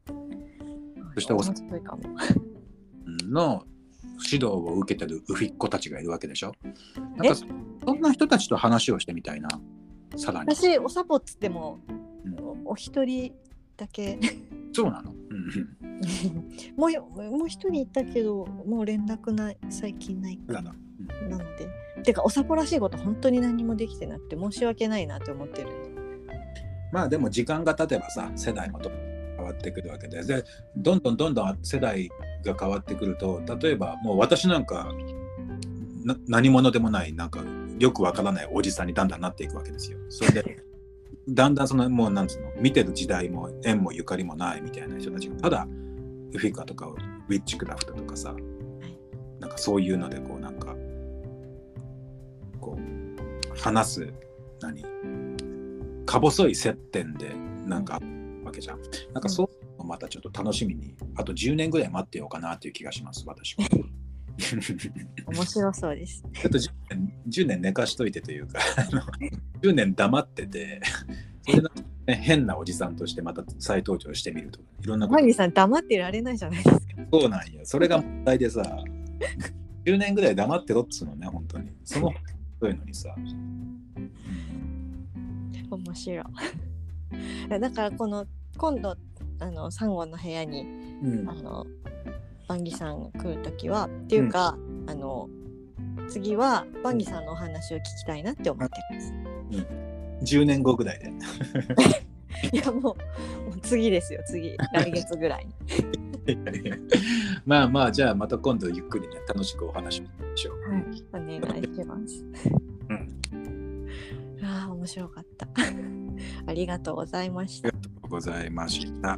[0.09, 2.03] うん、そしてお面白いかも。
[3.29, 3.65] の
[4.23, 6.53] 指導を受けてるウフィッコたちがいるわけでしょ？
[7.15, 7.45] なんかそ
[7.85, 9.49] そんな人たちと話をしてみたいな。
[10.15, 10.53] さらに。
[10.53, 11.79] 私おサポっつっても
[12.25, 12.39] うん。
[12.67, 13.33] おお一人
[13.77, 14.19] だけ。
[14.73, 15.77] そうなの、うん。
[16.77, 20.39] もうよもう一人いたけどもう連絡ない最近ない。
[20.47, 20.75] うん、だな
[21.29, 21.67] なので。
[22.03, 25.69] てかおサポらしいこと本当に何もできてなくて申し訳ないなって思ってる
[26.91, 30.43] まあでも時間が経てばさ世代も変わってくるわけでで
[30.75, 32.09] どんどんどんどん世代
[32.45, 34.91] が変わってくると例えばもう私なんか
[36.03, 37.43] な何者でもないなんか
[37.79, 39.97] よくわからないおじさんにだんだんなっていくわけですよ。
[40.09, 40.63] それで
[41.29, 45.67] だんだんそのもうなんつうの見てる時代も縁もゆかりもないみたいな人たちがただ
[46.33, 48.35] ウフィカとかウィッチクラフトとかさ、
[49.39, 50.75] なんかそういうのでこうなんか
[52.59, 54.13] こう話す
[54.61, 54.83] 何
[56.11, 57.33] か細い接点で
[57.65, 57.99] なんか
[58.43, 58.79] わけじゃん。
[59.13, 63.67] なんかそういうのをまたちょっと楽しみにあと10年ぐらい待ってようかなっていう気がします私は。
[65.27, 66.23] 面白そうです。
[66.33, 69.01] ちょっと10年 ,10 年寝かしといてというかあの
[69.61, 70.81] 10年黙ってて
[71.45, 71.69] それで
[72.07, 76.79] ね変なおじさんとしてまた再登場してみるとかいろんなことマギさん黙ってられないじゃないですか。
[77.11, 78.61] そうなんよそれが問題でさ
[79.85, 82.11] 10年ぐらい黙ってろっつうのね本当にその
[82.59, 83.15] そういうのにさ
[85.75, 87.59] 面白い。
[87.59, 88.25] だからこの
[88.57, 88.95] 今度
[89.39, 90.61] あのサンゴの部屋に
[91.03, 91.65] うんあの
[92.47, 94.57] バンギさんが来る時はっていうか、
[94.87, 95.29] あの
[96.09, 99.13] 次はバンギさんのお話を聞きたいなって思ってます。
[100.23, 101.11] 10年後ぐらいで
[102.53, 102.95] いやもうも
[103.55, 105.53] う次ですよ次来月ぐらいに。
[107.45, 110.61] まあまあじゃあまた今度ゆっくりね楽しくお話しましょう。
[110.71, 112.25] はい、お願いします。
[112.89, 113.20] うん、
[114.43, 115.47] ああ面白かった。
[116.45, 117.77] ありがとうございましたあり。
[117.77, 119.17] がとうございました。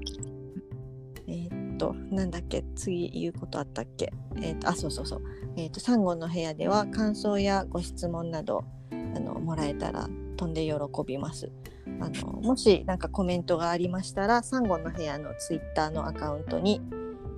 [1.28, 4.12] えーっと、なんだっけ、次言うことあったっけ？
[4.38, 5.22] えーっと、あ、そうそうそう。
[5.56, 10.74] えーっと、サンゴの部屋では感想やご質問など、あの、もらえたら飛んで喜
[11.06, 11.52] びます。
[12.00, 16.82] あの、もしなんかコメントがありましたら、サンゴの部屋のツイッターのアカウントに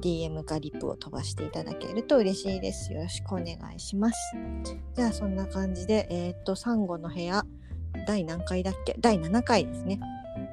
[0.02, 2.94] DM かリプを飛ばしていただけると嬉しいです。
[2.94, 4.18] よろしくお願いします。
[4.96, 7.44] じゃあそんな感じで、えっ、と、サンゴの部屋、
[8.06, 8.96] 第何回だっけ？
[9.00, 10.00] 第7回ですね。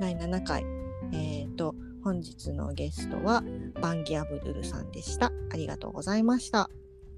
[0.00, 0.64] 第7回。
[1.12, 1.74] えっ、ー、と
[2.04, 3.42] 本日のゲストは
[3.80, 5.32] バンギアブドゥルさんでした。
[5.52, 6.68] ありがとうございました。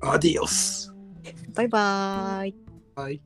[0.00, 0.94] アディオス。
[1.54, 1.68] バイ。
[1.68, 2.54] バイ
[2.94, 3.20] バイ。